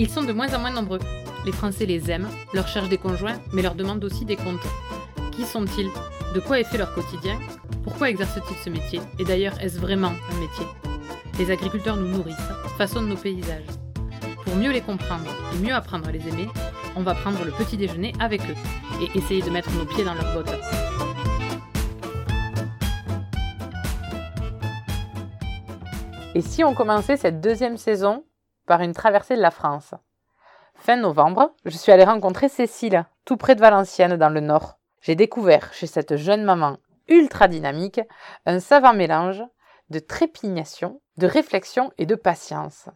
[0.00, 0.98] Ils sont de moins en moins nombreux.
[1.44, 4.66] Les Français les aiment, leur cherchent des conjoints, mais leur demandent aussi des comptes.
[5.30, 5.90] Qui sont-ils?
[6.34, 7.38] De quoi est fait leur quotidien?
[7.84, 9.02] Pourquoi exercent-ils ce métier?
[9.18, 10.64] Et d'ailleurs, est-ce vraiment un métier?
[11.38, 12.34] Les agriculteurs nous nourrissent,
[12.78, 13.66] façonnent nos paysages.
[14.46, 16.48] Pour mieux les comprendre et mieux apprendre à les aimer,
[16.96, 18.56] on va prendre le petit déjeuner avec eux
[19.02, 20.58] et essayer de mettre nos pieds dans leurs bottes.
[26.34, 28.24] Et si on commençait cette deuxième saison
[28.70, 29.94] par une traversée de la France
[30.76, 34.78] Fin novembre, je suis allée rencontrer Cécile, tout près de Valenciennes dans le nord.
[35.00, 36.76] J'ai découvert chez cette jeune maman
[37.08, 38.00] ultra dynamique
[38.46, 39.42] un savant mélange
[39.88, 42.88] de trépignation, de réflexion et de patience.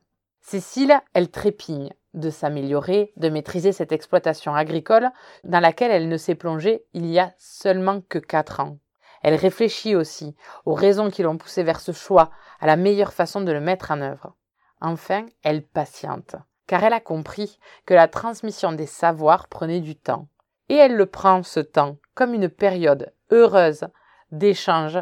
[0.42, 5.10] Cécile, elle trépigne de s'améliorer, de maîtriser cette exploitation agricole
[5.42, 8.78] dans laquelle elle ne s'est plongée il y a seulement que quatre ans.
[9.24, 13.40] Elle réfléchit aussi aux raisons qui l'ont poussée vers ce choix, à la meilleure façon
[13.40, 14.36] de le mettre en œuvre.
[14.86, 20.28] Enfin, elle patiente, car elle a compris que la transmission des savoirs prenait du temps.
[20.68, 23.86] Et elle le prend, ce temps, comme une période heureuse
[24.30, 24.98] d'échange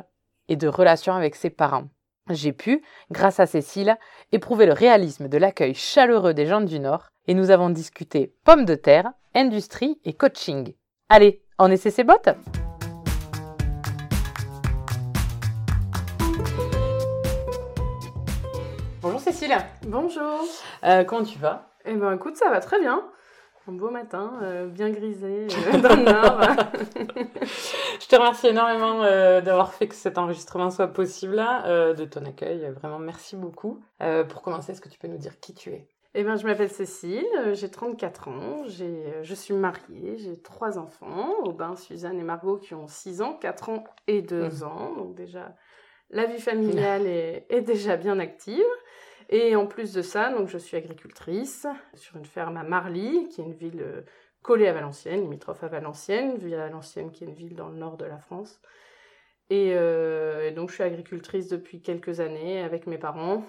[0.48, 1.89] et de relation avec ses parents.
[2.30, 3.98] J'ai pu, grâce à Cécile,
[4.30, 8.64] éprouver le réalisme de l'accueil chaleureux des gens du Nord et nous avons discuté pommes
[8.64, 10.74] de terre, industrie et coaching.
[11.08, 12.28] Allez, on essaie ses bottes?
[19.86, 20.41] Bonjour.
[20.84, 21.69] Euh, comment tu vas?
[21.84, 23.05] Eh ben écoute, ça va très bien.
[23.69, 26.41] Un beau matin, euh, bien grisé euh, dans le nord.
[28.00, 29.00] Je te remercie énormément
[29.41, 32.69] d'avoir fait que cet enregistrement soit possible, euh, de ton accueil.
[32.80, 33.80] Vraiment, merci beaucoup.
[34.28, 35.86] Pour commencer, est-ce que tu peux nous dire qui tu es?
[36.14, 41.30] Eh ben je m'appelle Cécile, j'ai 34 ans, j'ai, je suis mariée, j'ai trois enfants,
[41.45, 44.62] Aubin, Suzanne et Margot qui ont 6 ans, 4 ans et 2 Mhm.
[44.62, 44.92] ans.
[44.95, 45.55] Donc déjà,
[46.11, 48.62] la vie familiale est, est déjà bien active.
[49.33, 53.41] Et en plus de ça, donc je suis agricultrice sur une ferme à Marly, qui
[53.41, 54.02] est une ville euh,
[54.42, 58.05] collée à Valenciennes, limitrophe à Valenciennes, Valenciennes qui est une ville dans le nord de
[58.05, 58.61] la France.
[59.48, 63.42] Et, euh, et donc je suis agricultrice depuis quelques années avec mes parents.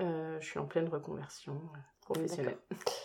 [0.00, 1.60] Euh, je suis en pleine reconversion
[2.00, 2.56] professionnelle.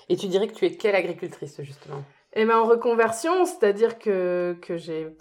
[0.07, 2.01] Et tu dirais que tu es quelle agricultrice, justement?
[2.34, 4.78] Et ben en reconversion, c'est-à-dire que, que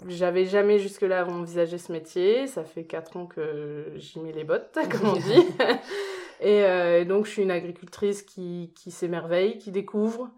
[0.07, 2.47] j'avais jamais jusque-là envisagé ce métier.
[2.47, 5.45] Ça fait 4 ans que j'y mets les bottes, comme on dit.
[6.41, 10.31] et, euh, et donc je suis une agricultrice qui, qui s'émerveille, qui découvre,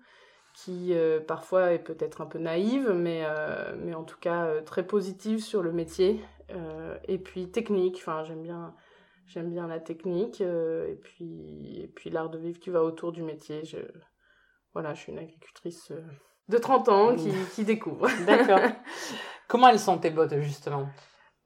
[0.53, 4.86] qui euh, parfois est peut-être un peu naïve, mais, euh, mais en tout cas très
[4.86, 6.19] positive sur le métier.
[7.08, 8.75] Et puis technique, enfin j'aime bien,
[9.25, 13.24] j'aime bien la technique et puis, et puis l'art de vivre qui va autour du
[13.24, 13.66] métier.
[13.66, 13.80] Je,
[14.74, 15.91] voilà, je suis une agricultrice
[16.50, 18.08] de 30 ans qui, qui découvre.
[18.28, 18.59] D'accord.
[19.47, 20.88] Comment elles sont tes bottes, justement?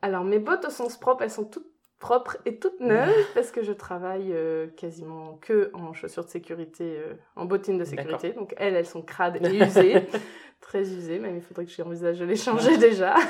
[0.02, 3.64] Alors mes bottes au sens propre, elles sont toutes propres et toutes neuves parce que
[3.64, 8.32] je travaille euh, quasiment que en chaussures de sécurité, euh, en bottines de sécurité.
[8.34, 10.08] Donc elles, elles sont crades et usées,
[10.62, 13.16] très usées, même il faudrait que j'envisage de les changer déjà.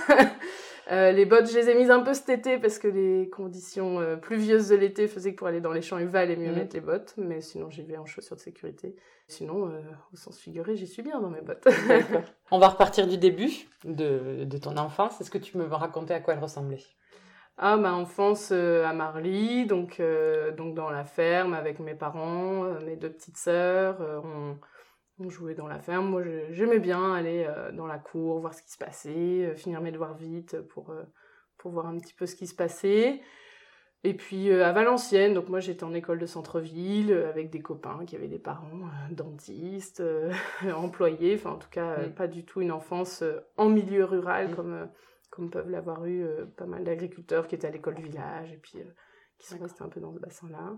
[0.90, 4.00] Euh, les bottes, je les ai mises un peu cet été parce que les conditions
[4.22, 6.56] pluvieuses de l'été faisaient que pour aller dans les champs, il valait mieux Mhm.
[6.56, 7.14] mettre les bottes.
[7.18, 8.96] Mais sinon, j'y vais en chaussures de sécurité.
[9.28, 9.70] Sinon,
[10.14, 11.68] au sens figuré, j'y suis bien dans mes bottes.
[12.52, 13.52] On va repartir du début
[13.84, 15.20] de, de ton enfance.
[15.20, 16.80] Est-ce que tu me raconter à quoi elle ressemblait
[17.60, 22.66] Ah, ma enfance euh, à Marly, donc, euh, donc dans la ferme avec mes parents,
[22.66, 24.00] euh, mes deux petites sœurs.
[24.24, 24.58] on,
[25.20, 26.08] on jouait dans la ferme.
[26.08, 30.16] Moi, j'aimais bien aller dans la cour, voir ce qui se passait, finir mes devoirs
[30.16, 30.94] vite pour,
[31.58, 33.22] pour voir un petit peu ce qui se passait.
[34.04, 38.16] Et puis à Valenciennes, donc moi j'étais en école de centre-ville avec des copains qui
[38.16, 40.04] avaient des parents dentistes,
[40.76, 43.24] employés, enfin en tout cas pas du tout une enfance
[43.58, 44.56] en milieu rural Mm.
[44.56, 44.88] comme,
[45.38, 48.58] comme peuvent l'avoir eu euh, pas mal d'agriculteurs qui étaient à l'école du village et
[48.58, 48.86] puis euh,
[49.38, 50.76] qui sont restés un peu dans ce bassin-là.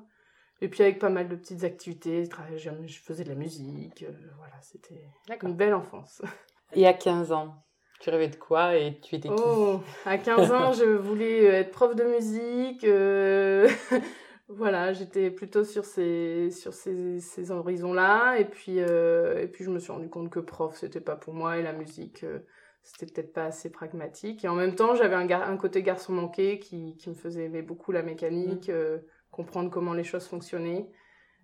[0.59, 2.27] Et puis avec pas mal de petites activités,
[2.57, 5.01] je, faisais de la musique, euh, voilà, c'était
[5.43, 6.21] une belle enfance.
[6.73, 7.63] Et à 15 ans,
[8.01, 9.35] tu rêvais de quoi et tu étais qui?
[9.37, 12.83] Oh, à 15 ans, je voulais être prof de musique.
[12.83, 13.69] euh,
[14.49, 18.37] voilà, j'étais plutôt sur ces, sur ces, ces horizons-là.
[18.39, 21.33] Et puis, euh, et puis, je me suis rendu compte que prof, c'était pas pour
[21.33, 21.57] moi.
[21.57, 22.39] Et la musique, euh,
[22.83, 24.43] c'était peut-être pas assez pragmatique.
[24.45, 27.45] Et en même temps, j'avais un, gar- un côté garçon manqué qui, qui me faisait
[27.45, 28.99] aimer beaucoup la mécanique, euh,
[29.31, 30.89] comprendre comment les choses fonctionnaient.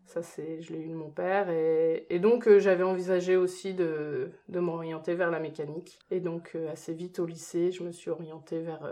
[0.06, 1.50] Ça, c'est, je l'ai eu de mon père.
[1.50, 6.00] Et, et donc, euh, j'avais envisagé aussi de, de m'orienter vers la mécanique.
[6.12, 8.88] Et donc, euh, assez vite au lycée, je me suis orientée vers,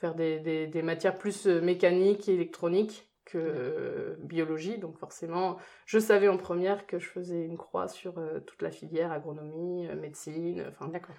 [0.00, 4.76] vers des, des, des matières plus mécaniques et électroniques que biologie.
[4.76, 5.56] Donc, forcément,
[5.86, 8.14] je savais en première que je faisais une croix sur
[8.46, 10.64] toute la filière agronomie, médecine.
[10.68, 11.16] Enfin, D'accord.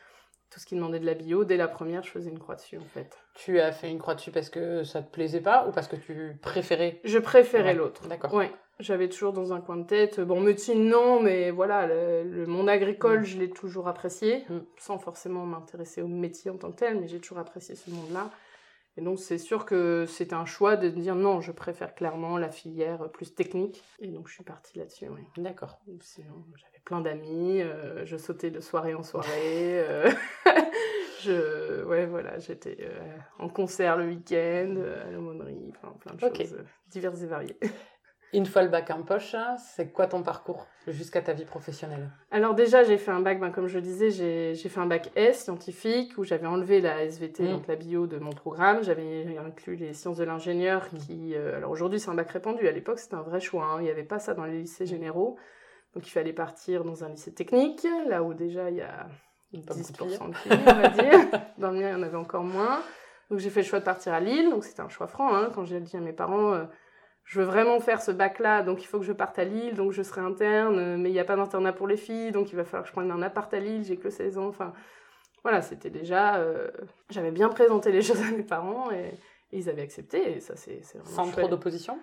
[0.52, 2.78] Tout ce qui demandait de la bio, dès la première, je faisais une croix dessus
[2.78, 3.18] en fait.
[3.34, 5.96] Tu as fait une croix dessus parce que ça te plaisait pas ou parce que
[5.98, 8.08] tu préférais Je préférais Ouais, l'autre.
[8.08, 8.34] D'accord.
[8.34, 10.22] Ouais, j'avais toujours dans un coin de tête.
[10.22, 13.26] Bon, médecine, non, mais voilà, le, le monde agricole, Mm.
[13.26, 14.60] je l'ai toujours apprécié, Mm.
[14.78, 18.30] sans forcément m'intéresser au métier en tant que tel, mais j'ai toujours apprécié ce monde-là.
[18.98, 22.50] Et donc, c'est sûr que c'était un choix de dire non, je préfère clairement la
[22.50, 23.84] filière plus technique.
[24.00, 25.22] Et donc, je suis partie là-dessus, oui.
[25.38, 25.80] D'accord.
[26.02, 29.30] Sinon, j'avais plein d'amis, euh, je sautais de soirée en soirée.
[29.82, 30.10] euh,
[31.22, 34.76] je, ouais, voilà, j'étais euh, en concert le week-end,
[35.06, 36.58] à l'aumônerie, enfin, plein de choses
[36.88, 37.58] diverses et variées.
[38.36, 42.10] Une fois le bac en poche, hein, c'est quoi ton parcours jusqu'à ta vie professionnelle?
[42.32, 45.10] Alors déjà, j'ai fait un bac, ben, comme je le disais, j'ai fait un bac
[45.16, 47.52] S scientifique où j'avais enlevé la SVT, Mm.
[47.52, 48.84] donc la bio de mon programme.
[48.84, 50.98] J'avais inclus les sciences de l'ingénieur Mm.
[50.98, 51.34] qui...
[51.36, 52.68] euh, alors aujourd'hui, c'est un bac répandu.
[52.68, 53.64] À l'époque, c'était un vrai choix.
[53.66, 53.78] hein.
[53.80, 55.38] Il n'y avait pas ça dans les lycées généraux.
[55.94, 59.08] Donc il fallait partir dans un lycée technique, là où déjà il y a
[59.66, 61.20] Pas beaucoup de 10% de filles, on va dire.
[61.58, 62.82] Dans le mien, il y en avait encore moins.
[63.32, 64.50] Donc j'ai fait le choix de partir à Lille.
[64.50, 65.34] Donc c'était un choix franc.
[65.34, 65.50] hein.
[65.56, 66.66] Quand j'ai dit à mes parents, euh,
[67.26, 69.92] je veux vraiment faire ce bac-là, donc il faut que je parte à Lille, donc
[69.92, 72.56] je serai interne, euh, mais il n'y a pas d'internat pour les filles, donc il
[72.56, 74.48] va falloir que je prenne un appart à Lille, j'ai que 16 ans.
[74.48, 74.74] Enfin,
[75.44, 76.38] voilà, c'était déjà.
[76.38, 76.70] euh,
[77.10, 79.12] J'avais bien présenté les choses à mes parents et,
[79.52, 80.38] et ils avaient accepté.
[80.38, 82.00] Et ça, c'est Sans trop d'opposition?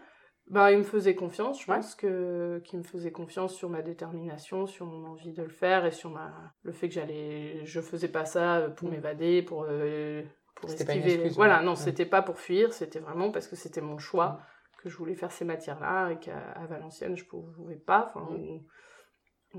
[0.48, 4.66] Bah, ils me faisaient confiance, je pense que qu'ils me faisaient confiance sur ma détermination,
[4.66, 6.32] sur mon envie de le faire et sur ma
[6.64, 8.90] le fait que j'allais je faisais pas ça pour Mm.
[8.90, 10.22] m'évader, pour euh,
[10.56, 11.14] pour C'était pas une esquiver.
[11.22, 11.76] excuse, voilà, non, Ouais.
[11.76, 14.36] c'était pas pour fuir, c'était vraiment parce que c'était mon choix Mm.
[14.82, 18.61] Que je voulais faire ces matières-là et qu'à Valenciennes je pouvais pas enfin Mm.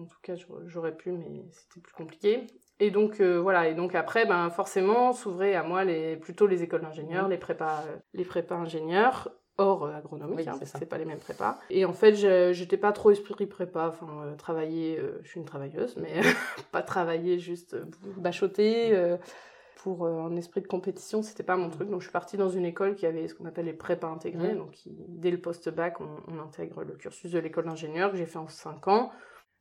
[0.02, 0.34] en tout cas
[0.66, 2.48] j'aurais- pu mais c'était plus compliqué.
[2.80, 6.64] Et donc euh, voilà, et donc après ben forcément s'ouvraient à moi les plutôt les
[6.64, 7.32] écoles d'ingénieurs, Mm.
[7.32, 7.84] les prépas
[8.14, 11.60] les prépas ingénieurs hors euh, agronomique, Oui, hein, c'est pas les mêmes prépas.
[11.70, 15.40] Et en fait, je- j'étais pas trop esprit prépa, enfin euh, travailler, euh, je suis
[15.40, 16.14] une travailleuse, mais
[16.72, 17.86] pas travailler juste euh,
[18.18, 19.18] bachoter euh,
[19.76, 21.90] pour euh, un esprit de compétition, c'était pas mon truc.
[21.90, 24.54] Donc je suis partie dans une école qui avait ce qu'on appelle les prépas intégrés,
[24.54, 24.58] Mhm.
[24.58, 28.26] donc qui, dès le post-bac, on, on intègre le cursus de l'école d'ingénieur que j'ai
[28.26, 29.12] fait en 5 ans.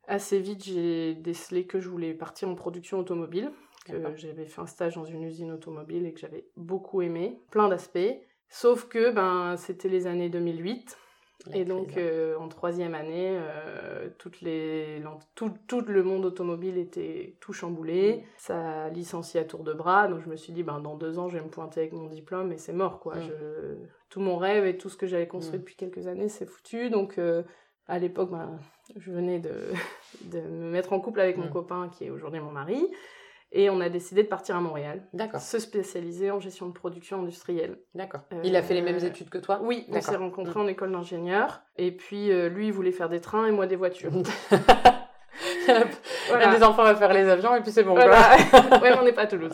[0.07, 3.51] Assez vite, j'ai décelé que je voulais partir en production automobile,
[3.85, 7.67] que j'avais fait un stage dans une usine automobile et que j'avais beaucoup aimé, plein
[7.69, 7.99] d'aspects.
[8.49, 10.97] Sauf que ben, c'était les années 2008.
[11.53, 16.77] Et donc, euh, en troisième année, euh, toutes les, l'en- tout, tout le monde automobile
[16.77, 18.17] était tout chamboulé.
[18.17, 18.21] Mm.
[18.37, 20.07] Ça licencié à tour de bras.
[20.07, 22.07] Donc, je me suis dit, ben, dans deux ans, je vais me pointer avec mon
[22.07, 23.15] diplôme et c'est mort, quoi.
[23.15, 23.23] Mm.
[23.23, 23.75] Je-
[24.09, 25.61] tout mon rêve et tout ce que j'avais construit Mm.
[25.61, 26.89] depuis quelques années, c'est foutu.
[26.89, 27.43] Donc, euh,
[27.87, 28.57] à l'époque, ben,
[28.95, 29.51] je venais de,
[30.31, 32.87] de me mettre en couple avec mon copain, qui est aujourd'hui mon mari.
[33.55, 37.19] Et on a décidé de partir à Montréal, D'accord, se spécialiser en gestion de production
[37.19, 37.77] industrielle.
[37.93, 38.21] d'accord.
[38.33, 40.91] Euh, Il a fait les mêmes études que toi Oui, on s'est rencontrés en école
[40.91, 41.61] d'ingénieur.
[41.77, 44.11] Et puis, euh, lui, il voulait faire des trains et moi des voitures.
[44.11, 44.23] L'un
[46.29, 46.55] Voilà.
[46.55, 47.93] des enfants va faire les avions et puis c'est bon.
[47.93, 48.05] quoi.
[48.07, 48.35] Voilà.
[48.81, 49.51] ouais, mais on n'est pas à Toulouse.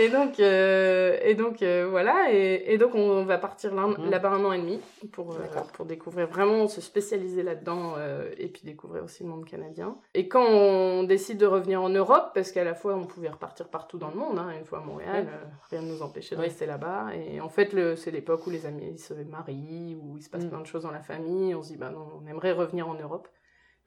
[0.00, 2.32] Et donc, euh, et donc euh, voilà.
[2.32, 4.10] Et, et donc, on va partir Mhm.
[4.10, 4.80] là-bas un an et demi
[5.12, 5.36] pour, euh,
[5.74, 7.94] pour découvrir vraiment, se spécialiser là-dedans
[8.38, 9.96] et puis découvrir aussi le monde canadien.
[10.14, 13.68] Et quand on décide de revenir en Europe, parce qu'à la fois, on pouvait repartir
[13.68, 15.26] partout dans le monde, hein, une fois à Montréal,
[15.70, 17.08] rien ne nous empêchait de rester là-bas.
[17.14, 20.50] Et en fait, c'est l'époque où les amis se marient, où il se passe Mhm.
[20.50, 21.54] plein de choses dans la famille.
[21.54, 23.28] On se dit, bah non, on aimerait revenir en Europe.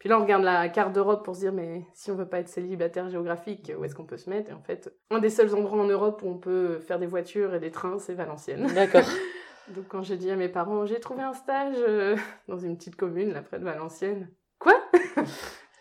[0.03, 2.39] Puis là, on regarde la carte d'Europe pour se dire, mais si on veut pas
[2.39, 4.49] être célibataire géographique, où est-ce qu'on peut se mettre?
[4.49, 7.53] Et en fait, un des seuls endroits en Europe où on peut faire des voitures
[7.55, 8.67] et des trains, c'est Valenciennes.
[8.75, 9.05] D'accord.
[9.69, 12.17] Donc quand j'ai dit à mes parents, j'ai trouvé un stage euh,
[12.49, 14.29] dans une petite commune, là près de Valenciennes.
[14.59, 14.75] Quoi?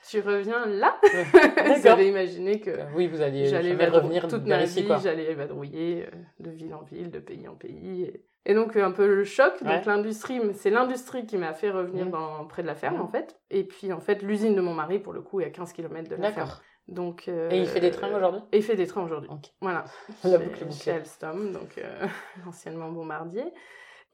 [0.09, 0.97] Tu reviens là?
[1.13, 1.93] Ils D'accord.
[1.95, 6.17] avaient imaginé que Euh, Oui, vous alliez j'allais revenir toute ma vie, j'allais évadrouiller euh,
[6.39, 8.05] de ville en ville, de pays en pays.
[8.05, 9.53] Et, et donc euh, un peu le choc.
[9.63, 9.77] Ouais.
[9.77, 13.39] Donc l'industrie, c'est l'industrie qui m'a fait revenir dans, près de la ferme en fait.
[13.51, 16.09] Et puis en fait l'usine de mon mari pour le coup est à 15 km
[16.09, 16.49] de la ferme.
[16.89, 18.41] Donc euh, Et il fait des trains aujourd'hui?
[18.51, 19.31] Et il fait des trains aujourd'hui.
[19.61, 19.85] Voilà.
[20.25, 20.73] La Chez- boucle est bouclée.
[20.81, 22.07] Chez Alstom, donc euh,
[22.49, 23.45] anciennement Bombardier.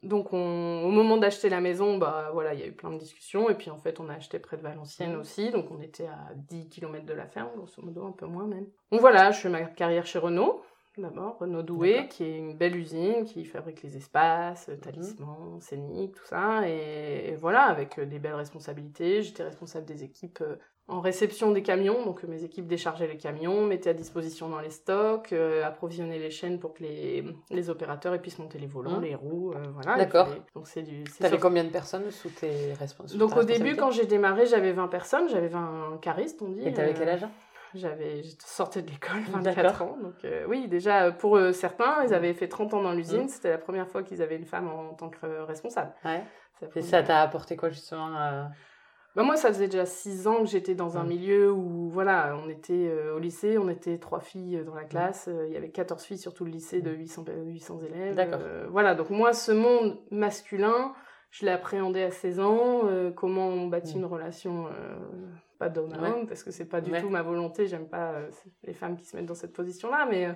[0.05, 2.99] Donc on- au moment d'acheter la maison, bah voilà, il y a eu plein de
[2.99, 5.21] discussions et puis en fait on a acheté près de Valenciennes Mhm.
[5.21, 8.47] aussi, donc on était à 10 km de la ferme, grosso modo un peu moins
[8.47, 8.67] même.
[8.93, 10.63] Donc voilà, je fais ma carrière chez Renault.
[10.99, 12.09] D'abord, Renault Douai, D'accord.
[12.09, 16.69] qui est une belle usine qui fabrique les espaces, talismans, scéniques, tout ça.
[16.69, 19.23] Et, et voilà, avec euh, des belles responsabilités.
[19.23, 20.57] J'étais responsable des équipes euh,
[20.89, 22.05] en réception des camions.
[22.05, 26.19] Donc euh, mes équipes déchargeaient les camions, mettaient à disposition dans les stocks, euh, approvisionnaient
[26.19, 29.03] les chaînes pour que les, les opérateurs puissent monter les volants, Mhm.
[29.03, 29.53] les roues.
[29.53, 29.97] euh, voilà.
[29.97, 30.29] D'accord.
[30.55, 31.05] Donc c'est du.
[31.19, 34.73] T'avais sur- combien de personnes sous tes responsables Donc au début, quand j'ai démarré, j'avais
[34.73, 36.67] 20 personnes, j'avais 20 caristes, on dit.
[36.67, 37.27] Et t'avais euh, quel âge?
[37.75, 39.83] J'avais, j'étais sortie de l'école, 24 D'accord.
[39.89, 39.97] ans.
[40.03, 43.23] Donc, euh, oui, déjà, euh, pour euh, certains, ils avaient fait 30 ans dans l'usine.
[43.23, 43.29] Mhm.
[43.29, 45.93] C'était la première fois qu'ils avaient une femme en, tant que responsable.
[46.05, 46.23] Ouais.
[46.75, 48.45] Et ça t'a apporté quoi justement euh,
[49.17, 51.09] bah moi, ça faisait déjà six ans que j'étais dans un Mm.
[51.09, 54.89] milieu où, voilà, on était euh, au lycée, on était trois filles dans la Mm.
[54.89, 58.15] classe, il y avait 14 filles sur tout le lycée de 800, pe- 800 élèves.
[58.15, 58.39] D'accord.
[58.71, 60.93] voilà, donc moi, ce monde masculin,
[61.31, 63.99] je l'ai appréhendé à 16 ans, euh, comment on bâtit Mm.
[64.01, 64.97] une relation, euh,
[65.59, 67.01] pas d'homme à homme, parce que c'est pas du Ouais.
[67.01, 68.31] tout ma volonté, j'aime pas euh,
[68.65, 70.29] les femmes qui se mettent dans cette position-là, mais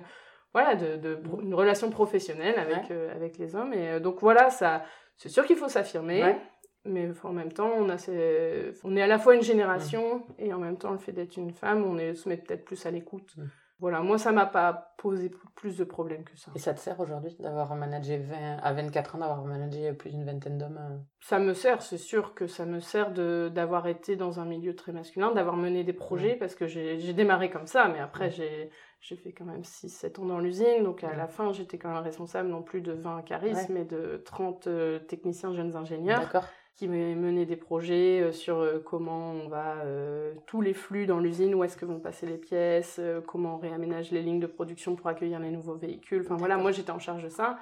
[0.53, 2.93] voilà, de, de pro- une relation professionnelle avec, Mm.
[2.93, 3.09] Ouais.
[3.15, 3.73] avec les hommes.
[3.73, 4.83] Et donc voilà, ça,
[5.17, 6.21] c'est sûr qu'il faut s'affirmer.
[6.23, 6.37] Ouais.
[6.85, 10.53] Mais en même temps, on, a ces- on est à la fois une génération et
[10.53, 12.91] en même temps, le fait d'être une femme, on est, se met peut-être plus à
[12.91, 13.35] l'écoute.
[13.83, 16.53] Voilà, moi, ça m'a pas posé plus de problèmes que ça.
[16.55, 20.23] Et ça te sert aujourd'hui d'avoir managé 20, à 24 ans, d'avoir managé plus d'une
[20.23, 24.15] vingtaine d'hommes euh, Ça me sert, c'est sûr que ça me sert de- d'avoir été
[24.15, 27.89] dans un milieu très masculin, d'avoir mené des projets, parce que j'ai démarré comme ça,
[27.89, 28.71] mais après, j'ai
[29.17, 32.47] fait quand même 6-7 ans dans l'usine, donc à la fin, j'étais quand même responsable
[32.47, 33.79] non plus de 20 charismes, Ouais.
[33.81, 36.21] mais de 30 euh, techniciens jeunes ingénieurs.
[36.21, 36.45] D'accord.
[36.75, 41.05] Qui m'a mené des projets euh, sur euh, comment on va euh, tous les flux
[41.05, 44.39] dans l'usine, où est-ce que vont passer les pièces, euh, comment on réaménage les lignes
[44.39, 46.21] de production pour accueillir les nouveaux véhicules.
[46.25, 47.59] Enfin voilà, moi j'étais en charge de ça.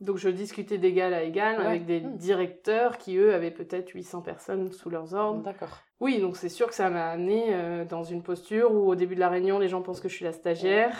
[0.00, 1.66] Donc je discutais d'égal à égal Ouais.
[1.66, 2.16] avec des Hmm.
[2.16, 5.42] directeurs qui eux avaient peut-être 800 personnes sous leurs ordres.
[5.42, 5.78] D'accord.
[6.00, 9.14] Oui, donc c'est sûr que ça m'a amené euh, dans une posture où au début
[9.14, 10.94] de la réunion, les gens pensent que je suis la stagiaire.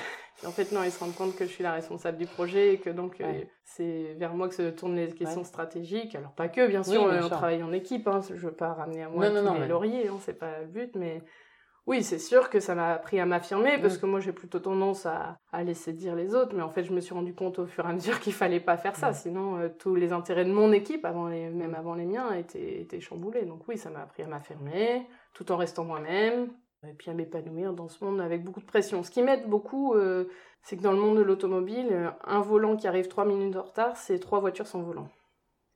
[0.46, 2.78] En fait, non, ils se rendent compte que je suis la responsable du projet et
[2.78, 3.32] que donc euh,
[3.64, 6.14] c'est vers moi que se tournent les questions stratégiques.
[6.14, 8.06] Alors pas que, bien sûr, Oui, bien euh, on travaille en équipe.
[8.08, 10.16] Hein, je veux pas ramener à moi Non, non, tous non, les mais- lauriers, hein,
[10.20, 11.20] c'est pas le but, mais
[11.86, 14.00] oui, c'est sûr que ça m'a appris à m'affirmer parce Mm.
[14.00, 16.92] que moi j'ai plutôt tendance à, à laisser dire les autres, mais en fait je
[16.92, 19.14] me suis rendu compte au fur et à mesure qu'il fallait pas faire ça, Mm.
[19.14, 21.74] sinon euh, tous les intérêts de mon équipe, avant les, même Mm.
[21.74, 23.44] avant les miens, étaient, étaient chamboulés.
[23.44, 26.50] Donc oui, ça m'a appris à m'affirmer tout en restant moi-même
[26.88, 29.02] et puis à m'épanouir dans ce monde avec beaucoup de pression.
[29.02, 30.26] Ce qui m'aide beaucoup, euh,
[30.62, 33.62] c'est que dans le monde de l'automobile, euh, un volant qui arrive trois minutes en
[33.62, 35.08] retard, c'est trois voitures sans volant.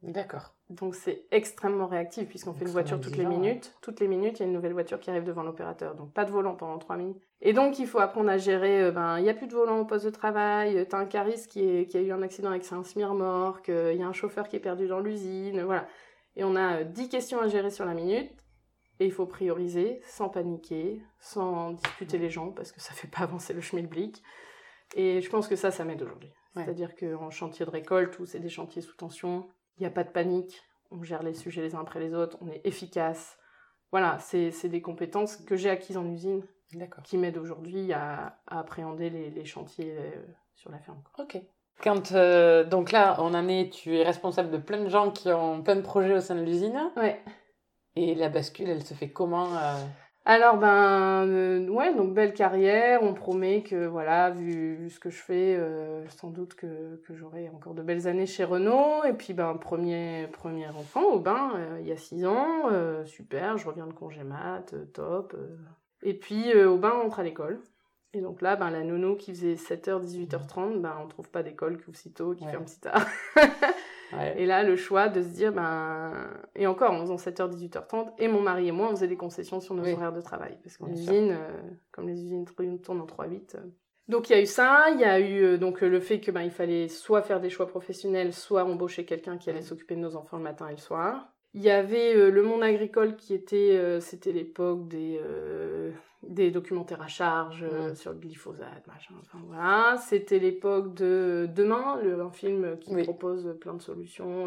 [0.03, 0.55] D'accord.
[0.71, 3.31] Donc c'est extrêmement réactif puisqu'on fait une voiture toutes les ouais.
[3.31, 3.75] minutes.
[3.81, 5.95] Toutes les minutes, il y a une nouvelle voiture qui arrive devant l'opérateur.
[5.95, 7.23] Donc pas de volant pendant trois minutes.
[7.41, 9.79] Et donc il faut apprendre à gérer, euh, ben il n'y a plus de volant
[9.79, 12.51] au poste de travail, euh, t'as un cariste qui, est, qui a eu un accident
[12.51, 15.87] avec un semi-remorque, euh, il y a un chauffeur qui est perdu dans l'usine, voilà.
[16.39, 18.31] Et on a euh, 10 questions à gérer sur la minute.
[19.01, 23.21] Et il faut prioriser sans paniquer, sans disputer les gens parce que ça fait pas
[23.21, 24.23] avancer le schmilblick.
[24.97, 26.33] Et je pense que ça, ça m'aide aujourd'hui.
[26.57, 26.65] Ouais.
[26.65, 29.49] C'est-à-dire qu'en chantier de récolte, où c'est des chantiers sous tension,
[29.79, 32.39] il n'y a pas de panique, on gère les sujets les uns après les autres,
[32.41, 33.39] on est efficace.
[33.91, 36.43] Voilà, c'est c'est des compétences que j'ai acquises en usine
[37.05, 40.11] qui m'aident aujourd'hui à, à appréhender les, les chantiers euh,
[40.55, 41.03] sur la ferme.
[41.03, 41.25] quoi.
[41.25, 41.41] Ok.
[41.83, 45.31] Quand, euh, donc là, on en est, tu es responsable de plein de gens qui
[45.31, 46.79] ont plein de projets au sein de l'usine.
[46.97, 47.23] Ouais.
[47.95, 49.75] Et la bascule, elle se fait comment euh,
[50.31, 55.09] Alors ben euh, ouais donc belle carrière, on promet que voilà vu, vu ce que
[55.09, 59.05] je fais euh, sans doute que, que j'aurai encore de belles années chez Renault.
[59.05, 62.69] Et puis ben premier premier enfant au bain euh, il y a six ans
[63.07, 65.35] super je reviens de congé mat top
[66.03, 67.59] et puis au bain on rentre à l'école.
[68.13, 71.79] Et donc là ben la nounou qui faisait 7h 18h30 ben on trouve pas d'école
[71.79, 72.51] qui ouvre si tôt qui Ouais.
[72.51, 73.07] ferme si tard
[74.17, 74.35] ouais.
[74.41, 76.12] et là, le choix de se dire, ben,
[76.55, 79.61] et encore, en faisant 7h, 18h30, et mon mari et moi, on faisait des concessions
[79.61, 79.93] sur nos Oui.
[79.93, 80.59] horaires de travail.
[80.62, 81.50] Parce qu'en usine, euh,
[81.93, 82.45] comme les usines
[82.83, 83.55] tournent en 3-8.
[83.57, 83.61] euh.
[84.09, 86.19] Donc il y a eu ça, il y a eu euh, donc euh, le fait
[86.21, 89.97] que ben, il fallait soit faire des choix professionnels, soit embaucher quelqu'un qui allait s'occuper
[89.97, 91.29] de nos enfants le matin et le soir.
[91.59, 95.91] Il y avait euh, le monde agricole qui était, euh, c'était l'époque des, euh,
[96.23, 97.95] des documentaires à charge Mm.
[97.97, 99.15] sur le glyphosate, machin.
[99.21, 103.03] Enfin voilà, c'était l'époque de Demain, le, un film qui Oui.
[103.03, 104.47] propose plein de solutions.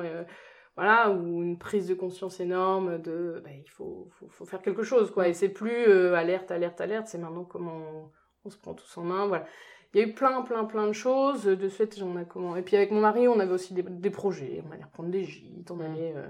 [0.78, 4.84] voilà, ou une prise de conscience énorme de, ben, il faut, faut, faut faire quelque
[4.84, 5.26] chose, quoi.
[5.26, 5.30] Mm.
[5.30, 8.10] Et c'est plus alerte, alerte, alerte, c'est maintenant comment on,
[8.46, 9.46] on se prend tous en main, voilà.
[9.94, 11.44] Il y a eu plein, plein, plein de choses.
[11.44, 12.56] De fait, j'en ai comment.
[12.56, 14.64] Et puis avec mon mari, on avait aussi des, des projets.
[14.66, 15.82] On allait reprendre des gîtes, on Mm.
[15.82, 16.28] allait euh,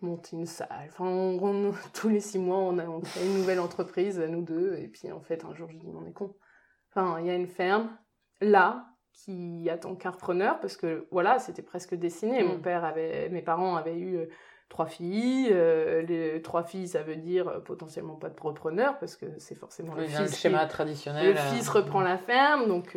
[0.00, 0.68] monter une salle.
[0.88, 4.42] Enfin, on- on- tous les six mois, on a on crée une nouvelle entreprise, nous
[4.42, 4.74] deux.
[4.78, 6.34] Et puis en fait, un jour, je dis, on est con.
[6.94, 7.90] Enfin, il y a une ferme
[8.40, 12.42] là qui attend qu'un repreneur parce que voilà, c'était presque dessiné.
[12.42, 12.46] Mm.
[12.46, 14.26] Mon père avait, mes parents avaient eu euh,
[14.68, 15.48] trois filles.
[15.50, 19.54] euh, les trois filles, ça veut dire euh, potentiellement pas de repreneur parce que c'est
[19.56, 21.32] forcément Oui, le le fils qui- schéma traditionnel.
[21.34, 22.94] le euh, fils reprend la ferme, donc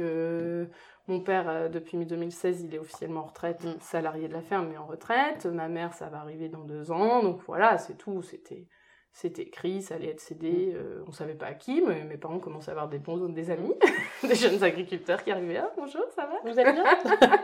[1.07, 3.79] mon père, euh, depuis 2016, il est officiellement en retraite, Mm.
[3.79, 5.45] salarié de la ferme, mais en retraite.
[5.45, 8.21] Ma mère, ça va arriver dans deux ans, donc voilà, c'est tout.
[8.21, 8.67] C'était,
[9.13, 10.27] c'était écrit, ça allait être Mm.
[10.27, 10.73] cédé.
[10.75, 13.49] euh, on savait pas à qui, mais mes parents commençaient à avoir des bons, des
[13.51, 13.73] amis,
[14.23, 15.57] des jeunes agriculteurs qui arrivaient.
[15.57, 16.35] Ah, bonjour, ça va?
[16.49, 16.83] Vous allez bien?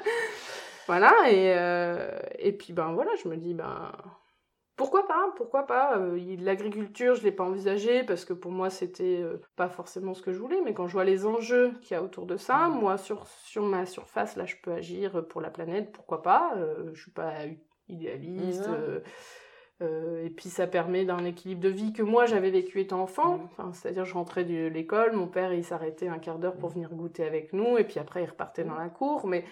[0.87, 3.91] Voilà, et, euh, et puis ben voilà, je me dis, ben
[4.77, 5.98] pourquoi pas, pourquoi pas.
[5.98, 10.22] Euh, L'agriculture, je l'ai pas envisagé parce que pour moi c'était euh, pas forcément ce
[10.22, 12.69] que je voulais, mais quand je vois les enjeux qu'il y a autour de ça,
[12.69, 12.79] Mhm.
[12.79, 16.53] moi sur, sur ma surface, là je peux agir pour la planète, pourquoi pas.
[16.57, 17.34] Euh, je suis pas
[17.89, 18.67] idéaliste.
[18.69, 18.75] Mhm.
[18.75, 19.00] euh,
[19.84, 23.38] Euh, et puis ça permet d'un équilibre de vie que moi j'avais vécu étant enfant.
[23.38, 23.41] Mm.
[23.46, 26.89] Enfin, C'est-à-dire je rentrais de l'école, mon père il s'arrêtait un quart d'heure pour venir
[26.96, 29.27] goûter avec nous et puis après il repartait dans la cour.
[29.27, 29.46] Mais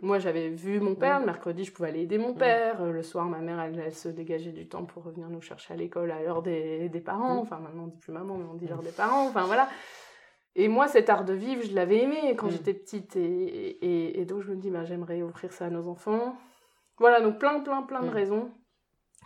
[0.00, 2.82] moi j'avais vu mon père, le mercredi je pouvais aller aider mon père.
[2.82, 5.74] Euh, Le soir ma mère elle, elle se dégageait du temps pour revenir nous chercher
[5.74, 7.38] à l'école à l'heure des, des parents.
[7.38, 9.26] Enfin maintenant on dit plus maman mais on dit l'heure des parents.
[9.26, 9.68] Enfin voilà.
[10.54, 13.16] Et moi, cet art de vivre, je l'avais aimé quand j'étais petite.
[13.16, 16.36] Et, et, et donc, je me dis, bah, j'aimerais offrir ça à nos enfants.
[16.98, 18.52] Voilà, donc plein, plein, plein de raisons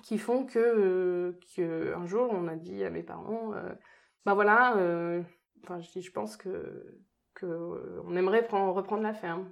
[0.05, 3.75] qui font que, euh, que un jour, on a dit à mes parents, euh,
[4.25, 5.21] bah voilà, euh,
[5.65, 6.97] enfin, je dis, je pense que,
[7.35, 9.51] que euh, on aimerait prendre, reprendre la ferme.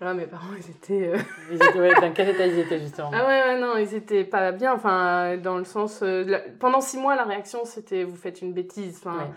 [0.00, 1.08] Là, mes parents, ils étaient...
[1.08, 1.18] euh,
[1.50, 4.24] Ils étaient, ouais, dans quel état ils étaient justement ah ouais, ouais, non, ils étaient
[4.24, 6.00] pas bien, enfin, dans le sens...
[6.02, 9.18] euh, la- Pendant six mois, la réaction, c'était, vous faites une bêtise, enfin...
[9.18, 9.30] Ouais.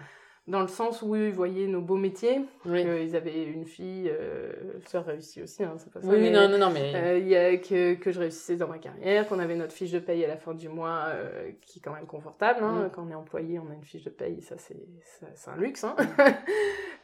[0.48, 4.52] Dans le sens où ils voyaient nos beaux métiers, Oui, qu'ils avaient une fille, euh,
[4.88, 6.08] sœur réussie aussi, hein, c'est pas ça.
[6.08, 6.94] oui, mais, non, non, non, mais.
[6.96, 10.00] euh, y a que, que je réussissais dans ma carrière, qu'on avait notre fiche de
[10.00, 12.64] paye à la fin du mois, euh, qui est quand même confortable.
[12.64, 12.92] Hein, Mm.
[12.92, 14.82] Quand on est employé, on a une fiche de paye, ça c'est
[15.20, 15.84] ça- c'est un luxe.
[15.84, 15.96] Hein.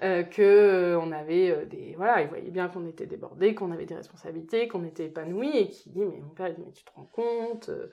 [0.04, 3.72] Euh, que euh, on avait euh, des voilà, ils voyaient bien qu'on était débordés, qu'on
[3.72, 6.92] avait des responsabilités, qu'on était épanouis, et qui dit mais mon père mais tu te
[6.96, 7.88] rends compte, euh,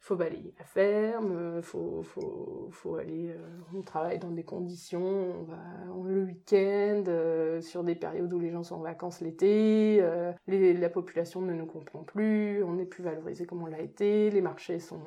[0.00, 5.00] faut balayer la ferme, il faut, faut, faut aller, euh, on travaille dans des conditions,
[5.40, 5.56] on va
[5.94, 10.32] on- le week-end, euh, sur des périodes où les gens sont en vacances l'été, euh,
[10.46, 14.40] la population ne nous comprend plus, on n'est plus valorisé comme on l'a été, les
[14.40, 15.00] marchés sont,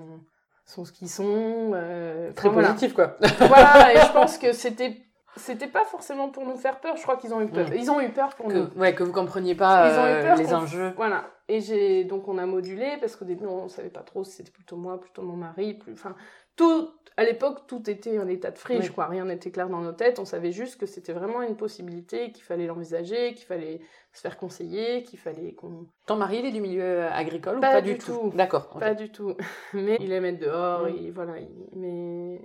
[0.65, 1.71] sont ce qu'ils sont.
[1.73, 2.69] euh, Très enfin, voilà.
[2.73, 3.17] positif, quoi.
[3.39, 4.97] Voilà, et je pense que c'était
[5.39, 7.73] c'était pas forcément pour nous faire peur, je crois qu'ils ont eu peur.
[7.73, 8.67] Ils ont eu peur pour nous.
[8.67, 10.93] Que, ouais, que vous compreniez pas Ils ont eu euh, peur les enjeux.
[10.95, 11.25] Voilà.
[11.47, 14.51] Et j'ai donc on a modulé parce qu'au début on savait pas trop si c'était
[14.51, 16.15] plutôt moi, plutôt mon mari, plus enfin
[16.55, 18.93] tout à l'époque tout était en état de friche Oui.
[18.93, 22.31] quoi, rien n'était clair dans nos têtes, on savait juste que c'était vraiment une possibilité,
[22.31, 23.81] qu'il fallait l'envisager, qu'il fallait
[24.13, 27.71] se faire conseiller, qu'il fallait qu'on Ton mari, il est du milieu agricole ou Pas
[27.73, 28.31] pas du tout, tout.
[28.35, 28.69] D'accord.
[28.79, 29.35] pas du tout.
[29.73, 32.41] Mais il aime être dehors, et voilà, il- mais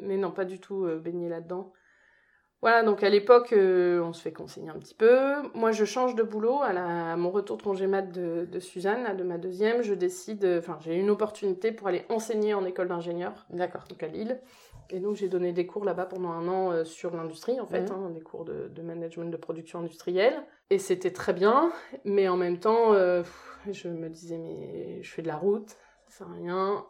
[0.00, 1.72] mais non, pas du tout euh, baigné là-dedans.
[2.64, 5.34] Voilà, donc à l'époque, euh, on se fait conseiller un petit peu.
[5.54, 6.62] Moi, je change de boulot.
[6.62, 9.82] À, la- à mon retour de congé mat de, de Suzanne, là, de ma deuxième,
[9.82, 13.84] je décide, euh, enfin, j'ai une opportunité pour aller enseigner en école d'ingénieur, D'accord.
[13.90, 14.40] donc à Lille.
[14.88, 17.90] Et donc, j'ai donné des cours là-bas pendant un an euh, sur l'industrie, en fait,
[17.90, 17.96] Mhm.
[18.06, 20.42] hein, des cours de, de management de production industrielle.
[20.70, 21.70] Et c'était très bien,
[22.06, 23.22] mais en même temps, euh,
[23.70, 25.68] je me disais, mais je fais de la route,
[26.08, 26.86] ça sert à rien.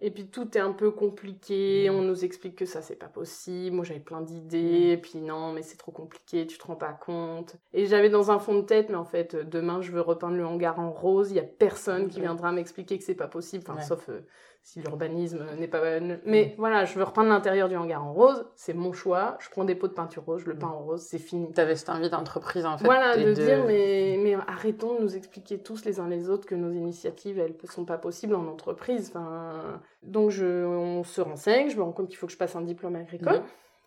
[0.00, 1.96] Et puis tout est un peu compliqué, Mhm.
[1.96, 5.52] on nous explique que ça c'est pas possible, moi j'avais plein d'idées, et puis non
[5.52, 7.56] mais c'est trop compliqué, tu te rends pas compte.
[7.72, 10.36] Et j'avais dans un fond de tête, mais en fait euh, demain je veux repeindre
[10.36, 12.20] le hangar en rose, il y a personne qui Ok.
[12.20, 13.82] viendra m'expliquer que c'est pas possible, enfin Ouais.
[13.82, 14.20] sauf euh,
[14.64, 16.00] si l'urbanisme n'est pas...
[16.24, 19.64] Mais voilà, je veux repeindre l'intérieur du hangar en rose, c'est mon choix, je prends
[19.64, 21.52] des pots de peinture rose, je le peins en rose, c'est fini.
[21.52, 22.84] T'avais cette envie d'entreprise, en fait.
[22.86, 26.54] Voilà, de, dire, mais, mais arrêtons de nous expliquer tous les uns les autres que
[26.54, 29.12] nos initiatives, elles ne sont pas possibles en entreprise.
[29.14, 32.56] Enfin, donc, je, on se renseigne, je me rends compte qu'il faut que je passe
[32.56, 33.40] un diplôme agricole.
[33.40, 33.42] Mhm.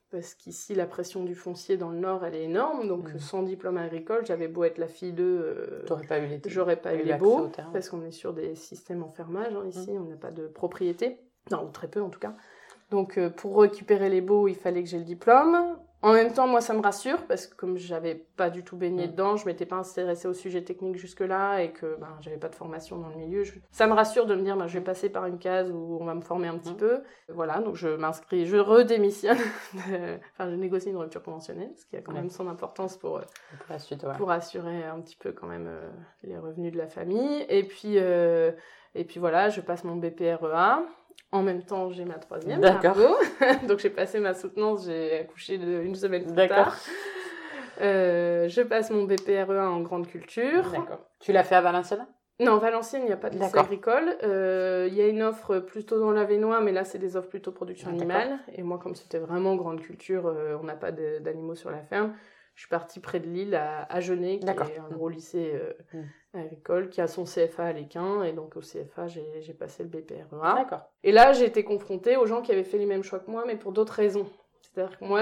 [0.10, 2.88] Parce qu'ici, la pression du foncier dans le Nord, elle est énorme.
[2.88, 3.20] Donc, Mhm.
[3.20, 5.24] sans diplôme agricole, j'avais beau être la fille de...
[5.24, 8.34] euh, T'aurais pas eu les J'aurais pas eu les l'accès beaux, parce qu'on est sur
[8.34, 10.02] des systèmes en fermage hein, ici, Mm.
[10.02, 11.20] on n'a pas de propriété,
[11.52, 12.36] non, ou très peu en tout cas.
[12.90, 15.78] Donc euh, pour récupérer les baux, il fallait que j'ai le diplôme.
[16.04, 19.08] En même temps, moi, ça me rassure, parce que comme j'avais pas du tout baigné
[19.08, 19.12] Mm.
[19.12, 22.56] dedans, je m'étais pas intéressée au sujet technique jusque-là, et que ben, j'avais pas de
[22.56, 25.10] formation dans le milieu, je- ça me rassure de me dire, ben, je vais passer
[25.10, 26.78] par une case où on va me former un petit Mm.
[26.78, 27.00] peu.
[27.30, 29.38] Voilà, donc je m'inscris, je redémissionne,
[30.34, 32.20] enfin je négocie une rupture conventionnelle, ce qui a quand Ouais.
[32.20, 33.18] même son importance pour...
[33.18, 33.22] euh,
[33.58, 34.14] Pour la suite, ouais.
[34.18, 35.90] pour assurer un petit peu quand même euh,
[36.24, 37.46] les revenus de la famille.
[37.50, 38.52] Et puis, euh,
[38.94, 40.84] et puis voilà, je passe mon BPREA.
[41.32, 42.62] En même temps, j'ai ma troisième.
[42.62, 42.98] D'accord.
[43.68, 46.56] Donc j'ai passé ma soutenance, j'ai accouché une semaine plus D'accord.
[46.66, 46.78] tard.
[47.82, 50.72] Euh, je passe mon BPREA en grande culture.
[50.72, 51.02] D'accord.
[51.20, 52.08] Tu l'as fait à Valenciennes?
[52.40, 54.16] Non, Valenciennes, il n'y a pas de lycée agricole.
[54.24, 57.52] Euh, Il y a une offre plutôt dans l'Avenois, mais là, c'est des offres plutôt
[57.52, 58.40] production animale.
[58.54, 61.82] Et moi, comme c'était vraiment grande culture, euh, on n'a pas de- d'animaux sur la
[61.82, 62.14] ferme.
[62.58, 65.74] Je suis partie près de Lille, à, à Genet, qui est un gros lycée euh,
[65.94, 66.40] Mm.
[66.40, 68.24] agricole, qui a son CFA à l'Équin.
[68.24, 70.56] Et donc, au CFA, j'ai passé le BPREA.
[70.56, 70.90] D'accord.
[71.04, 73.44] Et là, j'ai été confrontée aux gens qui avaient fait les mêmes choix que moi,
[73.46, 74.26] mais pour d'autres raisons.
[74.62, 75.22] C'est-à-dire que moi,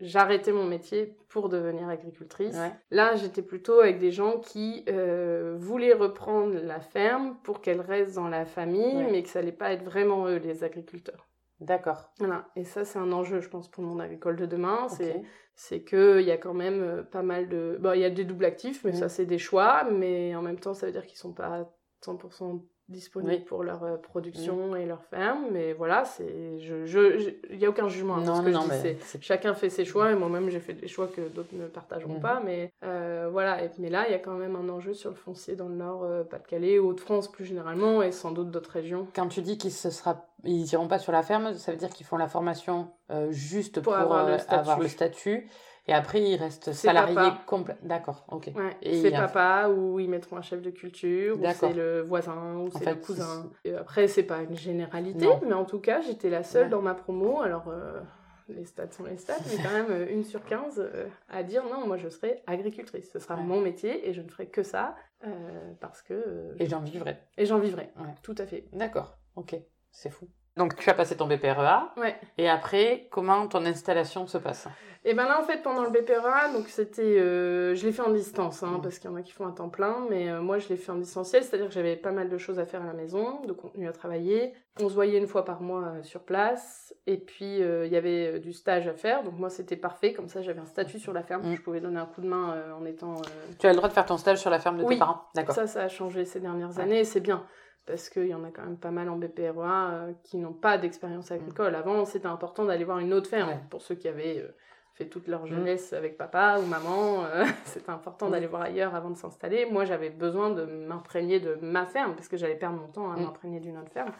[0.00, 2.56] j'arrêtais mon métier pour devenir agricultrice.
[2.56, 2.72] Ouais.
[2.90, 8.14] Là, j'étais plutôt avec des gens qui euh, voulaient reprendre la ferme pour qu'elle reste
[8.14, 9.08] dans la famille, Ouais.
[9.12, 11.26] mais que ça allait pas être vraiment eux, les agriculteurs.
[11.60, 12.10] D'accord.
[12.18, 12.46] Voilà.
[12.56, 14.88] Et ça, c'est un enjeu, je pense, pour le monde agricole de demain.
[14.88, 15.24] C'est Ok.
[15.54, 17.76] c'est qu'il y a quand même euh, pas mal de...
[17.80, 20.58] Bon, il y a des doubles actifs, mais ça, c'est des choix, mais en même
[20.58, 21.70] temps, ça veut dire qu'ils sont pas
[22.00, 25.46] 100% disponibles pour leur euh, production et leur ferme.
[25.52, 28.16] Mais voilà, c'est, je, je, il n'y a aucun jugement.
[28.16, 30.50] hein, Non, ce que non, je dis, mais c'est- chacun fait ses choix et moi-même
[30.50, 32.20] j'ai fait des choix que d'autres ne partageront Mhm.
[32.20, 32.40] pas.
[32.44, 35.16] Mais euh, voilà, et, mais là, il y a quand même un enjeu sur le
[35.16, 39.06] foncier dans le Nord, euh, Pas-de-Calais, Hauts-de-France plus généralement et sans doute d'autres régions.
[39.14, 40.26] Quand tu dis qu'ils se sera...
[40.44, 43.80] ils iront pas sur la ferme, ça veut dire qu'ils font la formation euh, juste
[43.80, 44.54] pour, Pour avoir le statut.
[44.60, 45.48] avoir le statut.
[45.90, 47.76] Et après, ils restent C'est salariés complets.
[47.82, 48.52] D'accord, ok.
[48.54, 52.58] Ouais, Et c'est papa ou ils mettront un chef de culture ou c'est le voisin
[52.58, 53.50] ou c'est le cousin.
[53.64, 55.40] Et après c'est pas une généralité, Non.
[55.44, 56.68] mais en tout cas j'étais la seule Ouais.
[56.70, 57.40] dans ma promo.
[57.40, 58.00] Alors euh,
[58.48, 61.64] les stats sont les stats, mais quand même euh, une sur 15 euh, à dire
[61.64, 63.10] non, moi je serai agricultrice.
[63.12, 63.42] Ce sera Ouais.
[63.42, 64.94] mon métier et je ne ferai que ça
[65.26, 67.18] euh, parce que Et j'en vivrai.
[67.36, 67.90] et j'en vivrai.
[68.22, 68.68] Tout à fait.
[68.72, 69.56] D'accord, ok.
[69.90, 70.28] C'est fou.
[70.56, 71.92] Donc, tu as passé ton BPREA.
[71.96, 72.16] Ouais.
[72.38, 74.66] Et après, comment ton installation se passe?
[75.04, 78.10] Et ben là, en fait, pendant le BPRA, donc c'était, euh, je l'ai fait en
[78.10, 78.82] distance, hein, Mhm.
[78.82, 80.76] parce qu'il y en a qui font un temps plein, mais euh, moi je l'ai
[80.76, 83.40] fait en distanciel, c'est-à-dire que j'avais pas mal de choses à faire à la maison,
[83.46, 84.52] de contenu à travailler.
[84.78, 88.40] On se voyait une fois par mois euh, sur place, et puis il y avait
[88.40, 91.22] du stage à faire, donc moi c'était parfait, comme ça j'avais un statut sur la
[91.22, 91.56] ferme, Mhm.
[91.56, 93.14] je pouvais donner un coup de main en étant.
[93.58, 94.96] Tu as le droit de faire ton stage sur la ferme de Oui.
[94.96, 95.54] tes parents D'accord.
[95.54, 96.82] Ça, ça a changé ces dernières Ouais.
[96.82, 97.46] années, et c'est bien.
[97.90, 100.78] Parce qu'il y en a quand même pas mal en BPROA euh, qui n'ont pas
[100.78, 101.74] d'expérience agricole.
[101.74, 103.50] Avant, c'était important d'aller voir une autre ferme.
[103.50, 103.52] Mm.
[103.52, 103.60] Ouais.
[103.70, 104.48] Pour ceux qui avaient euh,
[104.94, 105.48] fait toute leur Mm.
[105.48, 108.30] jeunesse avec papa ou maman, euh, c'était important Mm.
[108.32, 109.66] d'aller voir ailleurs avant de s'installer.
[109.66, 113.16] Moi, j'avais besoin de m'imprégner de ma ferme, parce que j'allais perdre mon temps à
[113.16, 113.24] Mm.
[113.24, 114.12] m'imprégner d'une autre ferme.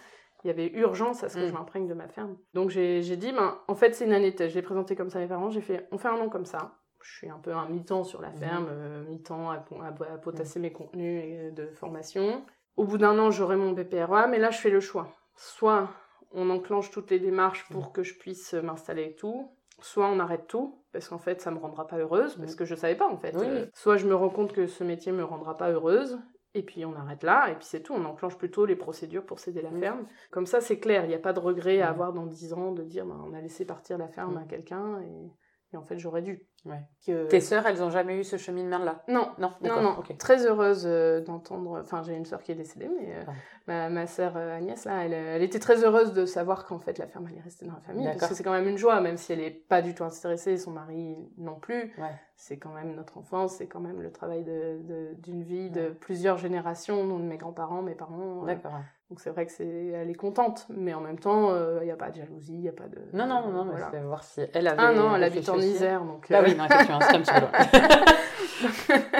[0.42, 1.48] Il y avait urgence à ce que Mm.
[1.48, 2.36] je m'imprègne de ma ferme.
[2.54, 4.50] Donc j'ai dit, ben, en fait, c'est une année test.
[4.50, 5.50] Je l'ai présenté comme ça à mes parents.
[5.50, 6.72] J'ai fait, on fait un an comme ça.
[7.02, 10.60] Je suis un peu un mi-temps sur la ferme, euh, mi-temps à, à- à potasser
[10.60, 12.42] mes contenus de formation.
[12.76, 15.08] Au bout d'un an, j'aurai mon BPROA, mais là, je fais le choix.
[15.36, 15.88] Soit
[16.32, 20.46] on enclenche toutes les démarches pour que je puisse m'installer et tout, soit on arrête
[20.46, 23.16] tout, parce qu'en fait, ça me rendra pas heureuse, parce que je savais pas, en
[23.16, 23.34] fait.
[23.36, 23.46] Oui.
[23.46, 26.18] Euh, soit je me rends compte que ce métier me rendra pas heureuse,
[26.54, 27.94] et puis on arrête là, et puis c'est tout.
[27.94, 30.06] On enclenche plutôt les procédures pour céder la ferme.
[30.30, 31.04] Comme ça, c'est clair.
[31.04, 33.34] Il n'y a pas de regret à avoir dans 10 ans de dire, ben, on
[33.34, 35.30] a laissé partir la ferme à quelqu'un, et,
[35.72, 36.42] et en fait, j'aurais dû.
[36.66, 36.80] Ouais.
[37.06, 39.98] Que- Tes sœurs, elles ont jamais eu ce cheminement-là Non, Non, non, non.
[39.98, 40.16] ok.
[40.18, 41.80] Très heureuse euh, d'entendre.
[41.80, 43.32] Enfin, j'ai une sœur qui est décédée, mais euh, Ah.
[43.66, 46.98] ma, ma sœur euh, Agnès, là, elle, elle était très heureuse de savoir qu'en fait
[46.98, 48.04] la ferme allait rester dans la famille.
[48.06, 50.56] Parce que c'est quand même une joie, même si elle n'est pas du tout intéressée,
[50.58, 51.94] son mari non plus.
[51.98, 52.14] Ouais.
[52.36, 55.80] C'est quand même notre enfance, c'est quand même le travail de- de- d'une vie de
[55.80, 55.90] Ouais.
[56.00, 58.42] plusieurs générations, dont de mes grands-parents, mes parents.
[58.42, 58.72] euh, D'accord.
[59.10, 61.96] Donc c'est vrai que c'est, elle est contente, mais en même temps, il n'y a
[61.96, 62.98] pas de jalousie, il n'y a pas de.
[63.12, 63.90] Non, non, non, mais voilà.
[64.06, 64.80] voir si elle avait.
[64.80, 65.58] Ah non, elle habite en.
[65.58, 66.30] Isère, donc.
[66.30, 67.50] Euh, oui, non, effectivement, c'est un petit peu loin.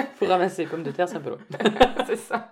[0.15, 1.39] Faut ramasser les pommes de terre, c'est un peu loin.
[2.07, 2.49] c'est ça.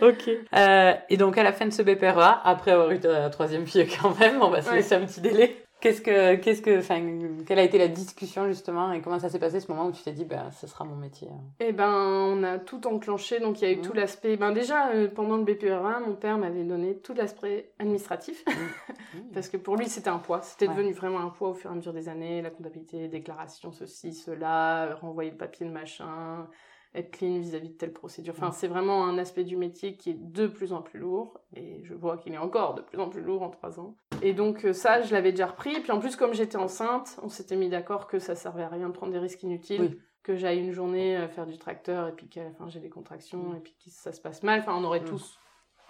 [0.00, 0.30] ok.
[0.54, 3.86] Euh, et donc, à la fin de ce BPREA, après avoir eu ta troisième fille
[4.00, 5.63] quand même, on va se laisser un petit délai.
[5.84, 6.98] Qu'est-ce que, qu'est-ce que, enfin,
[7.46, 10.02] quelle a été la discussion justement et comment ça s'est passé ce moment où tu
[10.02, 11.28] t'es dit, ben, ce sera mon métier.
[11.30, 11.42] hein?
[11.60, 13.82] Eh ben, on a tout enclenché, donc il y a eu Mhm.
[13.82, 14.38] tout l'aspect.
[14.38, 18.42] Ben déjà, euh, pendant le BPRA, mon père m'avait donné tout l'aspect administratif,
[19.34, 20.40] parce que pour lui, c'était un poids.
[20.40, 20.74] C'était Ouais.
[20.74, 24.14] devenu vraiment un poids au fur et à mesure des années, la comptabilité, déclaration, ceci,
[24.14, 26.48] cela, euh, renvoyer le papier, le machin,
[26.94, 28.34] être clean vis-à-vis de telle procédure.
[28.36, 28.52] Enfin, Mhm.
[28.52, 31.92] c'est vraiment un aspect du métier qui est de plus en plus lourd, et je
[31.94, 33.96] vois qu'il est encore de plus en plus lourd en trois ans.
[34.22, 35.74] Et donc euh, ça, je l'avais déjà repris.
[35.74, 38.68] Et puis en plus, comme j'étais enceinte, on s'était mis d'accord que ça servait à
[38.68, 40.00] rien de prendre des risques inutiles Oui.
[40.22, 42.90] que j'aille une journée euh, faire du tracteur et puis qu'à la fin j'ai des
[42.90, 43.56] contractions Mm.
[43.56, 44.60] et puis que ça se passe mal.
[44.60, 45.04] Enfin, on aurait Mm.
[45.06, 45.38] tous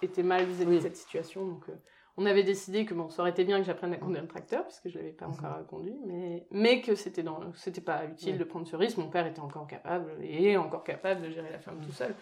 [0.01, 0.75] été mal vis-à-vis Oui.
[0.77, 1.45] de cette situation.
[1.45, 1.73] Donc, euh,
[2.17, 4.63] on avait décidé que bon, ça aurait été bien que j'apprenne à conduire le tracteur
[4.65, 5.33] puisque je l'avais pas Mhm.
[5.33, 8.97] encore conduit, mais mais que c'était dans, c'était pas utile de prendre ce risque.
[8.97, 12.15] Mon père était encore capable et est encore capable de gérer la ferme tout seul.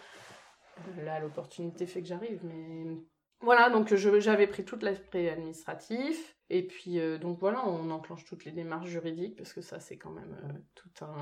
[0.98, 2.96] Euh, Là, l'opportunité fait que j'arrive, mais
[3.40, 8.44] voilà, donc j'avais pris tout l'aspect administratif, et puis euh, donc voilà, on enclenche toutes
[8.44, 11.14] les démarches juridiques, parce que ça c'est quand même euh, tout un...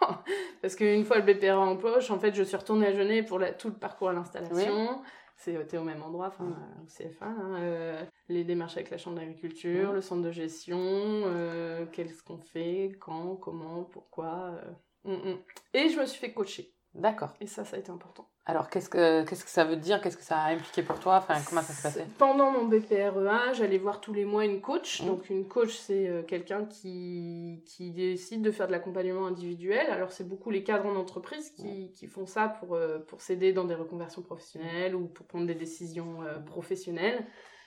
[0.62, 3.38] parce qu'une fois le BPRA en poche, en fait je suis retournée à Genève pour
[3.38, 5.02] la- tout le parcours à l'installation,
[5.44, 6.52] c'était au même endroit, enfin Mm.
[6.52, 9.94] euh, au CFA, hein, euh, les démarches avec la chambre d'agriculture, Mm.
[9.94, 14.58] le centre de gestion, euh, qu'est-ce qu'on fait, quand, comment, pourquoi...
[15.06, 15.38] euh, mm, mm.
[15.74, 17.30] Et je me suis fait coacher, D'accord.
[17.40, 18.28] et ça ça a été important.
[18.44, 20.00] Alors, qu'est-ce que, qu'est-ce que ça veut dire?
[20.00, 21.18] Qu'est-ce que ça a impliqué pour toi?
[21.18, 22.04] Enfin, comment ça s'est passé?
[22.18, 25.00] Pendant mon BPREA, j'allais voir tous les mois une coach.
[25.00, 25.06] Mhm.
[25.06, 29.86] Donc une coach, c'est euh, quelqu'un qui, qui décide de faire de l'accompagnement individuel.
[29.90, 33.52] Alors c'est beaucoup les cadres en entreprise qui, qui font ça pour, euh, pour s'aider
[33.52, 37.24] dans des reconversions professionnelles ou pour prendre des décisions euh, professionnelles.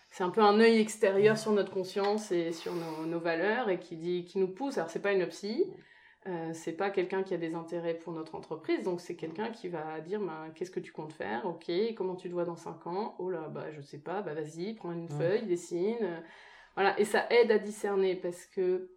[0.10, 3.80] C'est un peu un œil extérieur sur notre conscience et sur nos, nos valeurs et
[3.80, 4.78] qui, dit, qui nous pousse.
[4.78, 5.66] Alors c'est pas une psy,
[6.28, 9.70] euh, c'est pas quelqu'un qui a des intérêts pour notre entreprise, donc c'est quelqu'un qui
[9.70, 12.88] va dire ben, qu'est-ce que tu comptes faire, ok, comment tu te vois dans 5
[12.88, 15.10] ans, oh là, bah je sais pas, bah vas-y, prends une Ouais.
[15.10, 16.24] feuille, dessine.
[16.76, 18.90] voilà, et ça aide à discerner parce que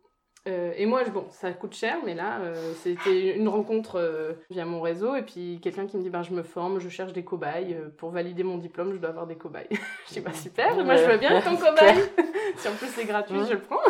[0.47, 4.65] Euh, et moi, bon, ça coûte cher, mais là, euh, c'était une rencontre euh, via
[4.65, 7.25] mon réseau, et puis quelqu'un qui me dit, ben, je me forme, je cherche des
[7.25, 9.69] cobayes, pour valider mon diplôme, je dois avoir des cobayes.
[10.09, 11.99] je dis, bah super, moi je veux bien être ton cobaye.
[12.57, 13.81] si en plus c'est gratuit, je le prends.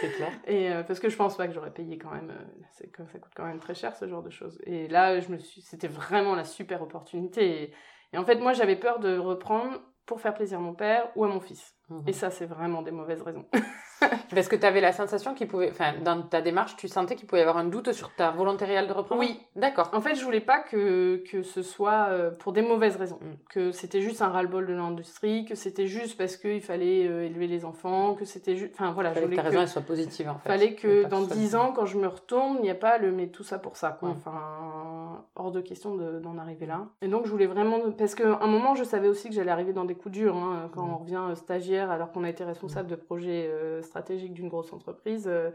[0.00, 0.32] c'est clair.
[0.46, 2.32] Et parce que je pense pas que j'aurais payé quand même,
[2.72, 4.60] c'est ça coûte quand même très cher ce genre de choses.
[4.64, 7.72] Et là, je me suis, c'était vraiment la super opportunité.
[8.12, 11.24] et en fait, moi, j'avais peur de reprendre pour faire plaisir à mon père ou
[11.24, 11.74] à mon fils.
[11.90, 12.02] Mhm.
[12.06, 13.44] Et ça, c'est vraiment des mauvaises raisons.
[14.34, 17.26] Parce que tu avais la sensation qu'il pouvait, enfin, dans ta démarche, tu sentais qu'il
[17.26, 19.40] pouvait y avoir un doute sur ta volonté réelle de reprendre Oui.
[19.56, 19.90] D'accord.
[19.92, 23.18] En fait, je voulais pas que, que ce soit euh, pour des mauvaises raisons.
[23.20, 23.34] Mm.
[23.48, 27.46] Que c'était juste un ras-le-bol de l'industrie, que c'était juste parce qu'il fallait euh, élever
[27.46, 28.72] les enfants, que c'était juste.
[28.74, 29.14] Enfin, voilà.
[29.14, 30.48] Je voulais que ta raison soit positive, en fait.
[30.48, 33.28] Fallait que dans dix ans, quand je me retourne, il n'y a pas le mais
[33.28, 34.10] tout ça pour ça, quoi.
[34.10, 34.12] Mm.
[34.12, 36.86] Enfin, hors de question d'en arriver là.
[37.02, 37.78] Et donc, je voulais vraiment.
[37.96, 40.70] Parce qu'à un moment, je savais aussi que j'allais arriver dans des coups durs, hein,
[40.74, 40.92] quand mm.
[40.92, 41.34] on revient euh,
[41.74, 43.50] stagiaire, alors qu'on a été responsable de projets
[43.82, 45.50] stratégiques d'une grosse entreprise, euh,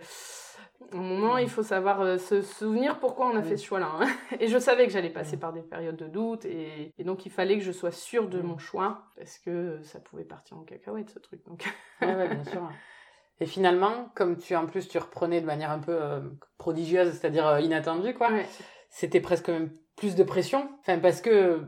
[0.92, 3.92] au moment, il faut savoir euh, se souvenir pourquoi on a fait ce choix-là.
[4.00, 4.08] Hein.
[4.40, 7.58] Et je savais que j'allais passer par des périodes de doute, et, donc il fallait
[7.58, 11.20] que je sois sûre de mon choix, parce que ça pouvait partir en cacahuète, ce
[11.20, 11.42] truc.
[11.46, 11.66] Donc.
[12.02, 12.70] bien sûr.
[13.42, 16.20] Et finalement, comme tu en plus tu reprenais de manière un peu euh,
[16.58, 18.30] prodigieuse, c'est-à-dire inattendue, quoi,
[18.90, 20.70] c'était presque même plus de pression.
[20.82, 21.62] Enfin, parce que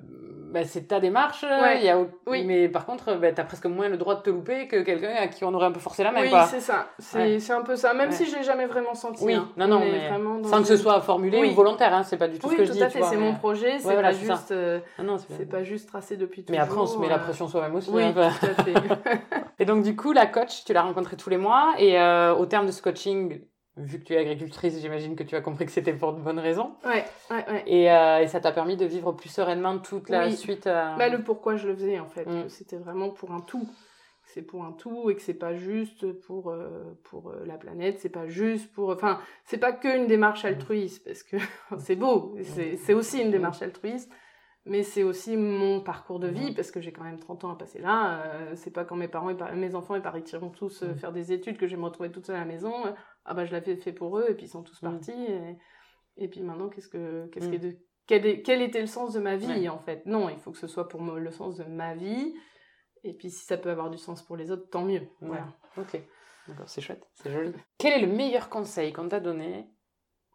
[0.51, 1.45] bah, c'est ta démarche,
[1.77, 1.97] il y a...
[2.27, 2.43] oui.
[2.45, 5.13] mais par contre, bah, tu as presque moins le droit de te louper que quelqu'un
[5.17, 6.21] à qui on aurait un peu forcé la main.
[6.21, 6.89] Oui, c'est ça.
[6.99, 7.93] C'est un peu ça.
[7.93, 9.23] Même si je l'ai jamais vraiment senti.
[9.23, 9.49] Oui, hein.
[9.57, 10.09] non, non, mais
[10.47, 12.71] sans que ce soit formulé ou volontaire, hein, c'est pas du tout ce que je
[12.71, 12.79] dis.
[12.79, 14.79] tout à fait, c'est mon projet, c'est pas, juste, euh,
[15.29, 16.59] c'est pas juste tracé depuis toujours.
[16.59, 17.89] Mais après, on se met la euh, pression soi-même aussi.
[17.91, 18.73] Oui, hein, tout à fait.
[19.59, 22.45] et donc, du coup, la coach, tu l'as rencontrée tous les mois, et euh, au
[22.45, 23.41] terme de ce coaching,
[23.85, 26.39] vu que tu es agricultrice, j'imagine que tu as compris que c'était pour de bonnes
[26.39, 26.73] raisons.
[26.85, 27.63] Ouais, ouais, ouais.
[27.67, 30.67] Et, euh, et ça t'a permis de vivre plus sereinement toute la suite.
[30.67, 30.95] Euh...
[30.97, 32.25] Bah, le pourquoi je le faisais en fait.
[32.25, 32.49] Mm.
[32.49, 33.67] C'était vraiment pour un tout.
[34.25, 37.99] C'est pour un tout et que c'est pas juste pour, euh, pour euh, la planète,
[37.99, 38.89] c'est pas juste pour.
[38.89, 41.37] Enfin, c'est pas qu'une démarche altruiste parce que
[41.79, 44.11] c'est beau, c'est aussi une démarche altruiste
[44.65, 47.57] mais c'est aussi mon parcours de vie parce que j'ai quand même 30 ans à
[47.57, 48.23] passer là.
[48.53, 51.65] C'est pas quand mes parents, et mes enfants, ils partiront tous faire des études que
[51.65, 52.71] je vais me retrouver toute seule à la maison.
[53.21, 55.11] Euh, ah bah je l'avais fait pour eux et puis ils sont tous partis.
[55.11, 55.57] Et,
[56.17, 59.35] et puis maintenant, qu'est-ce que, qu'est-ce que de, quel, quel, était le sens de ma
[59.35, 60.05] vie en fait?
[60.05, 62.33] Non, il faut que ce soit pour moi le sens de ma vie.
[63.03, 65.07] Et puis si ça peut avoir du sens pour les autres, tant mieux.
[65.21, 65.47] Voilà.
[65.77, 65.99] Ok.
[66.47, 67.53] D'accord, c'est chouette, c'est joli.
[67.77, 69.69] Quel est le meilleur conseil qu'on t'a donné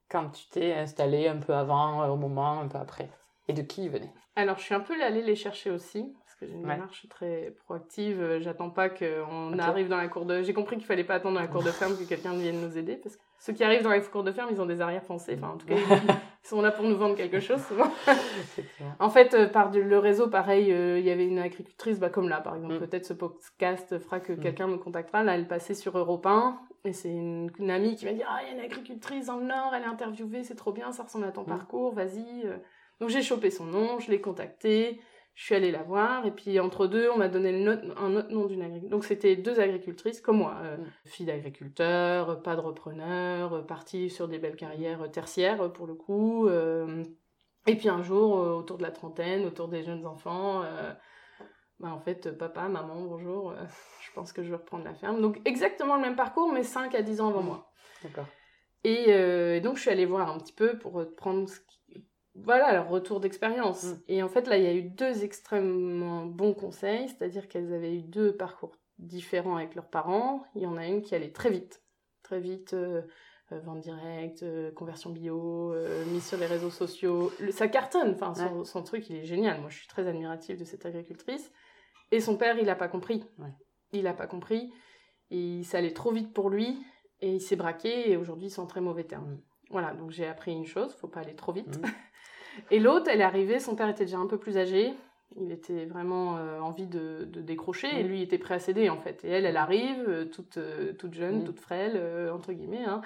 [0.09, 3.11] quand tu t'es installé un peu avant, au moment, un peu après?
[3.49, 6.47] Et de qui ils venaient Alors, je suis un peu allée les chercher aussi, que
[6.47, 8.21] j'ai une démarche très proactive.
[8.21, 10.43] Euh, j'attends pas qu'on arrive dans la cour de...
[10.43, 12.77] J'ai compris qu'il fallait pas attendre dans la cour de ferme que quelqu'un vienne nous
[12.77, 15.39] aider, parce que ceux qui arrivent dans la cour de ferme, ils ont des arrière-pensées.
[15.39, 16.17] Enfin, en tout cas, ils
[16.49, 17.91] sont là pour nous vendre quelque chose, souvent.
[18.99, 22.29] en fait, euh, par le réseau, pareil, euh, il y avait une agricultrice, bah, comme
[22.29, 22.75] là, par exemple.
[22.75, 22.81] Mm.
[22.81, 24.41] Peut-être ce podcast fera que mm.
[24.41, 25.23] quelqu'un me contactera.
[25.23, 28.49] Là, elle passait sur Europe 1, et c'est une, amie qui m'a dit «Ah, il
[28.49, 31.25] y a une agricultrice dans le Nord, elle est interviewée, c'est trop bien, ça ressemble
[31.25, 31.47] à ton mm.
[31.47, 32.45] parcours, vas-y.
[33.01, 34.99] Donc j'ai chopé son nom, je l'ai contacté,
[35.37, 38.47] je suis allée la voir, et puis entre deux, on m'a donné un autre nom
[38.47, 38.91] d'une agricultrice.
[38.91, 40.91] Donc c'était deux agricultrices comme moi, euh, mm.
[41.05, 46.49] fille d'agriculteur, pas de repreneur, partie sur des belles carrières tertiaires pour le coup.
[46.49, 47.05] Euh,
[47.67, 50.63] et puis un jour, euh, autour de la trentaine, autour des jeunes enfants,
[51.81, 53.53] bah en fait, papa, maman, bonjour,
[54.01, 55.21] je pense que je vais reprendre la ferme.
[55.21, 57.71] Donc exactement le même parcours, mais 5 à 10 ans avant moi.
[58.03, 58.27] D'accord.
[58.85, 61.61] Et, et, donc je suis allée voir un petit peu pour prendre ce
[62.45, 63.85] voilà leur retour d'expérience.
[63.85, 64.03] Mm.
[64.09, 67.95] Et en fait, là, il y a eu deux extrêmement bons conseils, c'est-à-dire qu'elles avaient
[67.95, 70.45] eu deux parcours différents avec leurs parents.
[70.55, 71.83] Il y en a une qui allait très vite,
[72.23, 73.03] très vite, euh,
[73.53, 75.75] euh, vente directe, euh, conversion bio,
[76.07, 77.33] mise sur les réseaux sociaux.
[77.51, 78.33] ça cartonne, enfin,
[78.65, 79.61] son, truc, il est génial.
[79.61, 81.53] Moi, je suis très admirative de cette agricultrice.
[82.13, 83.25] Et son père, il n'a pas compris.
[83.93, 84.73] Il n'a pas compris.
[85.31, 86.79] Et ça allait trop vite pour lui.
[87.21, 88.11] Et il s'est braqué.
[88.11, 89.33] Et aujourd'hui, ils sont en très mauvais termes.
[89.33, 89.43] Mm.
[89.71, 91.79] Voilà, donc j'ai appris une chose, faut pas aller trop vite.
[91.79, 91.87] Mm.
[92.71, 94.95] Et l'autre, elle est arrivée, son père était déjà un peu plus âgé,
[95.35, 98.07] il était vraiment euh, envie de, de décrocher, et mm.
[98.07, 99.25] lui était prêt à céder en fait.
[99.25, 101.45] Et elle, elle arrive, euh, toute, euh, toute jeune, mm.
[101.45, 102.01] toute frêle,
[102.33, 103.03] entre guillemets, hein,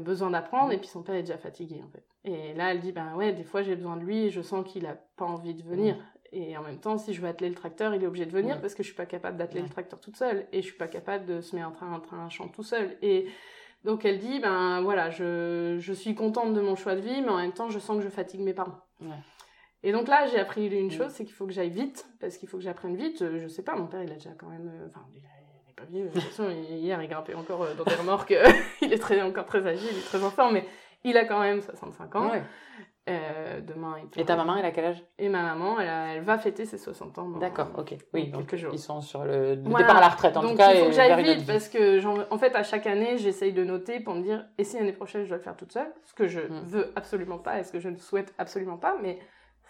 [0.00, 2.04] besoin d'apprendre, et puis son père est déjà fatigué en fait.
[2.24, 4.66] Et là, elle dit, ben ouais, des fois j'ai besoin de lui, et je sens
[4.66, 5.96] qu'il a pas envie de venir.
[6.32, 8.60] Et en même temps, si je veux atteler le tracteur, il est obligé de venir
[8.60, 10.88] parce que je suis pas capable d'atteler le tracteur toute seule, et je suis pas
[10.88, 12.96] capable de se mettre en train, en train un champ tout seul.
[13.00, 13.28] Et
[13.84, 17.28] donc elle dit, ben voilà, je, je, suis contente de mon choix de vie, mais
[17.28, 18.80] en même temps, je sens que je fatigue mes parents.
[19.82, 22.48] Et donc là, j'ai appris une chose, c'est qu'il faut que j'aille vite, parce qu'il
[22.48, 23.22] faut que j'apprenne vite.
[23.22, 24.68] Euh, je sais pas, mon père, il a déjà quand même...
[24.68, 27.84] Euh, enfin, il n'est pas vieux, de toute façon, hier, il grimpait encore euh, dans
[27.84, 28.34] des remorques.
[28.82, 30.66] il est très, encore très agile, il est très en forme, mais
[31.04, 32.32] il a quand même 65 ans.
[33.08, 33.94] Euh, demain.
[34.16, 35.02] Et ta maman, elle a quel âge?
[35.18, 37.28] Et ma maman, elle, a- elle va fêter ses 60 ans.
[37.38, 37.94] D'accord, ok.
[38.12, 38.70] Oui, donc quelques jours.
[38.74, 39.78] ils sont sur le, le Voilà.
[39.86, 40.72] départ à la retraite, en Donc tout cas.
[40.74, 44.00] il faut que j'aille vite parce que, en fait, à chaque année, j'essaye de noter
[44.00, 45.86] pour me dire et si l'année prochaine je dois le faire toute seule?
[46.04, 46.62] Ce que je Mm.
[46.64, 49.20] veux absolument pas et ce que je ne souhaite absolument pas, mais.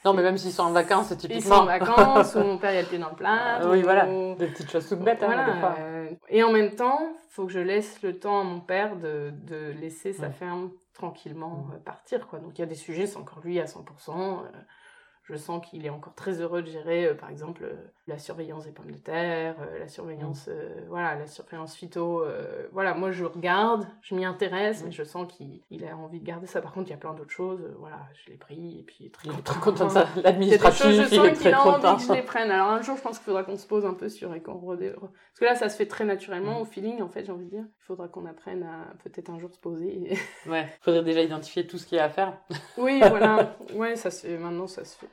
[0.07, 1.57] Non, mais même s'ils sont en vacances, Ils typiquement.
[1.57, 3.61] sont en vacances, ou mon père il a le pied dans le plat.
[3.67, 4.07] Oui, ou- voilà.
[4.37, 5.75] Des petites choses toutes bêtes, hein, Voilà, des fois.
[5.79, 9.31] euh, Et en même temps, faut que je laisse le temps à mon père de,
[9.47, 10.33] de laisser sa Mm.
[10.33, 11.75] ferme tranquillement Mm.
[11.75, 12.27] euh, partir.
[12.29, 12.39] Quoi.
[12.41, 14.45] Donc il y a des sujets, c'est encore lui à 100%.
[15.29, 17.75] Je sens qu'il est encore très heureux de gérer, euh, par exemple, euh,
[18.07, 22.25] la surveillance des pommes de terre, euh, la surveillance, euh, voilà, la surveillance phyto.
[22.73, 24.87] voilà, moi je regarde, je m'y intéresse, Mm.
[24.87, 26.61] mais je sens qu'il il a envie de garder ça.
[26.61, 27.61] Par contre, il y a plein d'autres choses.
[27.79, 29.53] voilà, je l'ai pris et puis il est très Il est content.
[29.53, 30.07] très content de ça.
[30.17, 31.97] Il L'administratif, choses, je il sens qu'il a envie content.
[31.97, 32.51] que je les prenne.
[32.51, 34.59] Alors un jour, je pense qu'il faudra qu'on se pose un peu sur et qu'on
[34.59, 34.91] redé...
[34.93, 36.63] Parce que là, ça se fait très naturellement, Mm.
[36.63, 37.65] au feeling, en fait, j'ai envie de dire.
[37.65, 40.13] Il faudra qu'on apprenne à peut-être un jour se poser.
[40.13, 42.39] et- Ouais, faudrait déjà identifier tout ce qu'il y a à faire.
[42.79, 43.57] oui, voilà.
[43.75, 44.39] Ouais, ça se fait...
[44.39, 45.09] Maintenant, ça se fait...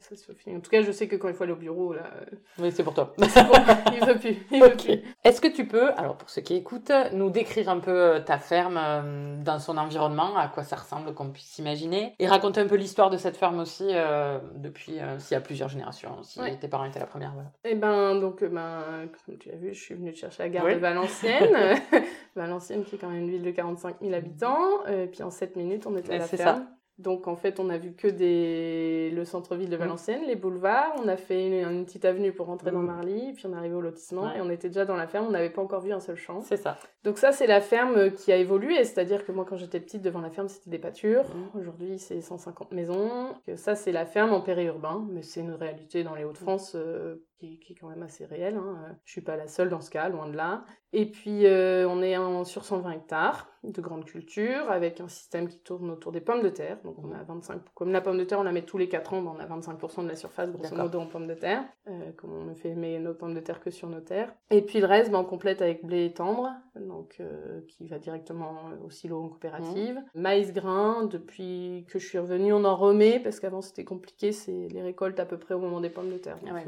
[0.00, 0.30] Ça se.
[0.54, 2.02] En tout cas, je sais que quand il faut aller au bureau, là...
[2.20, 3.12] euh, Oui, c'est pour toi.
[3.28, 3.54] c'est bon,
[3.98, 4.36] il veut plus.
[4.52, 5.02] Il.
[5.24, 8.38] Est-ce que tu peux, alors pour ceux qui écoutent, nous décrire un peu euh, ta
[8.38, 12.66] ferme euh, dans son environnement, à quoi ça ressemble, qu'on puisse imaginer, et raconter un
[12.68, 16.40] peu l'histoire de cette ferme aussi euh, depuis, euh, s'il y a plusieurs générations, si
[16.40, 16.56] Ouais.
[16.56, 17.32] tes parents étaient la première.
[17.32, 17.50] voilà.
[17.64, 20.50] Et ben, donc, ben, comme tu as vu, je suis venue te chercher à la
[20.52, 21.80] gare de Valenciennes.
[22.36, 24.86] Valenciennes, qui est quand même une ville de 45 000 habitants.
[24.86, 26.66] Et puis en 7 minutes, on était à Ouais, la c'est ferme.
[26.98, 29.10] Donc en fait, on a vu que des...
[29.14, 29.80] le centre-ville de Mhm.
[29.82, 30.94] Valenciennes, les boulevards.
[31.02, 32.86] On a fait une, une petite avenue pour rentrer dans Mhm.
[32.86, 33.32] Marly.
[33.34, 34.38] Puis on est arrivé au lotissement Ouais.
[34.38, 35.26] et on était déjà dans la ferme.
[35.26, 36.40] On n'avait pas encore vu un seul champ.
[36.40, 36.78] C'est ça.
[37.04, 38.82] Donc ça, c'est la ferme qui a évolué.
[38.84, 41.24] C'est-à-dire que moi, quand j'étais petite, devant la ferme, c'était des pâtures.
[41.34, 41.60] Mhm.
[41.60, 43.34] Aujourd'hui, c'est 150 maisons.
[43.46, 45.06] Que ça, c'est la ferme en périurbain.
[45.10, 48.56] Mais c'est une réalité dans les Hauts-de-France euh, qui, qui est quand même assez réelle.
[48.56, 48.76] Hein.
[48.84, 50.64] Euh, Je suis pas la seule dans ce cas, loin de là.
[50.92, 55.48] Et puis, euh, on est en, sur 120 hectares de grande culture avec un système
[55.48, 56.78] qui tourne autour des pommes de terre.
[56.84, 57.60] Donc, on a 25...
[57.74, 59.46] Comme la pomme de terre, on la met tous les 4 ans, ben, on a
[59.46, 61.64] 25% de la surface, grosso modo, en pommes de terre.
[61.88, 64.32] Euh, comme on ne fait mais nos pommes de terre que sur nos terres.
[64.50, 68.70] Et puis, le reste, ben, on complète avec blé tendre, donc, euh, qui va directement
[68.84, 70.00] au silo en coopérative.
[70.14, 74.32] Maïs grain, depuis que je suis revenue, on en remet, parce qu'avant, c'était compliqué.
[74.32, 76.38] C'est les récoltes à peu près au moment des pommes de terre.
[76.48, 76.64] Ah ouais,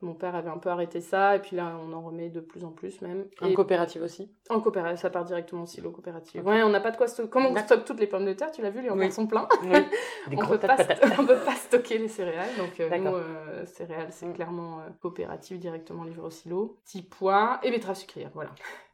[0.00, 2.64] Mon père avait un peu arrêté ça, et puis là, on en remet de plus
[2.64, 3.26] en plus même.
[3.40, 4.30] en Et coopérative aussi.
[4.48, 6.40] en coopérative, ça part directement au silo coopératif.
[6.40, 6.46] Ok.
[6.46, 7.28] Ouais, on n'a pas de quoi stocker.
[7.28, 7.66] Comme on D'accord.
[7.66, 9.12] stocke toutes les pommes de terre, tu l'as vu, les hangars Oui.
[9.12, 9.48] sont pleins.
[9.62, 9.70] Oui.
[10.30, 12.54] Des on gros peut, pas peut stocker les céréales.
[12.58, 13.12] Donc, euh, D'accord.
[13.12, 14.34] nous, euh, céréales, c'est Mm.
[14.34, 16.78] clairement euh, coopérative, directement livré au silo.
[16.84, 18.50] Petits pois et betteraves sucrières, voilà.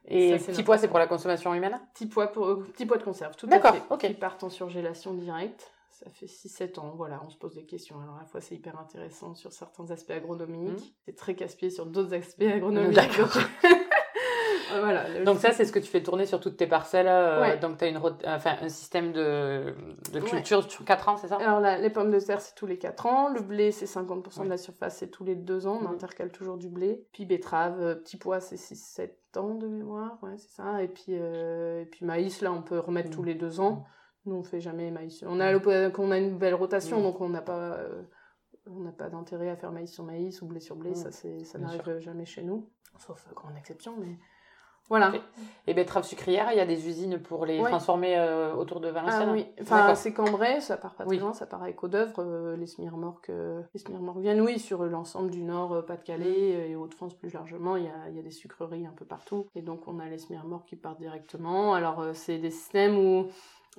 [0.07, 1.79] Et Ça, c'est petit notre pois, c'est pour la consommation humaine?
[1.93, 3.83] Petits pois, pour, petits pois de conserve, tout à D'accord, fait.
[3.91, 3.99] ok.
[3.99, 5.71] Qui partent en surgélation directe.
[5.97, 8.01] Ça fait 6-7 ans, voilà, on se pose des questions.
[8.01, 10.89] Alors, à la fois, c'est hyper intéressant sur certains aspects agronomiques, Mhm.
[11.05, 12.93] c'est très casse-pied sur d'autres aspects agronomiques.
[12.95, 13.31] D'accord.
[14.77, 17.07] Voilà, Donc ça, c'est ce que tu fais tourner sur toutes tes parcelles.
[17.07, 17.57] euh, Ouais.
[17.59, 19.73] Donc tu as une, enfin, un système de,
[20.11, 20.25] de Ouais.
[20.29, 21.37] culture sur 4 ans, c'est ça?
[21.37, 23.29] Alors, la- les pommes de terre, c'est tous les 4 ans.
[23.29, 24.45] Le blé, c'est 50% Ouais.
[24.47, 25.77] de la surface, c'est tous les 2 ans.
[25.81, 25.93] On Mhm.
[25.93, 27.05] intercale toujours du blé.
[27.13, 30.17] Puis betterave, euh, petit pois, c'est 6-7 ans de mémoire.
[30.23, 30.83] Ouais, c'est ça.
[30.83, 33.15] Et puis, euh, et puis maïs, là, on peut remettre Mhm.
[33.15, 33.85] tous les 2 ans.
[34.25, 35.23] Nous, on fait jamais maïs.
[35.27, 37.73] On a, l'oppo- qu'on a une belle rotation, donc on n'a pas...
[37.75, 38.03] euh,
[38.67, 41.43] on n'a pas d'intérêt à faire maïs sur maïs ou blé sur blé, ça, c'est,
[41.43, 44.17] ça n'arrive jamais chez nous, sauf euh, grande exception, mais
[44.89, 45.13] voilà.
[45.67, 47.69] Et betteraves sucrières, il y a des usines pour les Ouais.
[47.69, 49.29] transformer euh, autour de Valenciennes.
[49.29, 51.19] Ah oui, enfin c'est Cambrai, ça part pas très Oui.
[51.19, 54.83] loin, ça part à Éco d'œuvre, euh, les smirmorques, euh, les smirmorques viennent, oui, sur
[54.83, 58.19] l'ensemble du Nord, euh, Pas-de-Calais euh, et Hauts-de-France plus largement, il y a, il y
[58.19, 61.75] a des sucreries un peu partout, et donc on a les smirmorques qui partent directement.
[61.75, 63.27] Alors euh, c'est des systèmes où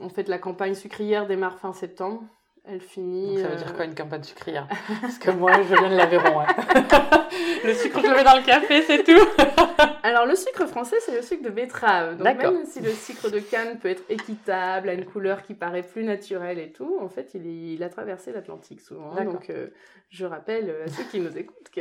[0.01, 2.23] en fait la campagne sucrière démarre fin septembre,
[2.65, 3.35] elle finit.
[3.35, 4.67] Donc ça veut euh, dire quoi une campagne sucrière?
[5.01, 6.41] Parce que moi, je viens de l'Aveyron.
[6.41, 6.47] hein.
[7.65, 9.27] le sucre, je le mets dans le café, c'est tout.
[10.03, 12.17] Alors le sucre français, c'est le sucre de betterave.
[12.17, 15.83] Donc même si le sucre de canne peut être équitable, a une couleur qui paraît
[15.83, 19.13] plus naturelle et tout, en fait, il, est- il a traversé l'Atlantique souvent.
[19.13, 19.25] hein.
[19.25, 19.69] Donc euh,
[20.11, 21.81] je rappelle à ceux qui nous écoutent que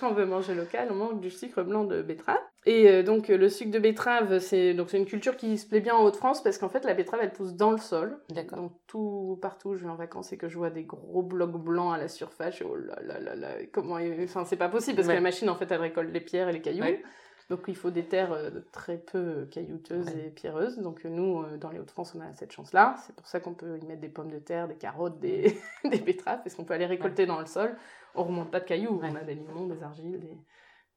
[0.00, 2.38] quand on veut manger local, on mange du sucre blanc de betterave.
[2.66, 5.80] Et euh, donc le sucre de betterave, c'est donc c'est une culture qui se plaît
[5.80, 8.18] bien en Haute-France parce qu'en fait la betterave elle pousse dans le sol.
[8.28, 8.58] D'accord.
[8.58, 11.52] Donc tout partout où je vais en vacances et que je vois des gros blocs
[11.56, 14.96] blancs à la surface, je oh là là là là, comment enfin c'est pas possible
[14.96, 15.14] parce Ouais.
[15.14, 16.82] que la machine en fait elle récolte les pierres et les cailloux.
[16.84, 17.02] Ouais.
[17.48, 20.26] Donc il faut des terres euh, très peu caillouteuses Ouais.
[20.26, 20.78] et pierreuses.
[20.80, 22.94] Donc euh, nous dans les Hauts-de-France on a cette chance-là.
[23.06, 25.56] C'est pour ça qu'on peut y mettre des pommes de terre, des carottes, des,
[25.90, 27.74] des betteraves parce qu'on peut aller récolter dans le sol.
[28.14, 29.08] On remonte pas de cailloux, Ouais.
[29.10, 30.36] on a des limons, des argiles, des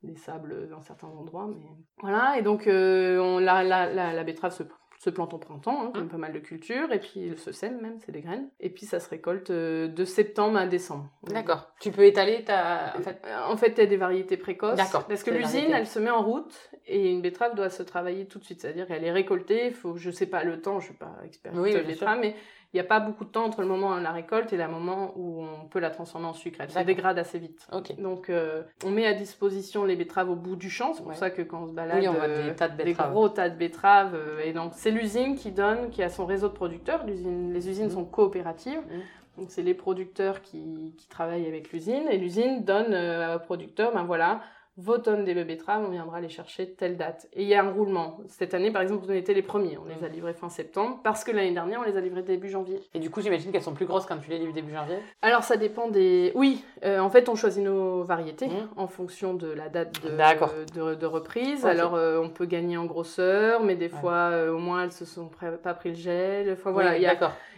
[0.04, 1.66] des sables dans certains endroits, mais
[2.02, 2.38] voilà.
[2.38, 4.64] Et donc euh, on, la, la, la, la betterave se,
[5.00, 6.10] se plante au printemps, hein, comme Mmh.
[6.10, 8.48] pas mal de cultures, et puis elle se sème même, c'est des graines.
[8.60, 11.10] Et puis ça se récolte euh, de septembre à décembre.
[11.24, 11.72] D'accord.
[11.82, 12.94] Tu peux étaler ta.
[12.98, 14.78] En fait, Euh, En fait, il y a des variétés précoces.
[14.78, 18.26] D'accord, Parce que l'usine, elle se met en route et une betterave doit se travailler
[18.28, 18.62] tout de suite.
[18.62, 21.74] C'est-à-dire qu'elle est récoltée, faut, je sais pas le temps, je suis pas experte Oui,
[21.74, 22.36] de betterave, mais
[22.74, 24.68] il n'y a pas beaucoup de temps entre le moment de la récolte et le
[24.68, 26.60] moment où on peut la transformer en sucre.
[26.60, 27.68] Elle se dégrade assez vite.
[28.00, 30.94] Donc, euh, on met à disposition les betteraves au bout du champ.
[30.94, 33.12] C'est pour ça que quand on se balade, on voit des, tas de betteraves.
[33.12, 34.18] gros tas de betteraves.
[34.44, 37.06] et donc, c'est l'usine qui donne, qui a son réseau de producteurs.
[37.06, 37.92] les usines mmh.
[37.92, 38.82] sont coopératives.
[38.82, 39.40] Mmh.
[39.40, 42.08] Donc, c'est les producteurs qui, qui travaillent avec l'usine.
[42.10, 42.96] Et l'usine donne
[43.36, 44.42] aux producteurs, ben voilà,
[44.78, 47.28] vos tonnes des betteraves, on viendra les chercher telle date.
[47.34, 48.18] Et il y a un roulement.
[48.28, 49.78] Cette année, par exemple, on était les premiers.
[49.78, 52.50] On les a livrés fin septembre parce que l'année dernière, on les a livrés début
[52.50, 52.80] janvier.
[52.96, 55.44] Et du coup, j'imagine qu'elles sont plus grosses quand tu les livres début janvier Alors,
[55.44, 56.32] ça dépend des.
[56.34, 58.70] Oui, euh, en fait, on choisit nos variétés mmh.
[58.76, 61.66] en fonction de la date de, de, reprise.
[61.66, 65.06] Alors, euh, on peut gagner en grosseur, mais des fois, euh, au moins, elles se
[65.06, 65.30] sont
[65.64, 66.52] pas pris le gel.
[66.52, 67.16] Enfin, voilà, il y a.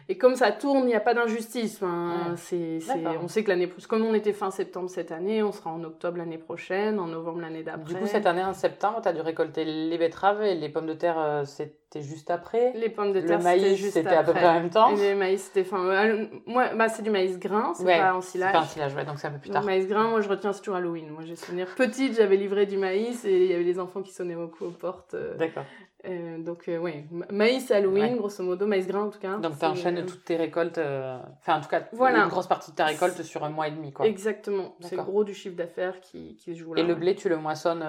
[0.08, 1.76] Et comme ça tourne, il n'y a pas d'injustice.
[1.78, 2.80] Enfin, c'est,
[3.22, 6.18] on sait que l'année comme on était fin septembre cette année, on sera en octobre
[6.18, 7.94] l'année prochaine, en novembre l'année d'après.
[7.94, 10.86] Du coup, cette année, en septembre, tu as dû récolter les betteraves et les pommes
[10.86, 14.34] de terre, euh, c'était juste après Les pommes de terre, le maïs, c'était à peu
[14.34, 15.84] près en même temps et Le maïs, c'était fin.
[15.84, 18.50] Euh, moi, bah, c'est du maïs grain, c'est pas en silage.
[18.52, 19.62] C'est pas en silage, ouais, donc c'est un peu plus tard.
[19.62, 21.10] Le maïs grain, moi, je retiens, c'est toujours Halloween.
[21.10, 24.12] Moi, j'ai souvenir petite, j'avais livré du maïs et il y avait les enfants qui
[24.12, 25.16] sonnaient beaucoup aux portes.
[25.16, 25.36] Euh.
[25.36, 25.64] D'accord.
[26.08, 29.38] Euh, donc, euh, ouais, maïs Halloween, grosso modo, maïs grain en tout cas.
[29.38, 32.20] Donc, tu enchaînes euh, toutes tes récoltes, enfin, en tout cas, voilà.
[32.20, 34.06] une grosse partie de ta récolte sur un mois et demi, quoi.
[34.06, 34.76] Exactement.
[34.82, 36.82] C'est gros du chiffre d'affaires qui, qui se joue là.
[36.82, 37.84] Et le blé, tu le moissonnes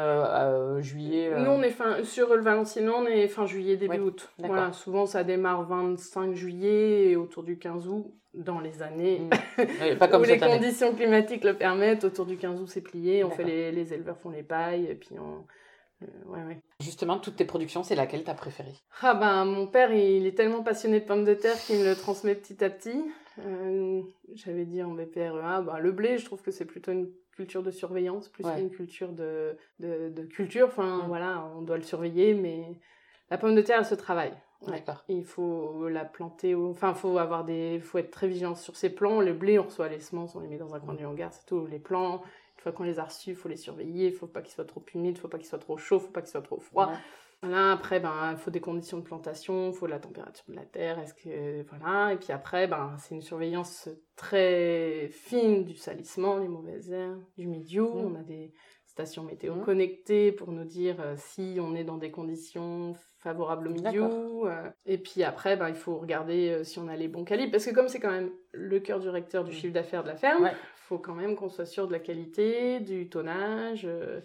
[0.81, 4.31] juillet Nous, on est fin, sur le Valenciennes, on est fin juillet, début août.
[4.39, 9.23] Voilà, souvent, ça démarre 25 juillet et autour du 15 août dans les années
[9.59, 9.97] mmh.
[9.99, 12.05] pas comme où les conditions climatiques le permettent.
[12.05, 13.25] Autour du 15 août, c'est plié.
[13.25, 15.43] On fait les, les éleveurs font les pailles et puis on euh,
[16.01, 16.61] ouais, ouais.
[16.81, 18.75] Justement, toutes tes productions, c'est laquelle t'as préférée?
[19.03, 21.97] Ah ben, mon père, il est tellement passionné de pommes de terre qu'il me le
[21.97, 23.03] transmet petit à petit.
[23.39, 24.03] Euh,
[24.35, 27.71] J'avais dit en BPREA, ben, le blé, je trouve que c'est plutôt une culture de
[27.71, 30.69] surveillance, plus qu'une culture de, de, de, culture.
[30.69, 31.09] Enfin, mm.
[31.09, 32.79] voilà, on doit le surveiller, mais
[33.31, 34.33] la pomme de terre, elle se travaille.
[34.67, 35.05] D'accord.
[35.09, 39.21] Il faut la planter, enfin, faut avoir des, faut être très vigilant sur ses plants.
[39.21, 41.45] Le blé, on reçoit les semences, on les met dans un coin du hangar, c'est
[41.47, 41.67] tout.
[41.67, 42.23] Les plants,
[42.67, 44.85] fois qu'on les a reçus, il faut les surveiller, il faut pas qu'ils soient trop
[44.93, 46.93] humides, il faut pas qu'ils soient trop chauds, il faut pas qu'ils soient trop froids.
[47.43, 50.65] Voilà, après, ben, il faut des conditions de plantation, il faut la température de la
[50.65, 52.15] terre, est-ce que, voilà.
[52.15, 57.47] Et puis après, ben, c'est une surveillance très fine du salissement, les mauvaises herbes, du
[57.47, 57.85] milieu.
[57.85, 58.13] Mmh.
[58.13, 58.53] On a des
[58.87, 59.65] stations météo mmh.
[59.65, 64.09] connectées pour nous dire euh, si on est dans des conditions favorables au milieu.
[64.47, 64.71] Euh.
[64.87, 67.53] et puis après, ben, il faut regarder euh, si on a les bons calibres.
[67.53, 69.55] Parce que comme c'est quand même le cœur du recteur du mmh.
[69.55, 70.51] chiffre d'affaires de la ferme,
[70.87, 73.83] faut quand même qu'on soit sûr de la qualité, du tonnage.
[73.85, 74.21] Euh,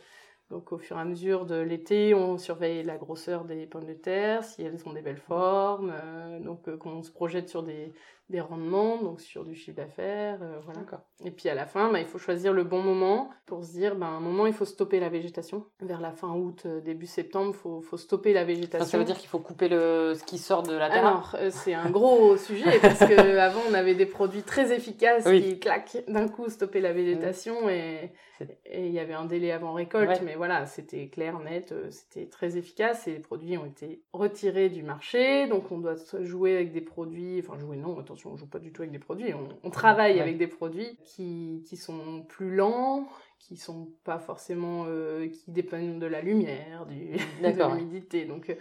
[0.51, 3.93] donc au fur et à mesure de l'été, on surveille la grosseur des pommes de
[3.93, 7.93] terre, si elles ont des belles formes, euh, donc euh, qu'on se projette sur des,
[8.31, 10.81] des rendements, donc sur du chiffre d'affaires, euh, voilà.
[11.23, 13.95] Et puis à la fin, bah, il faut choisir le bon moment pour se dire,
[13.95, 15.65] bah, un moment, il faut stopper la végétation.
[15.81, 18.87] Vers la fin août, euh, début septembre, il faut, faut, stopper la végétation.
[18.87, 20.15] ça veut dire qu'il faut couper le...
[20.15, 21.05] ce qui sort de la terre?
[21.05, 25.59] Alors, euh, c'est un gros sujet, parce qu'avant, on avait des produits très efficaces qui,
[25.59, 28.11] claquent d'un coup, stopper la végétation, et
[28.73, 33.07] il y avait un délai avant récolte, mais voilà, c'était clair, net, c'était très efficace,
[33.07, 37.39] et les produits ont été retirés du marché, donc on doit jouer avec des produits,
[37.39, 40.37] enfin jouer non, attention, on joue pas du tout avec des produits, on, travaille avec
[40.37, 43.07] des produits qui, qui, sont plus lents,
[43.39, 48.25] qui sont pas forcément, euh, qui dépendent de la lumière, du, de l'humidité.
[48.25, 48.55] Donc, euh,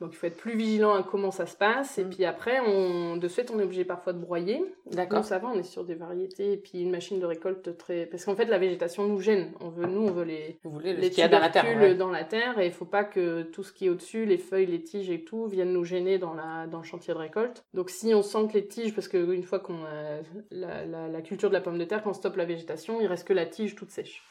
[0.00, 1.98] donc il faut être plus vigilant à comment ça se passe.
[1.98, 2.10] Et mm.
[2.10, 4.62] puis après, on, de fait, on est obligé parfois de broyer.
[4.90, 5.24] D'accord.
[5.24, 6.52] ça va, on est sur des variétés.
[6.52, 8.04] Et puis une machine de récolte très...
[8.06, 9.52] Parce qu'en fait, la végétation nous gêne.
[9.60, 12.24] On veut, nous, on veut les, Vous voulez les tubercules dans la terre, dans la
[12.24, 12.58] terre.
[12.58, 15.24] Et il faut pas que tout ce qui est au-dessus, les feuilles, les tiges et
[15.24, 17.64] tout, viennent nous gêner dans, la, dans le chantier de récolte.
[17.72, 20.20] Donc si on sent que les tiges, parce qu'une fois qu'on a
[20.50, 23.06] la, la, la culture de la pomme de terre, quand on stoppe la végétation, il
[23.06, 24.22] reste que la tige toute sèche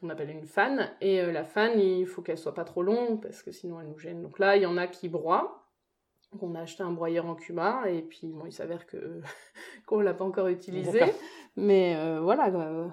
[0.00, 0.90] qu'on appelle une fan.
[1.00, 3.88] Et euh, la fan, il faut qu'elle soit pas trop longue parce que sinon elle
[3.88, 4.22] nous gêne.
[4.22, 5.56] Donc là, il y en a qui broient.
[6.40, 9.20] On a acheté un broyeur en Cuba et puis bon, il s'avère que
[9.86, 11.00] qu'on l'a pas encore utilisé.
[11.56, 12.48] Mais euh, voilà,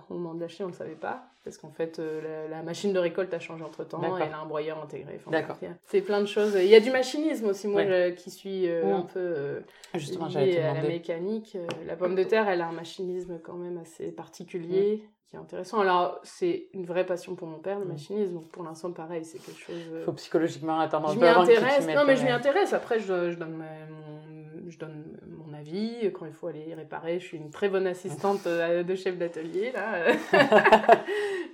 [0.09, 2.91] au moment de l'acheter, on ne le savait pas parce qu'en fait, euh, la, machine
[2.91, 5.19] de récolte a changé entre temps et elle a un broyeur intégré.
[5.27, 5.57] D'accord.
[5.85, 6.55] C'est plein de choses.
[6.55, 9.61] Il y a du machinisme aussi, moi, qui suis un peu
[9.93, 11.57] Justement, liée à la mécanique.
[11.85, 15.79] la pomme de terre, elle a un machinisme quand même assez particulier qui est intéressant.
[15.79, 17.89] Alors, c'est une vraie passion pour mon père, le mm.
[17.89, 18.33] machinisme.
[18.33, 19.75] Donc, pour l'instant, pareil, c'est quelque chose.
[19.89, 21.87] Il euh, faut psychologiquement attendre un je m'y intéresse.
[21.87, 22.73] Non, mais je m'y intéresse.
[22.73, 26.11] Après, je, je donne mon, je donne mon avis.
[26.13, 29.71] Quand il faut aller réparer, je suis une très bonne assistante euh, de chef d'atelier,
[29.71, 30.13] là.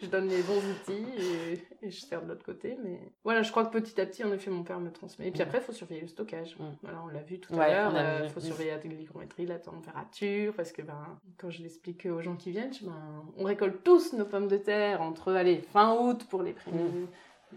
[0.04, 1.06] je donne les bons outils
[1.82, 2.78] et, je sers de l'autre côté.
[2.84, 5.28] Mais voilà, je crois que petit à petit, en effet, mon père me transmet.
[5.28, 6.58] Et puis après, il faut surveiller le stockage.
[6.58, 6.64] Mm.
[6.82, 7.92] Voilà, on l'a vu tout à l'heure.
[7.94, 10.54] Il euh, faut surveiller l'hygrométrie, la température.
[10.54, 14.26] Parce que, ben, quand je l'explique aux gens qui viennent, ben, on récolte tous nos
[14.26, 17.08] pommes de terre entre allez, fin août pour les premiers,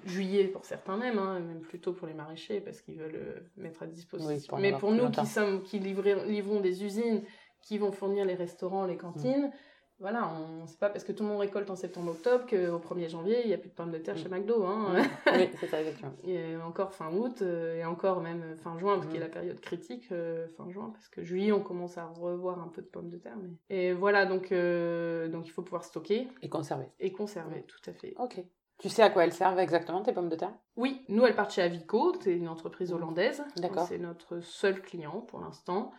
[0.04, 3.82] juillet pour certains même, hein, même plutôt pour les maraîchers parce qu'ils veulent euh, mettre
[3.82, 4.56] à disposition.
[4.56, 5.22] Oui, Mais pour nous longtemps.
[5.22, 7.22] qui sommes, qui livrons, livrons des usines,
[7.62, 9.50] qui vont fournir les restaurants, les cantines,
[9.98, 13.40] voilà, on c'est pas parce que tout le monde récolte en septembre-octobre qu'au 1er janvier
[13.44, 14.18] il n'y a plus de pommes de terre Mm.
[14.18, 14.64] chez McDo.
[14.64, 14.96] Hein.
[15.34, 16.12] oui, c'est ça, exactement.
[16.24, 19.12] Et encore fin août, euh, et encore même euh, fin juin, parce Mhm.
[19.12, 22.06] qu'il y a la période critique, euh, fin juin, parce que juillet, on commence à
[22.06, 23.36] revoir un peu de pommes de terre.
[23.40, 23.50] Mais...
[23.76, 26.86] Et voilà, donc, euh, donc il faut pouvoir stocker Et conservé.
[27.00, 28.14] et conserver, tout à fait.
[28.18, 28.42] Ok.
[28.78, 30.52] Tu sais à quoi elles servent exactement, tes pommes de terre?
[30.76, 33.42] Oui, nous, elles partent chez Avico, c'est une entreprise hollandaise.
[33.56, 33.86] D'accord.
[33.88, 35.92] C'est notre seul client pour l'instant.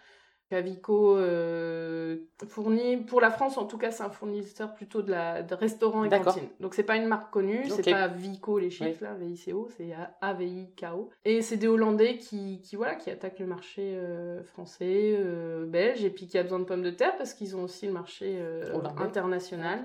[0.56, 2.18] Avico euh,
[2.48, 6.04] fournit, pour la France en tout cas, c'est un fournisseur plutôt de, la, de restaurants
[6.06, 6.48] et cantines.
[6.60, 7.82] Donc c'est pas une marque connue, Ok.
[7.84, 11.10] c'est pas Vico les chiffres là, VICO, c'est AVIKO.
[11.26, 16.04] Et c'est des Hollandais qui, qui, voilà, qui attaquent le marché euh, français, euh, belge,
[16.04, 18.38] et puis qui a besoin de pommes de terre parce qu'ils ont aussi le marché
[18.40, 19.80] euh, international.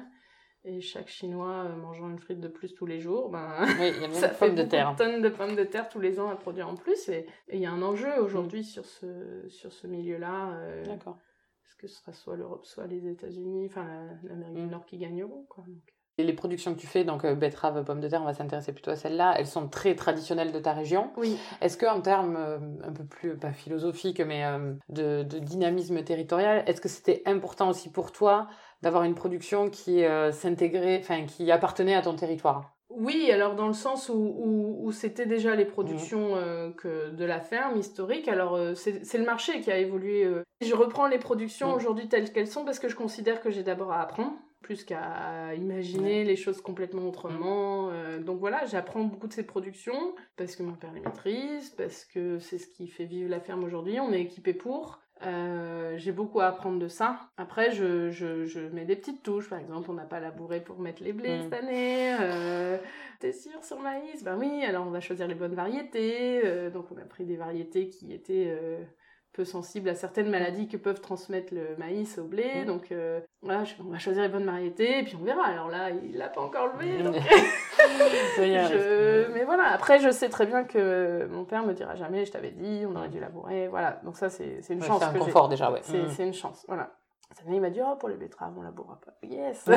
[0.64, 3.48] Et chaque Chinois euh, mangeant une frite de plus tous les jours, ben,
[3.80, 4.94] Oui, y a ça fait pommes de terre.
[4.96, 7.08] tonnes de pommes de terre tous les ans à produire en plus.
[7.08, 9.06] Et il y a un enjeu aujourd'hui sur ce,
[9.48, 10.52] sur ce milieu-là.
[10.54, 11.18] euh, D'accord.
[11.64, 14.64] parce que ce sera soit l'Europe, soit les États-Unis, enfin la- l'Amérique Mm.
[14.66, 15.44] du Nord qui gagneront.
[15.48, 15.64] Quoi.
[15.66, 15.82] Donc,
[16.18, 18.72] Et les productions que tu fais, donc euh, betterave, pommes de terre, on va s'intéresser
[18.72, 21.10] plutôt à celles-là, elles sont très traditionnelles de ta région.
[21.16, 24.44] Oui, Est-ce que en termes euh, un peu plus, pas philosophiques, mais
[24.90, 28.46] de, de dynamisme territorial, est-ce que c'était important aussi pour toi
[28.82, 33.68] d'avoir une production qui euh, s'intégrait, enfin qui appartenait à ton territoire Oui, alors dans
[33.68, 38.28] le sens où, où, où c'était déjà les productions euh, que de la ferme historique,
[38.28, 40.28] alors euh, c'est le marché qui a évolué.
[40.60, 41.76] Je reprends les productions Mm.
[41.76, 45.54] aujourd'hui telles qu'elles sont parce que je considère que j'ai d'abord à apprendre plus qu'à
[45.56, 47.88] imaginer les choses complètement autrement.
[47.90, 52.04] euh, donc voilà, j'apprends beaucoup de ces productions parce que mon père les maîtrise, parce
[52.04, 53.98] que c'est ce qui fait vivre la ferme aujourd'hui.
[53.98, 55.00] On est équipé pour.
[55.24, 57.20] Euh, j'ai beaucoup à apprendre de ça.
[57.36, 59.48] Après, je, je, je mets des petites touches.
[59.48, 61.42] Par exemple, on n'a pas labouré pour mettre les blés Mm.
[61.42, 62.16] cette année.
[62.20, 62.78] Euh,
[63.20, 64.24] T'es sûr sur maïs?
[64.24, 66.40] Ben oui, alors on va choisir les bonnes variétés.
[66.44, 68.56] Euh, donc on a pris des variétés qui étaient
[69.32, 72.62] peu sensibles à certaines maladies que peuvent transmettre le maïs au blé.
[72.62, 72.66] Mm.
[72.66, 75.44] Donc euh, voilà, je- on va choisir les bonnes variétés et puis on verra.
[75.46, 76.98] Alors là, il l'a pas encore levé.
[77.02, 77.04] Mm.
[77.12, 77.14] donc
[78.36, 82.32] je- Mais voilà, après, je sais très bien que mon père me dira jamais, je
[82.32, 83.68] t'avais dit, on aurait dû labourer.
[83.68, 85.00] Voilà, donc ça, c'est une Ouais, chance.
[85.00, 85.80] c'est un confort déjà, ouais.
[85.82, 86.08] C'est Mm.
[86.10, 86.90] c'est une chance, voilà.
[87.48, 89.12] Il m'a dit, oh, pour les betteraves, on labourera pas.
[89.26, 89.76] Yes Donc,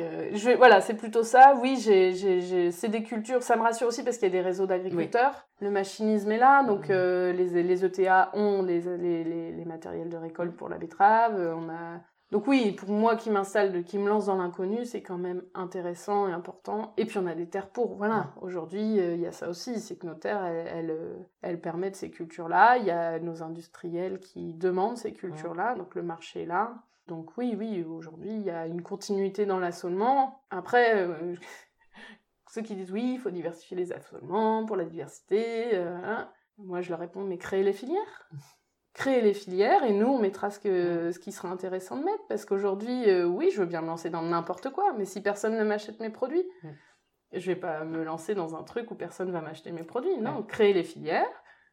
[0.00, 1.54] euh, je vais, voilà, c'est plutôt ça.
[1.60, 4.66] Oui, j'ai, c'est des cultures, ça me rassure aussi parce qu'il y a des réseaux
[4.66, 5.46] d'agriculteurs.
[5.60, 6.94] Le machinisme est là, donc Mhm.
[6.94, 11.36] euh, les, les ETA ont les, les, les, les matériels de récolte pour la betterave.
[11.38, 12.00] euh, On a...
[12.34, 16.26] Donc oui, pour moi qui m'installe, qui me lance dans l'inconnu, c'est quand même intéressant
[16.26, 16.92] et important.
[16.96, 17.94] Et puis on a des terres pour.
[17.94, 21.14] Voilà, aujourd'hui, euh, il y a ça aussi, c'est que nos terres, elles, elles, euh,
[21.42, 22.78] elles permettent ces cultures-là.
[22.78, 26.74] Il y a nos industriels qui demandent ces cultures-là, donc le marché est là.
[27.06, 30.42] Donc oui, oui, aujourd'hui, il y a une continuité dans l'assolement.
[30.50, 31.36] Après, euh,
[32.50, 36.28] ceux qui disent oui, il faut diversifier les assolements pour la diversité, euh, hein.
[36.58, 38.28] moi je leur réponds, mais créez les filières.
[38.94, 42.24] Créez les filières et nous, on mettra ce, que, ce qui sera intéressant de mettre.
[42.28, 45.58] Parce qu'aujourd'hui, euh, oui, je veux bien me lancer dans n'importe quoi, mais si personne
[45.58, 46.44] ne m'achète mes produits,
[47.32, 50.16] je vais pas me lancer dans un truc où personne va m'acheter mes produits.
[50.18, 51.26] Non, créez les filières.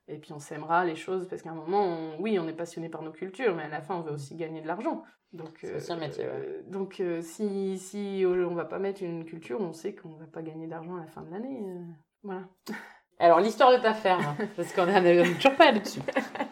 [0.08, 2.90] Et puis on s'aimera les choses parce qu'à un moment, on- oui, on est passionné
[2.90, 5.04] par nos cultures, mais à la fin, on veut aussi gagner de l'argent.
[5.32, 6.32] Donc, aussi un métier, ouais.
[6.34, 10.26] euh, donc euh, si, si on va pas mettre une culture, on sait qu'on va
[10.26, 11.64] pas gagner d'argent à la fin de l'année.
[11.70, 11.86] euh,
[12.24, 12.50] voilà.
[13.22, 16.00] Alors, l'histoire de ta ferme, parce qu'on est toujours pas là-dessus.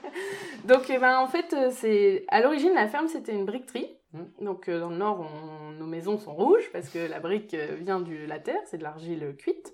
[0.65, 3.89] Donc, eh ben, en fait, euh, c'est à l'origine, la ferme, c'était une briqueterie.
[4.13, 4.45] Mm.
[4.45, 7.75] Donc, euh, dans le nord, on- nos maisons sont rouges parce que la brique euh,
[7.79, 9.73] vient de la terre, c'est de l'argile cuite.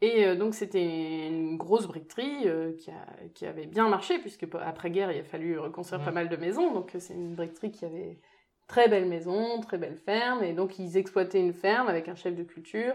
[0.00, 5.12] Et donc, c'était une grosse briqueterie euh, qui, a- qui avait bien marché, puisque après-guerre,
[5.12, 6.04] il a fallu reconstruire Mm.
[6.06, 6.72] pas mal de maisons.
[6.72, 8.18] Donc, c'est une briqueterie qui avait
[8.66, 10.42] très belle maison, très belle ferme.
[10.42, 12.94] Et donc, ils exploitaient une ferme avec un chef de culture.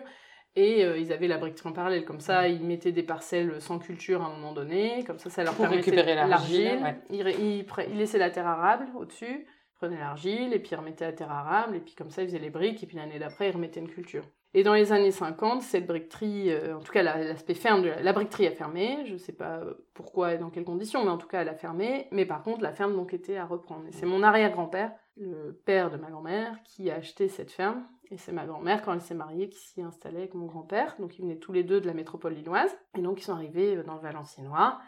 [0.56, 2.06] Et euh, ils avaient la briqueterie en parallèle.
[2.06, 5.04] Comme ça, ils mettaient des parcelles sans culture à un moment donné.
[5.06, 7.00] Comme ça, ça leur Pour permettait récupérer l'argile, ouais.
[7.12, 9.46] Ils, laissaient la terre arable au-dessus,
[9.76, 12.40] prenaient l'argile, et puis ils remettaient la terre arable, et puis comme ça, ils faisaient
[12.40, 14.26] les briques, et puis l'année d'après, ils remettaient une culture.
[14.56, 17.90] Et dans les années 50, cette briqueterie, euh, en tout cas la- l'aspect ferme de
[17.90, 21.12] la, la briqueterie a fermé, je sais pas euh, pourquoi et dans quelles conditions, mais
[21.12, 23.84] en tout cas elle a fermé, mais par contre la ferme donc était à reprendre.
[23.88, 28.18] Et c'est mon arrière-grand-père, le père de ma grand-mère, qui a acheté cette ferme, et
[28.18, 31.22] c'est ma grand-mère, quand elle s'est mariée, qui s'y installait avec mon grand-père, donc ils
[31.22, 33.96] venaient tous les deux de la métropole lilloise, et donc ils sont arrivés euh, dans
[33.96, 34.80] le Valenciennois,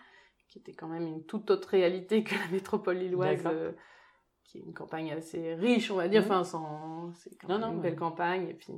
[0.48, 3.72] qui était quand même une toute autre réalité que la métropole lilloise, euh,
[4.44, 6.28] qui est une campagne assez riche, on va dire, Mhm.
[6.28, 7.12] enfin sans...
[7.14, 8.74] c'est quand même non, une belle campagne, et puis...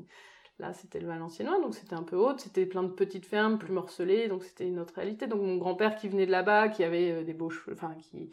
[0.59, 3.73] Là, c'était le Valenciennois, donc c'était un peu haute, c'était plein de petites fermes, plus
[3.73, 5.25] morcelées, donc c'était une autre réalité.
[5.25, 8.29] Donc mon grand-père qui venait de là-bas, qui avait euh, des beaux cheveux, enfin, qui...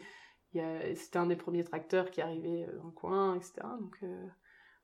[0.95, 3.53] C'était un des premiers tracteurs qui arrivait euh, dans le coin, etc.
[3.79, 4.27] Donc euh,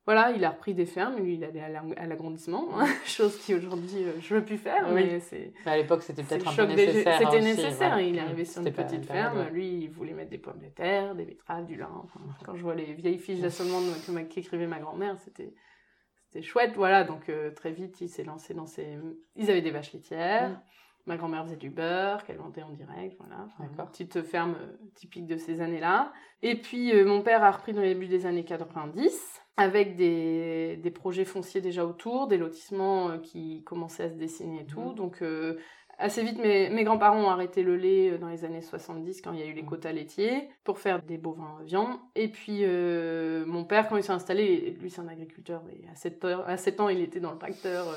[0.05, 4.05] voilà, il a repris des fermes, lui il allait à l'agrandissement, hein, chose qui aujourd'hui
[4.05, 5.53] euh, je veux plus faire, mais c'est.
[5.65, 7.19] À l'époque c'était peut-être un peu nécessaire.
[7.19, 10.59] C'était nécessaire, il est arrivé sur une petite ferme, lui il voulait mettre des pommes
[10.59, 12.05] de terre, des betteraves, du lin.
[12.45, 13.79] quand je vois les vieilles fiches d'assolement
[14.29, 15.53] qu'écrivait ma grand-mère, c'était
[16.29, 17.03] c'était chouette, voilà.
[17.03, 18.97] Donc euh, très vite il s'est lancé dans ses.
[19.35, 20.51] Ils avaient des vaches laitières.
[20.51, 20.61] Mm.
[21.07, 23.47] Ma grand-mère faisait du beurre qu'elle vendait en direct, voilà.
[23.59, 26.11] Une petite ferme euh, typique de ces années-là.
[26.43, 30.91] Et puis mon père a repris dans les débuts des années 90 avec des, des,
[30.91, 34.79] projets fonciers déjà autour, des lotissements euh, qui commençaient à se dessiner et tout.
[34.79, 34.95] Mhm.
[34.95, 35.57] Donc euh,
[35.97, 39.33] assez vite, mes, mes grands-parents ont arrêté le lait euh, dans les années 70 quand
[39.33, 39.69] il y a eu les mhm.
[39.69, 41.97] quotas laitiers pour faire des bovins viande.
[42.15, 42.63] Et puis
[43.47, 46.55] mon père, quand il s'est installé, lui c'est un agriculteur, mais à 7, heures, à
[46.55, 47.87] 7 ans il était dans le tracteur.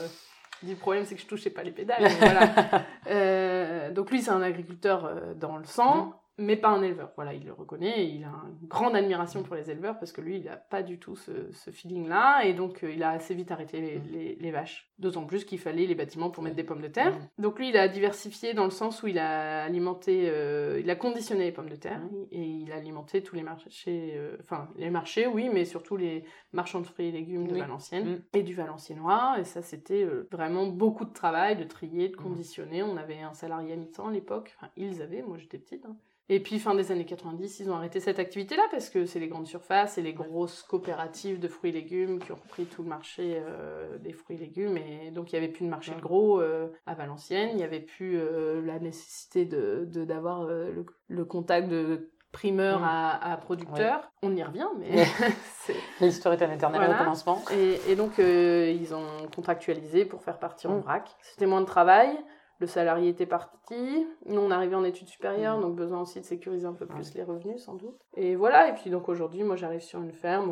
[0.63, 2.11] Du problème c'est que je touchais pas les pédales.
[2.19, 3.91] voilà.
[3.91, 6.15] donc lui c'est un agriculteur dans le sang.
[6.41, 7.13] Mais pas un éleveur.
[7.17, 8.33] Voilà, il le reconnaît, il a
[8.63, 11.71] une grande admiration pour les éleveurs parce que lui, il n'a pas du tout ce,
[11.71, 14.91] feeling-là, et donc euh, il a assez vite arrêté les, les, vaches.
[14.99, 17.15] D'autant plus qu'il fallait les bâtiments pour mettre des pommes de terre.
[17.39, 20.97] Donc lui, il a diversifié dans le sens où il a alimenté, euh, il a
[20.97, 22.01] conditionné les pommes de terre,
[22.33, 26.25] et il a alimenté tous les marchés, euh, enfin les marchés, oui, mais surtout les
[26.53, 28.23] marchands de fruits et légumes de Valenciennes mm.
[28.39, 32.23] et du Valenciennois, et ça c'était vraiment beaucoup de travail, de trier, de mm.
[32.23, 32.83] conditionner.
[32.83, 35.85] On avait un salarié à mi-temps à l'époque, enfin ils avaient, moi j'étais petite.
[35.85, 35.97] Hein.
[36.33, 39.27] Et puis, fin des années 90, ils ont arrêté cette activité-là parce que c'est les
[39.27, 42.89] grandes surfaces et les grosses coopératives de fruits et légumes qui ont repris tout le
[42.89, 44.77] marché euh, des fruits et légumes.
[44.77, 47.49] Et donc, il n'y avait plus de marché de gros euh, à Valenciennes.
[47.51, 52.85] Il n'y avait plus euh, la nécessité de d'avoir le, contact de primeur mm.
[53.23, 54.13] à, producteur.
[54.23, 55.05] On y revient, mais...
[56.01, 56.97] L'histoire est un éternel voilà.
[56.97, 57.43] recommencement.
[57.51, 60.83] Et, et donc, ils ont contractualisé pour faire partir en mm.
[60.83, 61.11] vrac.
[61.23, 62.17] C'était moins de travail
[62.61, 65.63] le salarié était parti, nous on arrivait en études supérieures, mmh.
[65.63, 67.99] donc besoin aussi de sécuriser un peu plus les revenus sans doute.
[68.17, 70.51] Et voilà, et puis donc aujourd'hui moi j'arrive sur une ferme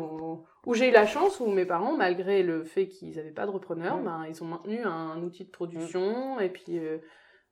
[0.65, 3.51] où, j'ai eu la chance, où mes parents, malgré le fait qu'ils n'avaient pas de
[3.51, 4.03] repreneur, mmh.
[4.03, 6.41] ben, ils ont maintenu un, outil de production, mmh.
[6.41, 6.97] et puis euh,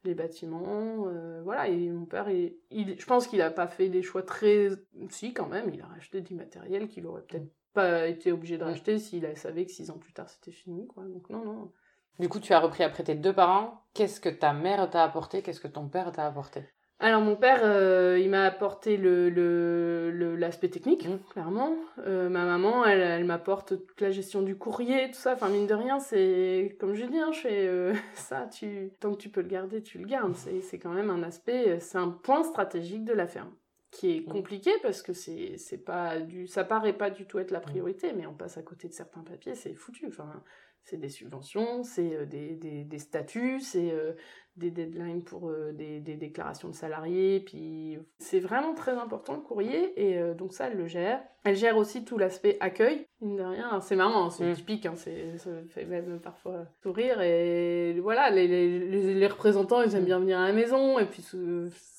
[0.04, 4.02] les bâtiments, euh, voilà, et mon père, il, je pense qu'il n'a pas fait des
[4.02, 4.70] choix très...
[5.10, 8.64] Si quand même, il a racheté du matériel qu'il aurait peut-être pas été obligé de
[8.64, 11.04] racheter s'il savait que six ans plus tard c'était fini, quoi.
[11.04, 11.72] Donc non, non.
[12.20, 13.84] Du coup, tu as repris après tes deux parents.
[13.94, 15.42] Qu'est-ce que ta mère t'a apporté?
[15.42, 16.64] Qu'est-ce que ton père t'a apporté?
[17.00, 21.20] Alors mon père, euh, il m'a apporté le, l'aspect technique, mmh.
[21.30, 21.76] clairement.
[22.00, 25.34] Euh, ma maman, elle, elle m'apporte toute la gestion du courrier, tout ça.
[25.34, 29.12] Enfin, mine de rien, c'est comme je dis, hein, je fais euh, ça, tu, tant
[29.12, 30.36] que tu peux le garder, tu le gardes.
[30.36, 33.54] C'est, c'est quand même un aspect, c'est un point stratégique de la ferme
[33.92, 34.32] qui est mmh.
[34.32, 37.64] compliqué parce que c'est, c'est pas du, ça paraît pas du tout être la mmh.
[37.64, 40.08] priorité, mais on passe à côté de certains papiers, c'est foutu.
[40.08, 40.44] Enfin,
[40.90, 44.14] c'est des subventions, c'est euh, des, des, statuts, c'est euh,
[44.58, 49.42] des deadlines pour euh, des, des, déclarations de salariés, puis c'est vraiment très important le
[49.42, 51.22] courrier, et donc ça, elle le gère.
[51.44, 54.54] Elle gère aussi tout l'aspect accueil, mine de rien, c'est marrant, hein, c'est mm.
[54.54, 60.06] typique, hein, ça fait même parfois sourire, et voilà, les, les, les, représentants, ils aiment
[60.06, 61.24] bien venir à la maison, et puis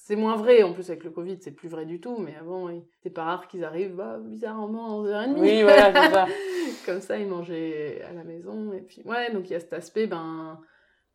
[0.09, 2.69] c'est moins vrai, en plus avec le Covid, c'est plus vrai du tout, mais avant,
[3.03, 5.39] c'est pas rare qu'ils arrivent, bah, bizarrement, à 11h30.
[5.39, 6.27] Oui, voilà, c'est ça.
[6.87, 9.73] Comme ça, ils mangeaient à la maison, et puis, ouais, donc il y a cet
[9.73, 10.59] aspect, ben,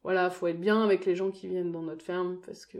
[0.03, 2.77] voilà, faut être bien avec les gens qui viennent dans notre ferme, parce que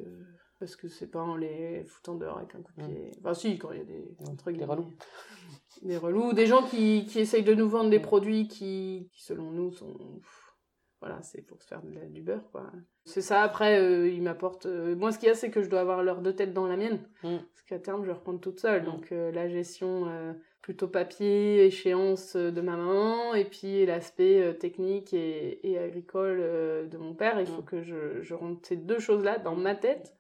[0.60, 3.12] parce que c'est pas en les foutant dehors avec un coup de pied.
[3.20, 4.56] Enfin, si, quand il y a des, trucs.
[4.56, 4.94] Des relous.
[5.82, 6.32] Des relous.
[6.32, 10.22] Des gens qui, qui essayent de nous vendre des produits qui, qui selon nous, sont
[11.04, 12.72] voilà, c'est pour se faire du beurre, quoi.
[13.04, 14.68] C'est ça, après, euh, ils m'apportent...
[14.68, 16.66] Euh, moi, ce qu'il y a, c'est que je dois avoir leurs deux têtes dans
[16.66, 17.40] la mienne, mm.
[17.40, 18.84] parce qu'à terme, je vais reprendre toute seule.
[18.84, 18.86] Mm.
[18.86, 20.08] Donc, euh, la gestion
[20.64, 26.40] plutôt papier, échéance de ma maman, et puis l'aspect technique et, et agricole
[26.90, 27.40] de mon père.
[27.40, 27.66] Il faut mm.
[27.66, 30.16] que je, je rentre ces deux choses-là dans ma tête,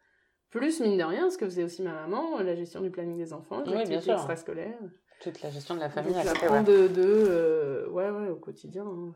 [0.54, 3.34] plus, mine de rien, ce que faisait aussi ma maman, la gestion du planning des
[3.34, 4.78] enfants, oui, extrascolaires.
[5.20, 6.14] Toute la gestion de la famille.
[6.14, 8.86] Donc, la de, de ouais, ouais, au quotidien.
[8.86, 9.16] Hein,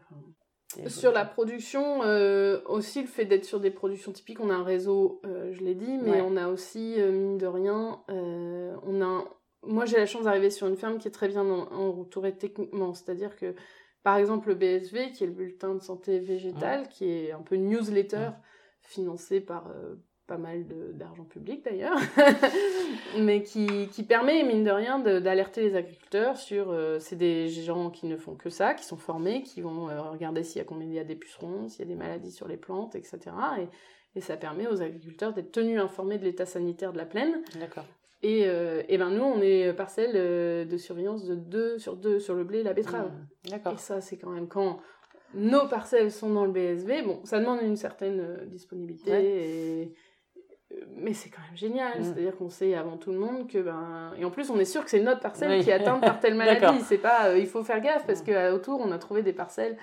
[0.88, 4.64] sur la production, euh, aussi le fait d'être sur des productions typiques, on a un
[4.64, 9.24] réseau, euh, je l'ai dit, mais on a aussi, euh, mine de rien, on a
[9.68, 13.36] moi j'ai la chance d'arriver sur une ferme qui est très bien entourée techniquement, c'est-à-dire
[13.36, 13.56] que
[14.04, 17.56] par exemple le BSV, qui est le bulletin de santé végétale, qui est un peu
[17.56, 18.30] newsletter
[18.82, 19.72] financé par
[20.28, 21.98] pas mal d'argent public d'ailleurs,
[23.18, 26.70] mais qui, qui, permet, mine de rien, d'alerter les agriculteurs sur...
[26.70, 30.02] Euh, c'est des gens qui ne font que ça, qui sont formés, qui vont euh,
[30.02, 32.32] regarder s'il y a combien il y a des pucerons, s'il y a des maladies
[32.32, 33.20] sur les plantes, etc.
[33.60, 33.68] Et,
[34.18, 37.42] et ça permet aux agriculteurs d'être tenus informés de l'état sanitaire de la plaine.
[37.58, 37.86] D'accord.
[38.24, 42.34] Et, euh, et, ben nous, on est parcelle de surveillance de 2 sur 2 sur
[42.36, 43.12] le blé et la betterave.
[43.12, 43.50] Mmh.
[43.52, 43.74] D'accord.
[43.74, 44.80] Et ça, c'est quand même quand
[45.34, 49.12] nos parcelles sont dans le BSV, bon, ça demande une certaine disponibilité
[49.84, 49.94] et
[50.98, 52.00] mais c'est quand même génial.
[52.00, 52.04] Mm.
[52.04, 53.60] C'est-à-dire qu'on sait avant tout le monde que.
[53.60, 54.12] Ben...
[54.18, 55.64] Et en plus, on est sûr que c'est notre parcelle Oui.
[55.64, 56.82] qui est atteinte par telle maladie.
[56.82, 57.30] C'est pas.
[57.30, 58.26] euh, il faut faire gaffe parce Mm.
[58.26, 59.78] qu'autour, on a trouvé des parcelles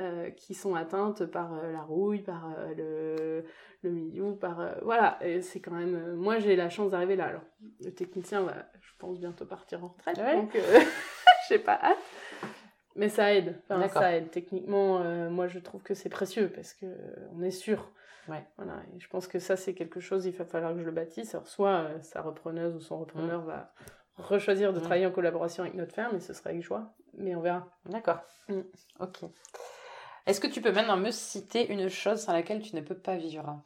[0.00, 3.44] euh, qui sont atteintes par euh, la rouille, par euh, le,
[3.82, 4.74] le milieu, par.
[4.82, 5.18] voilà.
[5.42, 6.14] C'est quand même.
[6.14, 7.26] moi, j'ai la chance d'arriver là.
[7.26, 7.42] Alors,
[7.84, 10.18] le technicien va, je pense, bientôt partir en retraite.
[10.18, 10.36] Ouais.
[10.36, 10.56] Donc,
[11.48, 11.98] j'ai pas hâte.
[12.96, 13.60] Mais ça aide.
[13.68, 14.30] Enfin, ça aide.
[14.30, 14.98] Techniquement,
[15.30, 16.86] moi, je trouve que c'est précieux parce que
[17.34, 17.90] on est sûr.
[18.28, 18.44] Ouais.
[18.56, 18.74] Voilà.
[18.94, 21.34] Et je pense que ça, c'est quelque chose, il va falloir que je le bâtisse.
[21.34, 23.72] Alors, soit sa repreneuse ou son repreneur va
[24.16, 24.82] rechoisir de Mm.
[24.82, 26.92] travailler en collaboration avec notre ferme, et ce sera avec joie.
[27.14, 27.66] Mais on verra.
[27.86, 28.20] D'accord.
[28.48, 28.60] Mm.
[29.00, 29.20] Ok.
[30.30, 33.16] Est-ce que tu peux maintenant me citer une chose sans laquelle tu ne peux pas
[33.16, 33.60] vivre?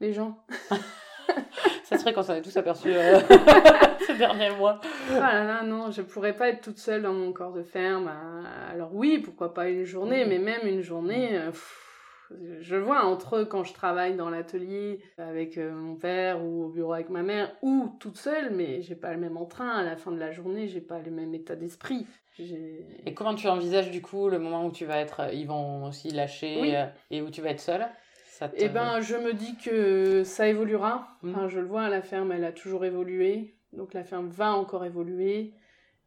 [0.00, 0.38] Les gens.
[1.84, 3.20] Ça serait qu'on s'en est tous aperçus euh,
[4.06, 4.80] ces derniers mois.
[5.10, 8.08] Ah là là, non, je pourrais pas être toute seule dans mon corps de ferme.
[8.08, 10.30] à- Alors oui, pourquoi pas une journée, Mhm.
[10.30, 11.82] mais même une journée, euh, pff,
[12.60, 16.68] je vois entre eux quand je travaille dans l'atelier avec euh, mon père ou au
[16.70, 19.68] bureau avec ma mère ou toute seule, mais j'ai pas le même entrain.
[19.68, 22.06] À la fin de la journée, j'ai pas le même état d'esprit.
[22.38, 26.10] Et comment tu envisages du coup le moment où tu vas être, ils vont aussi
[26.10, 26.74] lâcher Oui.
[26.74, 27.86] euh, et où tu vas être seule?
[28.26, 31.08] Ça te- Eh ben, je me dis que ça évoluera.
[31.24, 33.54] Enfin, je le vois, la ferme, elle a toujours évolué.
[33.72, 35.52] Donc la ferme va encore évoluer.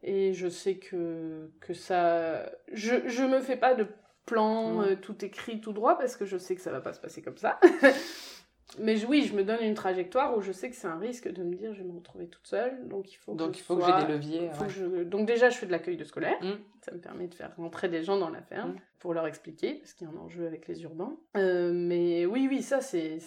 [0.02, 2.50] Et je sais que, que ça...
[2.72, 3.86] Je, je me fais pas de
[4.24, 7.00] plan, euh, tout écrit, tout droit, parce que je sais que ça va pas se
[7.00, 7.58] passer comme ça.
[8.80, 11.42] Mais oui, je me donne une trajectoire où je sais que c'est un risque de
[11.42, 12.88] me dire je vais me retrouver toute seule.
[12.88, 14.40] Donc il faut que Donc je il faut que sois- j'ai des leviers.
[14.48, 14.68] ouais.
[14.68, 16.42] je- Donc déjà, je fais de l'accueil de scolaire.
[16.42, 16.52] Mm.
[16.82, 18.76] Ça me permet de faire rentrer des gens dans la ferme Mm.
[18.98, 21.16] pour leur expliquer, parce qu'il y a un enjeu avec les urbains.
[21.36, 23.18] Euh, mais oui, oui, ça, c'est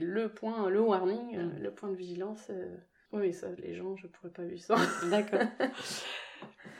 [0.00, 1.62] le point, le warning, euh, Mm.
[1.62, 2.46] le point de vigilance.
[2.50, 2.76] euh,
[3.12, 4.74] Oui, ça, les gens, je pourrais pas vivre ça.
[5.10, 5.40] D'accord.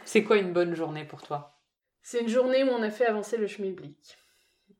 [0.04, 1.58] C'est quoi une bonne journée pour toi?
[2.02, 4.16] C'est une journée où on a fait avancer le schmilblick.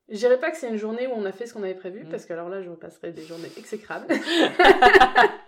[0.09, 2.05] Je dirais pas que c'est une journée où on a fait ce qu'on avait prévu,
[2.05, 2.09] Mm.
[2.09, 4.07] parce que alors là, je repasserai des journées exécrables.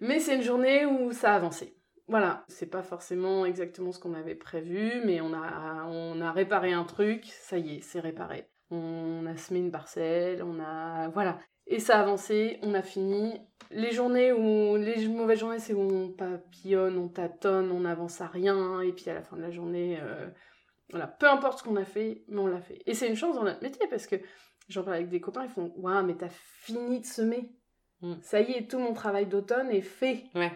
[0.00, 1.76] mais c'est une journée où ça a avancé.
[2.08, 6.72] Voilà, c'est pas forcément exactement ce qu'on avait prévu, mais on a, on a réparé
[6.72, 8.48] un truc, ça y est, c'est réparé.
[8.70, 11.08] On a semé une parcelle, on a.
[11.08, 11.38] Voilà.
[11.66, 13.40] Et ça a avancé, on a fini.
[13.70, 14.76] Les journées où.
[14.76, 19.08] Les mauvaises journées, c'est où on papillonne, on tâtonne, on n'avance à rien, et puis
[19.08, 19.98] à la fin de la journée.
[20.02, 20.28] euh,
[20.92, 22.80] voilà, peu importe ce qu'on a fait, mais on l'a fait.
[22.86, 24.16] Et c'est une chance dans notre métier parce que
[24.68, 27.50] j'en parle avec des copains, ils font Waouh, mais t'as fini de semer.
[28.02, 28.14] Mm.
[28.22, 30.24] Ça y est, tout mon travail d'automne est fait.
[30.34, 30.52] Ouais.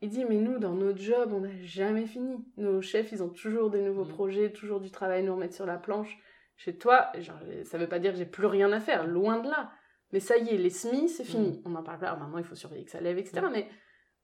[0.00, 2.36] Il dit Mais nous, dans notre job, on n'a jamais fini.
[2.56, 4.14] Nos chefs, ils ont toujours des nouveaux Mm.
[4.14, 6.16] projets, toujours du travail à nous remettre sur la planche.
[6.56, 9.48] Chez toi, genre, ça veut pas dire que j'ai plus rien à faire, loin de
[9.48, 9.70] là.
[10.12, 11.62] Mais ça y est, les semis, c'est fini.
[11.64, 12.14] On en parle pas.
[12.16, 13.40] Maintenant, il faut surveiller que ça lève, etc.
[13.42, 13.50] Mm.
[13.52, 13.68] Mais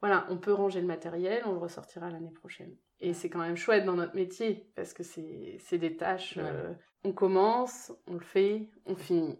[0.00, 2.76] voilà, on peut ranger le matériel, on le ressortira l'année prochaine.
[3.00, 6.36] Et c'est quand même chouette dans notre métier, parce que c'est des tâches.
[6.36, 6.42] Ouais.
[6.44, 6.72] euh,
[7.04, 9.38] on commence, on le fait, on finit.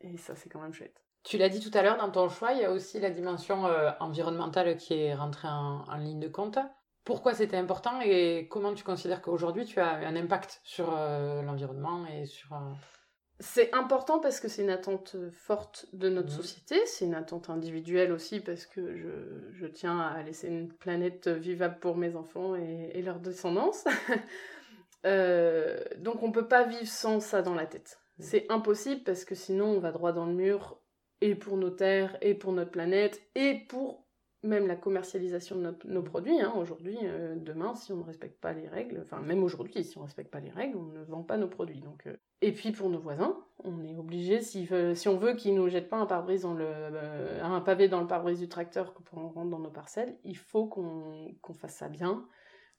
[0.00, 1.02] Et ça, c'est quand même chouette.
[1.24, 3.66] Tu l'as dit tout à l'heure, dans ton choix, il y a aussi la dimension
[3.66, 6.58] euh, environnementale qui est rentrée en, en ligne de compte.
[7.04, 12.06] Pourquoi c'était important et comment tu considères qu'aujourd'hui tu as un impact sur euh, l'environnement
[12.06, 12.54] et sur...
[13.40, 16.36] euh, C'est important parce que c'est une attente forte de notre Mhm.
[16.36, 19.08] société, c'est une attente individuelle aussi parce que je,
[19.52, 23.84] je tiens à laisser une planète vivable pour mes enfants et, et leur descendance.
[25.06, 28.00] Euh, donc on peut pas vivre sans ça dans la tête.
[28.18, 28.24] Mhm.
[28.24, 30.80] C'est impossible parce que sinon on va droit dans le mur
[31.20, 34.07] et pour nos terres et pour notre planète et pour
[34.42, 36.40] même la commercialisation de nos produits.
[36.40, 36.52] hein.
[36.56, 40.02] Aujourd'hui, euh, demain, si on ne respecte pas les règles, enfin même aujourd'hui, si on
[40.02, 41.80] ne respecte pas les règles, on ne vend pas nos produits.
[41.80, 44.68] Donc, euh, Et puis pour nos voisins, on est obligé, si,
[45.06, 48.48] on veut qu'ils nous jettent pas un pare-brise euh, un pavé dans le pare-brise du
[48.48, 52.26] tracteur pour on rentre dans nos parcelles, il faut qu'on qu'on fasse ça bien.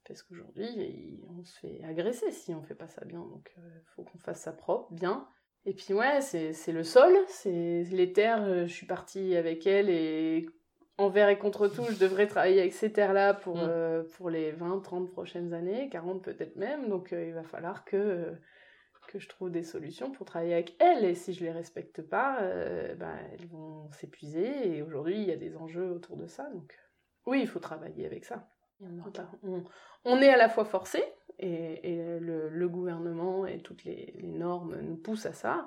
[0.07, 3.20] Parce qu'aujourd'hui, on se fait agresser si on fait pas ça bien.
[3.20, 5.28] Donc il faut qu'on fasse ça propre, bien.
[5.66, 10.47] Et puis ouais, c'est le sol, c'est les terres, je suis partie avec elle et
[11.00, 13.68] envers et contre tout, je devrais travailler avec ces terres-là pour, Mm.
[13.70, 16.89] euh, pour les 20, 30 prochaines années, 40 peut-être même.
[16.89, 18.32] Donc euh, il va falloir que, euh,
[19.08, 21.06] que je trouve des solutions pour travailler avec elles.
[21.06, 22.39] Et si je les respecte pas,
[22.97, 24.78] ben, elles vont s'épuiser.
[24.78, 26.50] Et aujourd'hui, il y a des enjeux autour de ça.
[26.52, 26.78] Donc
[27.26, 28.47] oui, il faut travailler avec ça.
[29.43, 29.64] On,
[30.06, 31.04] on est à la fois forcé,
[31.39, 35.66] et, et le, le gouvernement et toutes les, les normes nous poussent à ça.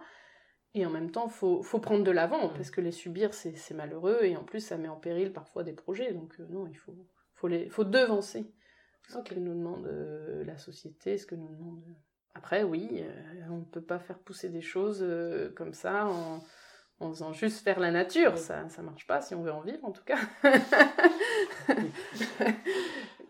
[0.75, 2.55] Et en même temps, il faut, faut prendre de l'avant, Mm.
[2.55, 5.73] parce que les subir, c'est malheureux, et en plus, ça met en péril parfois des
[5.75, 6.13] projets.
[6.13, 6.97] Donc euh, non, il faut,
[7.35, 8.51] faut, les, faut devancer
[9.09, 11.83] ce que nous demande euh, la société, ce que nous demande...
[12.35, 16.43] Après, oui, euh, on ne peut pas faire pousser des choses euh, comme ça en,
[17.01, 18.33] en faisant juste faire la nature.
[18.35, 18.41] Oui.
[18.41, 20.19] Ça ne marche pas si on veut en vivre, en tout cas.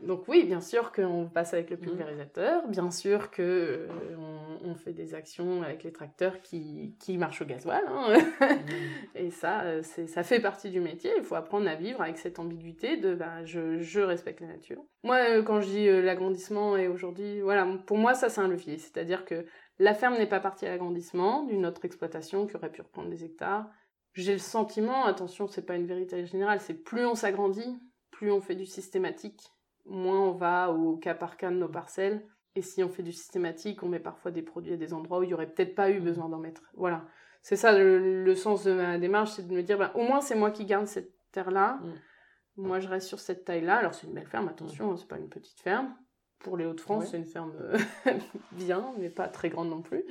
[0.03, 1.83] Donc oui, bien sûr qu'on passe avec le Mhm.
[1.83, 4.17] pulvérisateur, bien sûr que euh,
[4.65, 7.83] on fait des actions avec les tracteurs qui, qui marchent au gasoil.
[7.89, 8.15] hein.
[9.15, 11.11] Et ça, euh, ça fait partie du métier.
[11.17, 14.83] Il faut apprendre à vivre avec cette ambiguïté de bah, je, je respecte la nature.
[15.05, 18.49] Moi, euh, quand je dis euh, l'agrandissement et aujourd'hui, voilà, pour moi, ça, c'est un
[18.49, 18.79] levier.
[18.79, 19.47] C'est-à-dire que
[19.79, 23.25] la ferme n'est pas partie à l'agrandissement d'une autre exploitation qui aurait pu reprendre des
[23.25, 23.69] hectares.
[24.15, 27.81] J'ai le sentiment, attention, c'est pas une vérité générale, c'est plus on s'agrandit,
[28.11, 29.41] plus on fait du systématique,
[29.87, 32.27] moins on va au cas par cas de nos parcelles.
[32.55, 35.23] Et si on fait du systématique, on met parfois des produits à des endroits où
[35.23, 36.63] il y aurait peut-être pas eu besoin d'en mettre.
[36.75, 37.07] Voilà.
[37.41, 40.21] C'est ça le, le sens de ma démarche, c'est de me dire, ben, au moins
[40.21, 41.81] c'est moi qui garde cette terre-là.
[41.83, 41.93] Mm.
[42.59, 43.77] Moi je reste sur cette taille-là.
[43.77, 45.97] Alors c'est une belle ferme, attention, hein, c'est pas une petite ferme.
[46.41, 47.09] Pour les Hauts-de-France, Ouais.
[47.11, 47.79] c'est une ferme euh,
[48.53, 50.05] bien, mais pas très grande non plus.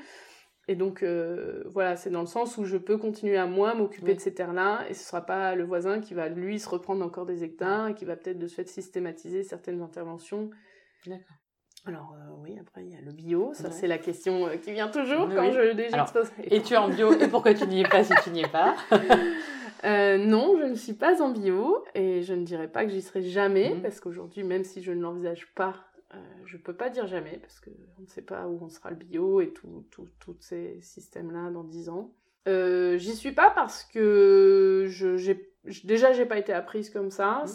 [0.72, 4.12] Et donc euh, voilà, c'est dans le sens où je peux continuer à moi m'occuper
[4.12, 4.16] Oui.
[4.16, 7.26] de ces terres-là et ce sera pas le voisin qui va lui se reprendre encore
[7.26, 10.50] des hectares et qui va peut-être de ce fait systématiser certaines interventions.
[11.06, 11.36] D'accord.
[11.86, 13.72] Alors euh, oui, après il y a le bio, ça Ouais.
[13.74, 15.52] c'est la question euh, qui vient toujours Oui, quand oui.
[15.52, 16.32] je déjà Alors, expose.
[16.46, 18.48] Et tu es en bio, et pourquoi tu n'y es pas si tu n'y es
[18.48, 18.76] pas?
[19.84, 23.02] Euh, non, je ne suis pas en bio et je ne dirais pas que j'y
[23.02, 23.82] serai jamais Mhm.
[23.82, 25.74] parce qu'aujourd'hui, même si je ne l'envisage pas,
[26.14, 28.95] euh, je peux pas dire jamais parce qu'on ne sait pas où on sera le
[28.97, 32.14] bio et tout, tout- tous ces systèmes-là dans 10 ans.
[32.47, 35.34] Euh, j'y suis pas parce que je,
[35.86, 37.41] déjà j'ai pas été apprise comme ça.
[37.43, 37.47] Mhm.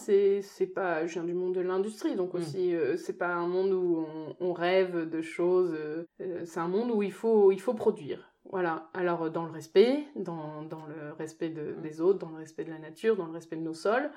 [0.43, 2.41] C'est, pas, je viens du monde de l'industrie donc Mhm.
[2.41, 5.75] aussi euh, c'est pas un monde où on, on rêve de choses.
[5.75, 8.33] euh, euh, c'est un monde où il faut, il faut produire.
[8.49, 8.89] Voilà.
[8.95, 11.83] Alors dans le respect, dans, dans le respect de- Mhm.
[11.83, 14.09] des autres, dans le respect de la nature, dans le respect de nos sols,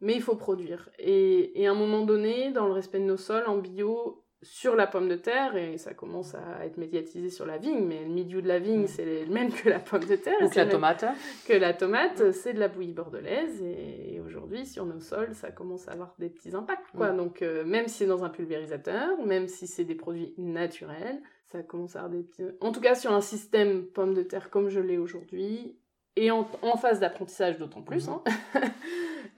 [0.00, 0.90] mais il faut produire.
[0.98, 4.76] Et, et à un moment donné, dans le respect de nos sols, en bio, sur
[4.76, 8.10] la pomme de terre, et ça commence à être médiatisé sur la vigne, mais le
[8.10, 8.86] milieu de la vigne, Mhm.
[8.88, 10.34] c'est le même que la pomme de terre.
[10.42, 11.04] Ou que la tomate
[11.46, 15.88] que la tomate, c'est de la bouillie bordelaise et aujourd'hui sur nos sols, ça commence
[15.88, 17.12] à avoir des petits impacts quoi.
[17.12, 17.16] Mm.
[17.16, 21.62] Donc euh, même si c'est dans un pulvérisateur, même si c'est des produits naturels, ça
[21.62, 24.68] commence à avoir des petits En tout cas sur un système pomme de terre comme
[24.68, 25.78] je l'ai aujourd'hui
[26.16, 28.14] et en, en phase d'apprentissage d'autant plus Mhm.
[28.14, 28.22] hein,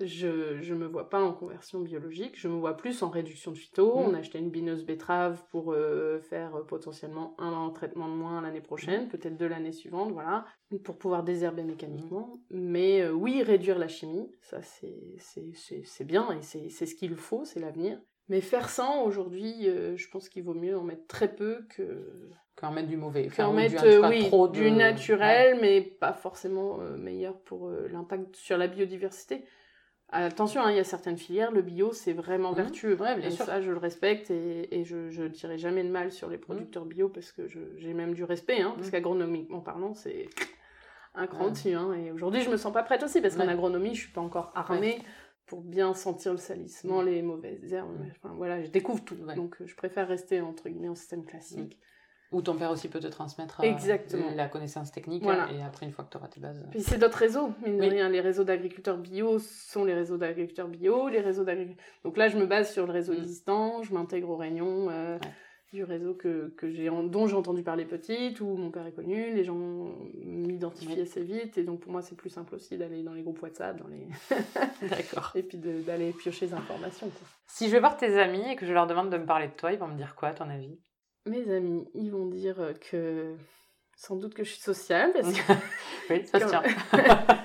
[0.01, 3.57] je je me vois pas en conversion biologique, je me vois plus en réduction de
[3.59, 3.97] phyto.
[3.99, 4.05] Mhm.
[4.09, 8.40] On a acheté une bineuse betterave pour euh, faire euh, potentiellement un traitement de moins
[8.40, 10.44] l'année prochaine, peut-être deux l'année suivante, voilà
[10.84, 12.40] pour pouvoir désherber mécaniquement.
[12.51, 17.61] Mais euh, oui, réduire la chimie, ça c'est bien et c'est ce qu'il faut, c'est
[17.61, 18.01] l'avenir.
[18.28, 22.32] Mais faire sans, aujourd'hui, euh, je pense qu'il vaut mieux en mettre très peu que
[22.57, 23.28] Qu'en mettre du mauvais.
[23.28, 27.38] qu'en du- mettre euh, cas, oui, trop de- du naturel, mais pas forcément euh, meilleur
[27.42, 29.44] pour l'impact sur la biodiversité.
[30.09, 32.57] Attention, hein, il y a certaines filières, le bio c'est vraiment Mhm.
[32.57, 32.97] vertueux.
[33.01, 33.45] Ouais, bien Et sûr.
[33.45, 36.85] ça, je le respecte et, et je, je dirai jamais de mal sur les producteurs
[36.85, 38.93] bio parce que j'ai même du respect, hein, parce Mhm.
[38.93, 40.29] qu'agronomiquement parlant, c'est
[41.15, 41.51] un cran Ouais.
[41.51, 41.73] dessus.
[41.75, 41.93] hein.
[41.95, 44.53] et aujourd'hui, je me sens pas prête aussi parce qu'en agronomie, je suis pas encore
[44.55, 44.99] armée
[45.47, 47.07] pour bien sentir le salissement, Mhm.
[47.07, 47.99] les mauvaises herbes.
[47.99, 48.11] Mhm.
[48.23, 49.17] Enfin, voilà, je découvre tout.
[49.35, 51.79] Donc, euh, je préfère rester entre guillemets en système classique.
[52.33, 54.31] Ou ton père aussi peut te transmettre euh, Exactement.
[54.35, 55.22] la connaissance technique.
[55.22, 55.49] Voilà.
[55.53, 56.66] Et après, une fois que tu auras tes bases.
[56.72, 57.89] Puis c'est d'autres réseaux, mine de Oui.
[57.89, 58.09] rien.
[58.09, 61.85] Les réseaux d'agriculteurs bio sont les réseaux d'agriculteurs bio, les réseaux d'agriculteurs...
[62.05, 63.18] Donc là, je me base sur le réseau Mm.
[63.18, 65.31] existant, je m'intègre aux réunions euh, Ouais.
[65.72, 68.93] du réseau que, que j'ai en- dont j'ai entendu parler petite, où mon père est
[68.93, 69.89] connu, les gens
[70.24, 71.01] m'identifient Oui.
[71.03, 73.77] assez vite, et donc pour moi, c'est plus simple aussi d'aller dans les groupes WhatsApp,
[73.81, 74.07] dans les...
[74.89, 75.33] D'accord.
[75.37, 77.09] et puis d'aller piocher des informations.
[77.09, 77.29] quoi.
[77.47, 79.53] Si je vais voir tes amis et que je leur demande de me parler de
[79.53, 80.79] toi, ils vont me dire quoi, à ton avis?
[81.27, 83.35] Mes amis, ils vont dire euh, que...
[83.97, 85.53] Sans doute que je suis sociale, parce que
[86.11, 86.62] Oui, ça se tient.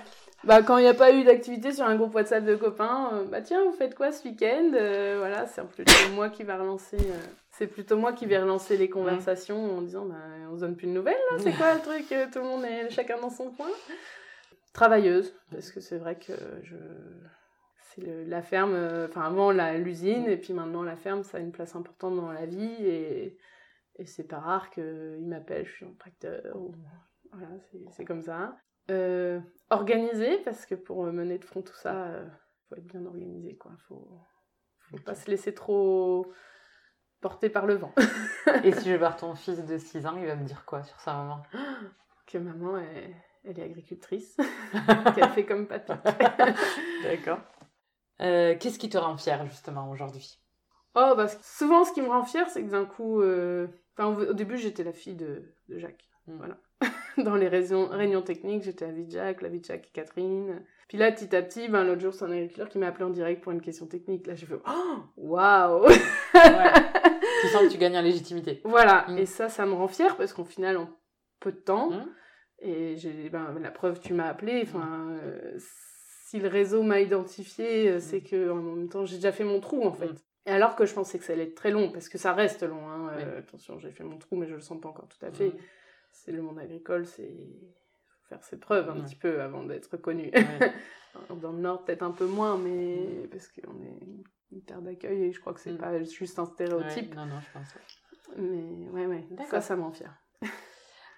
[0.43, 3.25] Bah, quand il n'y a pas eu d'activité sur un groupe WhatsApp de copains, euh,
[3.25, 4.71] bah tiens, vous faites quoi ce week-end?
[4.73, 6.97] Euh, Voilà, c'est plutôt moi qui va relancer.
[6.97, 7.19] euh,
[7.51, 10.15] c'est plutôt moi qui vais relancer les conversations en disant, bah,
[10.51, 11.38] on se donne plus de nouvelles là.
[11.43, 13.67] C'est quoi le truc Tout le monde est chacun dans son coin?
[14.73, 16.75] Travailleuse, parce que c'est vrai que je.
[17.93, 18.75] C'est la ferme,
[19.05, 22.32] enfin avant la- l'usine, et puis maintenant la ferme, ça a une place importante dans
[22.32, 23.38] la vie, et,
[23.97, 26.73] et c'est pas rare qu'ils m'appellent, je suis en tracteur, ou
[27.31, 27.47] voilà,
[27.91, 28.57] c'est- comme ça.
[28.89, 29.39] Euh,
[29.69, 32.27] organisé, parce que pour mener de front tout ça, euh,
[32.67, 33.71] faut être bien organisé, quoi.
[33.87, 34.17] Faut,
[34.79, 36.33] faut pas se laisser trop
[37.21, 37.93] porter par le vent.
[38.65, 40.99] Et si je voir ton fils de 6 ans, il va me dire quoi sur
[40.99, 41.43] sa maman?
[42.27, 43.13] Que maman, est,
[43.43, 44.37] elle est agricultrice,
[45.15, 45.91] qu'elle fait comme papy.
[47.03, 47.39] D'accord.
[48.21, 50.40] Euh, Qu'est-ce qui te rend fière justement aujourd'hui?
[50.95, 53.67] Oh, bah, souvent, ce qui me rend fière, c'est que d'un coup, euh,
[53.97, 56.09] enfin, au, début, j'étais la fille de, de Jacques.
[56.27, 56.37] Mm.
[56.37, 56.57] Voilà.
[57.17, 59.91] Dans les réunions, réunions techniques, j'étais la vie de Jacques, la vie de Jacques et
[59.93, 60.63] Catherine.
[60.87, 63.09] Puis là, petit à petit, ben, l'autre jour, c'est un agriculteur qui m'a appelé en
[63.09, 64.27] direct pour une question technique.
[64.27, 65.95] Là, j'ai fait Oh, waouh Ouais.
[67.41, 68.61] Tu sens que tu gagnes en légitimité.
[68.65, 69.17] Voilà, Mm.
[69.17, 70.89] et ça, ça me rend fière parce qu'au final, en
[71.39, 72.05] peu de temps, Mm.
[72.59, 75.55] et j'ai ben, la preuve, tu m'as appelé, enfin, euh,
[76.27, 79.59] si le réseau m'a identifié, euh, c'est que en même temps, j'ai déjà fait mon
[79.59, 80.11] trou en fait.
[80.45, 82.89] Alors que je pensais que ça allait être très long, parce que ça reste long.
[82.89, 85.31] Hein, euh, attention, j'ai fait mon trou, mais je le sens pas encore tout à
[85.31, 85.53] fait.
[86.11, 87.31] C'est le monde agricole, c'est
[88.27, 90.31] faire ses preuves un petit peu avant d'être connu.
[91.41, 95.31] Dans le Nord, peut-être un peu moins, mais parce qu'on est une terre d'accueil et
[95.31, 95.77] je crois que c'est mm.
[95.77, 97.13] pas juste un stéréotype.
[97.15, 97.67] non, non, je pense.
[98.37, 100.15] Mais ouais, ouais, ça, ça m'en fière.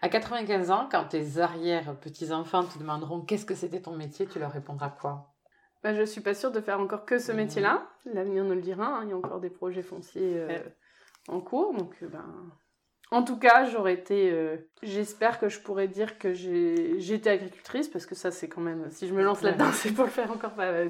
[0.02, 4.52] À 95 ans, quand tes arrière-petits-enfants te demanderont qu'est-ce que c'était ton métier, tu leur
[4.52, 5.33] répondras quoi?
[5.84, 7.36] Bah, Je suis pas sûre de faire encore que ce mm.
[7.36, 7.88] métier-là.
[8.06, 8.86] L'avenir nous le dira.
[8.86, 9.04] Hein.
[9.04, 10.60] Il y a encore des projets fonciers euh,
[11.28, 11.74] en cours.
[11.74, 12.26] Donc, euh, ben...
[13.12, 14.32] En tout cas, j'aurais été.
[14.32, 18.62] Euh, j'espère que je pourrais dire que j'ai été agricultrice, parce que ça, c'est quand
[18.62, 18.90] même.
[18.90, 20.86] Si je me lance là-dedans, c'est pour le faire encore pas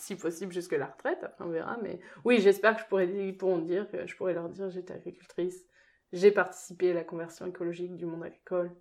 [0.00, 1.78] si possible jusque la retraite, après on verra.
[1.82, 4.94] Mais oui, j'espère que je pourrais, ils pourront dire que je pourrais leur dire j'étais
[4.94, 5.64] agricultrice,
[6.12, 8.72] j'ai participé à la conversion écologique du monde agricole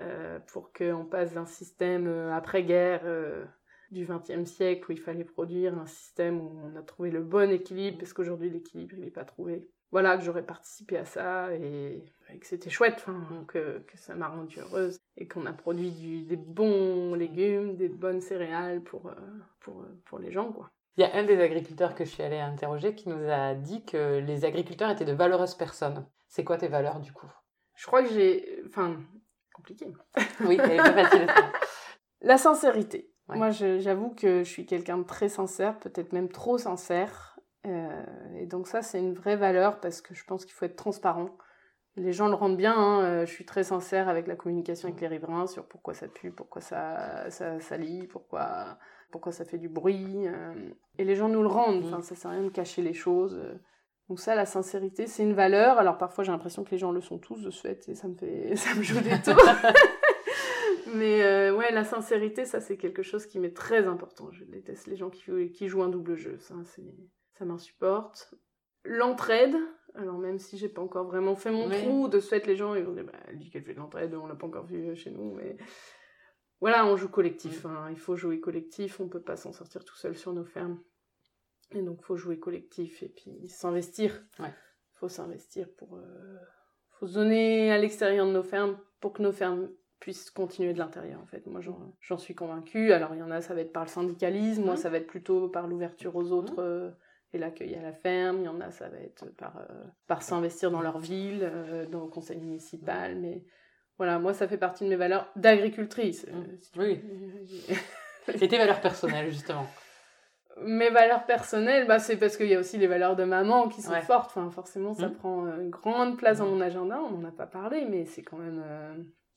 [0.00, 3.44] euh, pour qu'on passe d'un système après-guerre euh,
[3.90, 7.50] du XXe siècle où il fallait produire un système où on a trouvé le bon
[7.50, 9.68] équilibre parce qu'aujourd'hui l'équilibre il n'est pas trouvé.
[9.90, 12.04] Voilà que j'aurais participé à ça et,
[12.40, 13.04] que c'était chouette,
[13.46, 17.88] que, que ça m'a rendue heureuse et qu'on a produit du, des bons légumes, des
[17.88, 19.12] bonnes céréales pour,
[19.60, 20.70] pour, pour les gens quoi.
[20.96, 23.84] Il y a un des agriculteurs que je suis allée interroger qui nous a dit
[23.84, 26.06] que les agriculteurs étaient de valeureuses personnes.
[26.28, 27.30] C'est quoi tes valeurs du coup?
[27.74, 28.62] Je crois que j'ai.
[28.66, 28.96] Enfin,
[29.52, 29.92] compliqué.
[30.40, 31.26] oui, elle pas facile.
[32.20, 33.10] La sincérité.
[33.28, 37.38] Moi, j'avoue que je suis quelqu'un de très sincère, peut-être même trop sincère.
[37.66, 38.04] Euh,
[38.36, 41.30] et donc, ça, c'est une vraie valeur parce que je pense qu'il faut être transparent.
[41.96, 42.74] Les gens le rendent bien.
[42.76, 43.02] Hein.
[43.02, 46.32] Euh, je suis très sincère avec la communication avec les riverains sur pourquoi ça pue,
[46.32, 48.78] pourquoi ça, ça salit, pourquoi,
[49.10, 50.26] pourquoi ça fait du bruit.
[50.26, 50.52] Euh.
[50.98, 51.84] et les gens nous le rendent.
[51.86, 53.40] Enfin, ça sert à rien de cacher les choses.
[54.10, 55.78] Donc ça, la sincérité, c'est une valeur.
[55.78, 58.08] Alors parfois, j'ai l'impression que les gens le sont tous de ce fait et ça
[58.08, 59.36] me fait, ça me joue des tours.
[60.94, 64.30] Mais euh, ouais, la sincérité, ça c'est quelque chose qui m'est très important.
[64.32, 66.38] Je déteste les gens qui, qui jouent un double jeu.
[66.38, 66.54] Ça,
[67.32, 68.34] ça m'insupporte.
[68.84, 69.56] L'entraide.
[69.94, 72.74] Alors même si j'ai pas encore vraiment fait mon trou, de ce fait, les gens
[72.74, 74.96] ils vont dire, bah, elle dit qu'elle fait de l'entraide, on l'a pas encore vu
[74.96, 75.56] chez nous, mais
[76.64, 77.66] voilà, on joue collectif.
[77.66, 77.88] Hein.
[77.90, 78.98] Il faut jouer collectif.
[78.98, 80.80] On peut pas s'en sortir tout seul sur nos fermes.
[81.72, 84.24] Et donc, faut jouer collectif et puis s'investir.
[84.38, 84.54] Ouais.
[84.94, 85.96] faut s'investir pour.
[85.96, 86.38] Euh,
[86.92, 89.68] faut se donner à l'extérieur de nos fermes pour que nos fermes
[90.04, 91.46] puissent continuer de l'intérieur, en fait.
[91.46, 92.92] Moi, j'en suis convaincue.
[92.92, 94.62] Alors, il y en a, ça va être par le syndicalisme.
[94.62, 96.90] Moi, ça va être plutôt par l'ouverture aux autres euh,
[97.32, 98.40] et l'accueil à la ferme.
[98.40, 101.50] Il y en a, ça va être par, euh, par s'investir dans leur ville,
[101.90, 103.16] dans le conseil municipal.
[103.18, 103.44] Mais
[103.96, 106.26] voilà, moi, ça fait partie de mes valeurs d'agricultrice.
[106.76, 107.00] oui.
[108.28, 109.66] et tes valeurs personnelles, justement
[110.62, 113.82] mes valeurs personnelles, bah, c'est parce qu'il y a aussi les valeurs de maman qui
[113.82, 114.30] sont fortes.
[114.36, 115.14] Enfin, forcément, ça mmh.
[115.14, 116.50] prend euh, une grande place dans mmh.
[116.50, 117.00] mon agenda.
[117.00, 118.62] On n'en a pas parlé, mais c'est quand même.
[118.64, 118.94] Euh,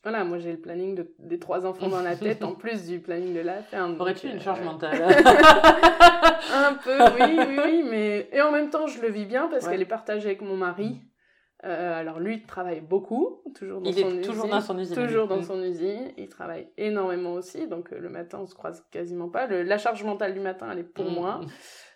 [0.07, 3.01] voilà, moi j'ai le planning de, des trois enfants dans la tête, en plus du
[3.01, 3.97] planning de la ferme.
[3.99, 5.01] Aurais-tu une charge euh, mentale
[6.53, 7.83] Un peu, oui, oui, oui.
[7.89, 8.29] Mais...
[8.31, 11.01] Et en même temps, je le vis bien parce qu'elle est partagée avec mon mari.
[11.65, 14.21] Euh, alors lui, il travaille beaucoup, toujours dans il son est usine.
[14.21, 14.95] Toujours dans son usine.
[14.95, 15.43] Toujours dans mm.
[15.43, 16.11] son usine.
[16.15, 19.47] Il travaille énormément aussi, donc euh, le matin, on se croise quasiment pas.
[19.47, 21.13] la charge mentale du matin, elle est pour mm.
[21.13, 21.41] moi.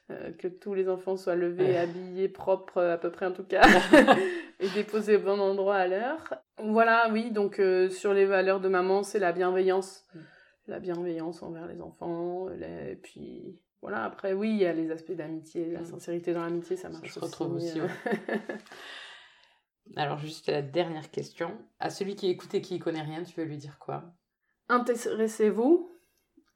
[0.10, 3.62] Euh, que tous les enfants soient levés, habillés, propres, à peu près en tout cas,
[4.60, 6.34] et déposés au bon endroit à l'heure.
[6.58, 10.04] Voilà, oui, donc sur les valeurs de maman, c'est la bienveillance.
[10.14, 10.20] Mm.
[10.68, 15.14] La bienveillance envers les enfants, et puis voilà, après, oui, il y a les aspects
[15.14, 17.80] d'amitié, la sincérité dans l'amitié, ça marche ça, je retrouve aussi.
[19.96, 21.58] Alors, juste la dernière question.
[21.80, 24.14] À celui qui écoute et qui ne connaît rien, tu veux lui dire quoi?
[24.70, 25.92] Intéressez-vous,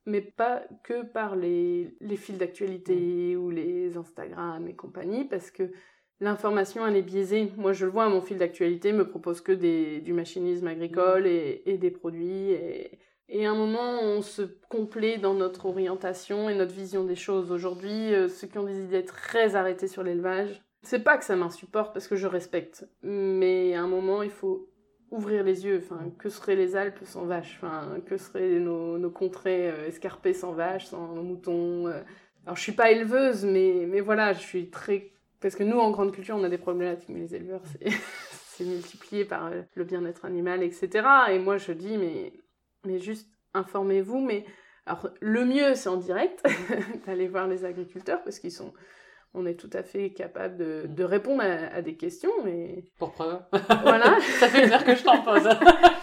[0.05, 3.39] mais pas que par les, les fils d'actualité mm.
[3.39, 5.71] ou les Instagram et compagnie, parce que
[6.19, 7.51] l'information, elle est biaisée.
[7.57, 11.27] Moi, je le vois, mon fil d'actualité me propose que des, du machinisme agricole mm.
[11.27, 12.51] et, et, des produits.
[12.51, 17.15] Et, et à un moment, on se complaît dans notre orientation et notre vision des
[17.15, 17.51] choses.
[17.51, 21.35] Aujourd'hui, euh, ceux qui ont des idées très arrêtées sur l'élevage, c'est pas que ça
[21.35, 24.69] m'insupporte parce que je respecte, mais à un moment il faut
[25.15, 25.81] ouvrir les yeux.
[25.83, 30.33] Enfin, que seraient les Alpes sans vaches Enfin, que seraient nos, nos contrées euh, escarpées
[30.33, 32.01] sans vaches, sans moutons euh.
[32.45, 35.11] Alors je suis pas éleveuse, mais mais voilà, je suis très
[35.41, 37.61] parce que nous en grande culture on a des problématiques, mais les éleveurs
[38.31, 41.07] c'est multiplié par euh, le bien-être animal, etc.
[41.31, 42.33] Et moi je dis mais
[42.85, 44.45] mais juste informez-vous, mais
[44.85, 46.43] alors le mieux c'est en direct
[47.07, 48.73] d'aller voir les agriculteurs parce qu'ils sont
[49.35, 51.05] on est tout à fait capable de, mm.
[51.05, 52.31] répondre à, des questions.
[52.43, 52.85] Mais...
[52.97, 53.39] Pour preuve.
[53.81, 54.19] Voilà.
[54.39, 55.47] Ça fait une heure que je t'en pose.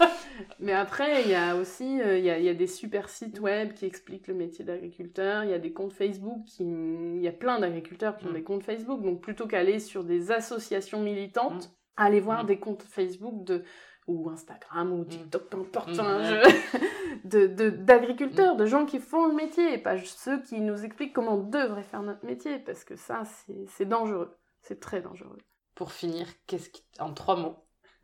[0.59, 3.85] mais après, il y a aussi euh, il y, a, des super sites web qui
[3.85, 5.43] expliquent le métier d'agriculteur.
[5.43, 6.45] Il y a des comptes Facebook.
[6.45, 6.63] Qui...
[6.63, 8.35] Il y a plein d'agriculteurs qui ont mm.
[8.35, 9.01] des comptes Facebook.
[9.01, 11.71] Donc plutôt qu'aller sur des associations militantes, mm.
[11.97, 13.63] aller voir des comptes Facebook de
[14.07, 15.05] ou Instagram ou.
[15.05, 16.79] TikTok, peu importe, hein, ouais.
[17.23, 20.83] je- de- de- d'agriculteurs, de, gens qui font le métier, et pas ceux qui nous
[20.83, 23.23] expliquent comment on devrait faire notre métier, parce que ça,
[23.67, 24.35] c'est dangereux.
[24.61, 25.37] C'est très dangereux.
[25.75, 27.57] Pour finir, qu'est-ce qui, en trois mots,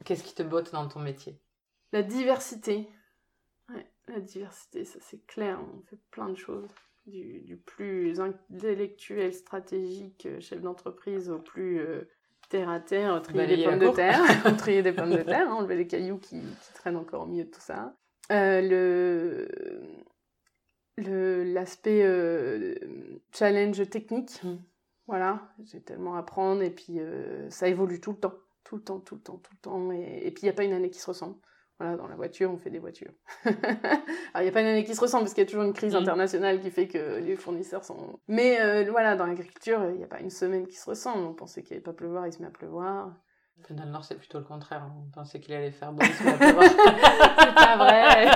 [0.05, 1.39] qu'est-ce qui te botte dans ton métier?
[1.91, 2.89] La diversité.
[3.69, 6.69] Ouais, la diversité, ça c'est clair, on fait plein de choses.
[7.05, 12.07] Du, du plus intellectuel, stratégique, euh, chef d'entreprise, au plus euh,
[12.49, 14.21] terre à terre, trier des pommes de terre,
[14.57, 17.49] trier des pommes de terre, enlever les cailloux qui, qui traînent encore au milieu de
[17.49, 17.95] tout ça.
[18.31, 19.47] Euh, le
[21.43, 22.75] l'aspect euh,
[23.33, 24.57] challenge technique, Mm.
[25.07, 28.81] voilà, j'ai tellement à apprendre et puis euh, ça évolue tout le temps, tout le
[28.83, 29.91] temps, tout le temps, tout le temps.
[29.93, 31.35] Et, et puis il n'y a pas une année qui se ressemble.
[31.79, 33.13] Voilà, dans la voiture, on fait des voitures.
[33.45, 33.59] Alors,
[34.39, 35.71] il n'y a pas une année qui se ressemble parce qu'il y a toujours une
[35.71, 35.99] crise Mm.
[35.99, 38.19] internationale qui fait que les fournisseurs sont.
[38.27, 41.25] Mais euh, voilà, dans l'agriculture, il n'y a pas une semaine qui se ressemble.
[41.25, 43.13] On pensait qu'il n'allait pas pleuvoir, il se met à pleuvoir.
[43.69, 44.89] Dans le Nord, c'est plutôt le contraire.
[44.97, 46.03] On pensait qu'il allait faire beau.
[46.19, 48.27] C'est pas vrai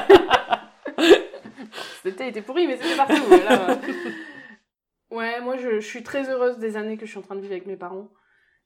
[2.05, 3.13] été était pourri, mais c'était partout.
[5.11, 7.41] Ouais, moi je, je suis très heureuse des années que je suis en train de
[7.41, 8.09] vivre avec mes parents.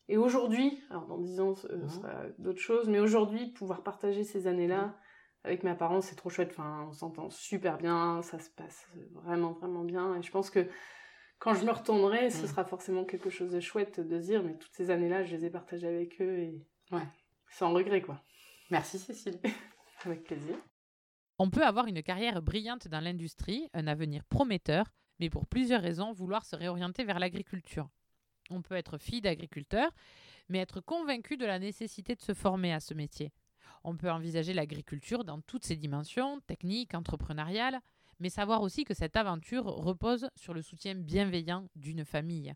[0.08, 4.48] Et aujourd'hui, alors dans 10 ans, ce sera d'autres choses, mais aujourd'hui, pouvoir partager ces
[4.48, 4.96] années-là
[5.44, 6.52] avec mes parents, c'est trop chouette.
[6.52, 10.16] Enfin, on s'entend super bien, ça se passe vraiment, vraiment bien.
[10.16, 10.66] Et je pense que
[11.40, 12.48] quand je me retournerai, ce Mhm.
[12.48, 15.46] sera forcément quelque chose de chouette de se dire, mais toutes ces années-là, je les
[15.46, 17.08] ai partagées avec eux et Ouais.
[17.52, 18.22] sans regret, quoi.
[18.70, 19.40] Merci Cécile.
[20.06, 20.56] Avec plaisir.
[21.40, 24.86] On peut avoir une carrière brillante dans l'industrie, un avenir prometteur,
[25.20, 27.90] mais pour plusieurs raisons vouloir se réorienter vers l'agriculture.
[28.50, 29.90] On peut être fille d'agriculteur,
[30.50, 33.32] mais être convaincu de la nécessité de se former à ce métier.
[33.84, 37.80] On peut envisager l'agriculture dans toutes ses dimensions, techniques, entrepreneuriales,
[38.20, 42.54] mais savoir aussi que cette aventure repose sur le soutien bienveillant d'une famille.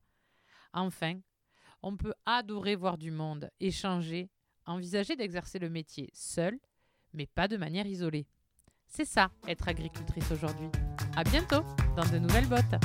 [0.73, 1.19] Enfin,
[1.83, 4.29] on peut adorer voir du monde, échanger,
[4.65, 6.59] envisager d'exercer le métier seul,
[7.13, 8.27] mais pas de manière isolée.
[8.87, 10.69] C'est ça, être agricultrice aujourd'hui.
[11.15, 11.63] À bientôt
[11.95, 12.75] dans de nouvelles bottes.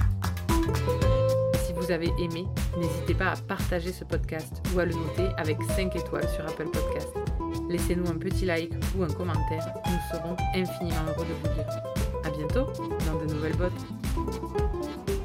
[1.65, 2.45] Si vous avez aimé,
[2.79, 6.71] n'hésitez pas à partager ce podcast ou à le noter avec 5 étoiles sur Apple
[6.71, 7.09] Podcast.
[7.69, 12.06] Laissez-nous un petit like ou un commentaire, nous serons infiniment heureux de vous lire.
[12.37, 12.67] Bientôt
[13.07, 15.16] dans de nouvelles bottes.